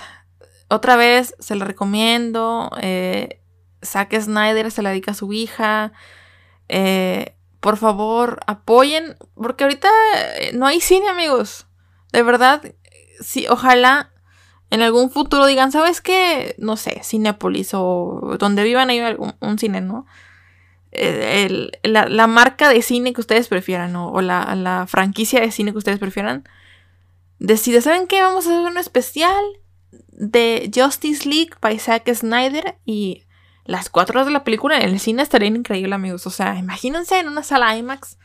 Otra 0.67 0.95
vez 0.95 1.33
se 1.39 1.55
la 1.55 1.65
recomiendo. 1.65 2.69
Eh, 2.79 3.41
Zack 3.83 4.13
Snyder 4.21 4.69
se 4.69 4.83
la 4.83 4.89
dedica 4.89 5.11
a 5.11 5.15
su 5.15 5.33
hija. 5.33 5.91
Eh, 6.67 7.35
por 7.59 7.77
favor, 7.77 8.39
apoyen. 8.47 9.17
Porque 9.35 9.63
ahorita 9.63 9.89
eh, 10.39 10.51
no 10.53 10.65
hay 10.65 10.81
cine, 10.81 11.09
amigos. 11.09 11.67
De 12.11 12.23
verdad, 12.23 12.61
sí, 13.19 13.45
ojalá 13.49 14.11
en 14.69 14.81
algún 14.81 15.09
futuro 15.09 15.45
digan, 15.45 15.71
¿sabes 15.71 16.01
qué? 16.01 16.55
No 16.57 16.77
sé, 16.77 17.01
Cinépolis 17.03 17.71
o 17.73 18.35
donde 18.39 18.63
vivan 18.63 18.89
ahí 18.89 19.01
un 19.39 19.59
cine, 19.59 19.81
¿no? 19.81 20.05
el, 20.91 21.71
la, 21.83 22.27
marca 22.27 22.69
de 22.69 22.81
cine 22.81 23.13
que 23.13 23.21
ustedes 23.21 23.47
prefieran 23.47 23.95
o, 23.95 24.21
la, 24.21 24.55
la, 24.55 24.87
franquicia 24.87 25.39
de 25.39 25.51
cine 25.51 25.71
que 25.71 25.77
ustedes 25.77 25.99
prefieran, 25.99 26.47
decide, 27.37 27.81
¿saben 27.81 28.07
qué? 28.07 28.21
Vamos 28.21 28.47
a 28.47 28.51
hacer 28.51 28.65
un 28.65 28.77
especial 28.77 29.43
de 30.11 30.69
Justice 30.73 31.27
League 31.27 31.51
by 31.61 31.79
Snyder 31.79 32.77
y 32.85 33.23
las 33.69 33.89
cuatro 33.89 34.17
horas 34.17 34.25
de 34.25 34.33
la 34.33 34.43
película 34.43 34.77
en 34.77 34.89
el 34.89 34.99
cine 34.99 35.21
estarían 35.21 35.55
increíbles, 35.55 35.93
amigos. 35.93 36.25
O 36.25 36.31
sea, 36.31 36.57
imagínense 36.57 37.19
en 37.19 37.27
una 37.27 37.43
sala 37.43 37.77
IMAX 37.77 38.17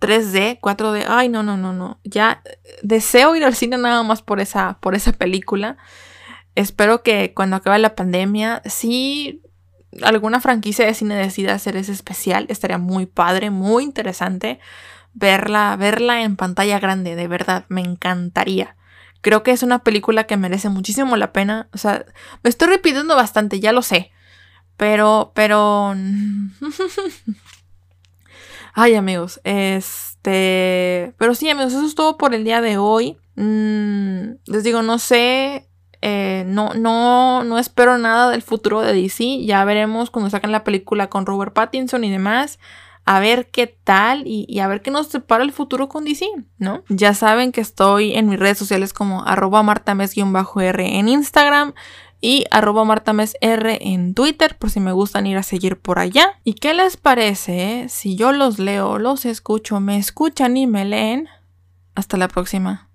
3D, 0.00 0.60
4D. 0.60 1.06
Ay, 1.08 1.30
no, 1.30 1.42
no, 1.42 1.56
no, 1.56 1.72
no. 1.72 1.98
Ya 2.04 2.42
deseo 2.82 3.34
ir 3.36 3.44
al 3.44 3.54
cine 3.54 3.78
nada 3.78 4.02
más 4.02 4.20
por 4.20 4.38
esa, 4.38 4.78
por 4.80 4.94
esa 4.94 5.12
película. 5.12 5.78
Espero 6.54 7.02
que 7.02 7.32
cuando 7.34 7.56
acabe 7.56 7.78
la 7.78 7.94
pandemia, 7.94 8.60
si 8.66 9.42
alguna 10.02 10.40
franquicia 10.40 10.84
de 10.84 10.94
cine 10.94 11.14
decida 11.14 11.54
hacer 11.54 11.76
ese 11.76 11.92
especial, 11.92 12.44
estaría 12.50 12.78
muy 12.78 13.06
padre, 13.06 13.50
muy 13.50 13.84
interesante 13.84 14.60
verla, 15.14 15.74
verla 15.76 16.22
en 16.22 16.36
pantalla 16.36 16.78
grande, 16.78 17.16
de 17.16 17.28
verdad, 17.28 17.64
me 17.68 17.80
encantaría. 17.80 18.76
Creo 19.22 19.42
que 19.42 19.52
es 19.52 19.62
una 19.62 19.80
película 19.80 20.24
que 20.24 20.36
merece 20.36 20.68
muchísimo 20.68 21.16
la 21.16 21.32
pena. 21.32 21.68
O 21.72 21.78
sea, 21.78 22.04
me 22.42 22.50
estoy 22.50 22.68
repitiendo 22.68 23.16
bastante, 23.16 23.60
ya 23.60 23.72
lo 23.72 23.82
sé. 23.82 24.12
Pero, 24.80 25.32
pero... 25.34 25.94
Ay, 28.72 28.94
amigos, 28.94 29.38
este... 29.44 31.12
Pero 31.18 31.34
sí, 31.34 31.50
amigos, 31.50 31.74
eso 31.74 31.84
es 31.84 31.94
todo 31.94 32.16
por 32.16 32.34
el 32.34 32.44
día 32.44 32.62
de 32.62 32.78
hoy. 32.78 33.18
Mm, 33.34 34.36
les 34.46 34.64
digo, 34.64 34.80
no 34.80 34.98
sé... 34.98 35.68
Eh, 36.00 36.44
no, 36.46 36.72
no, 36.72 37.44
no 37.44 37.58
espero 37.58 37.98
nada 37.98 38.30
del 38.30 38.40
futuro 38.40 38.80
de 38.80 38.94
DC. 38.94 39.44
Ya 39.44 39.62
veremos 39.66 40.08
cuando 40.08 40.30
saquen 40.30 40.50
la 40.50 40.64
película 40.64 41.10
con 41.10 41.26
Robert 41.26 41.52
Pattinson 41.52 42.02
y 42.04 42.10
demás 42.10 42.58
a 43.04 43.18
ver 43.18 43.50
qué 43.50 43.66
tal 43.66 44.22
y, 44.24 44.60
a 44.60 44.68
ver 44.68 44.82
qué 44.82 44.90
nos 44.90 45.08
separa 45.08 45.42
el 45.42 45.52
futuro 45.52 45.88
con 45.88 46.04
DC, 46.04 46.26
¿no? 46.58 46.84
Ya 46.88 47.12
saben 47.12 47.50
que 47.50 47.60
estoy 47.60 48.14
en 48.14 48.28
mis 48.28 48.38
redes 48.38 48.58
sociales 48.58 48.92
como 48.92 49.24
arroba 49.24 49.62
martames-r 49.62 50.98
en 50.98 51.08
Instagram 51.08 51.74
y 52.20 52.44
arroba 52.50 52.84
martamesr 52.84 53.78
en 53.80 54.14
Twitter 54.14 54.56
por 54.58 54.70
si 54.70 54.80
me 54.80 54.92
gustan 54.92 55.26
ir 55.26 55.38
a 55.38 55.42
seguir 55.42 55.78
por 55.78 55.98
allá. 55.98 56.38
¿Y 56.44 56.54
qué 56.54 56.74
les 56.74 56.96
parece 56.96 57.86
si 57.88 58.16
yo 58.16 58.32
los 58.32 58.58
leo, 58.58 58.98
los 58.98 59.24
escucho, 59.24 59.80
me 59.80 59.96
escuchan 59.96 60.56
y 60.56 60.66
me 60.66 60.84
leen? 60.84 61.28
Hasta 61.94 62.16
la 62.16 62.28
próxima. 62.28 62.89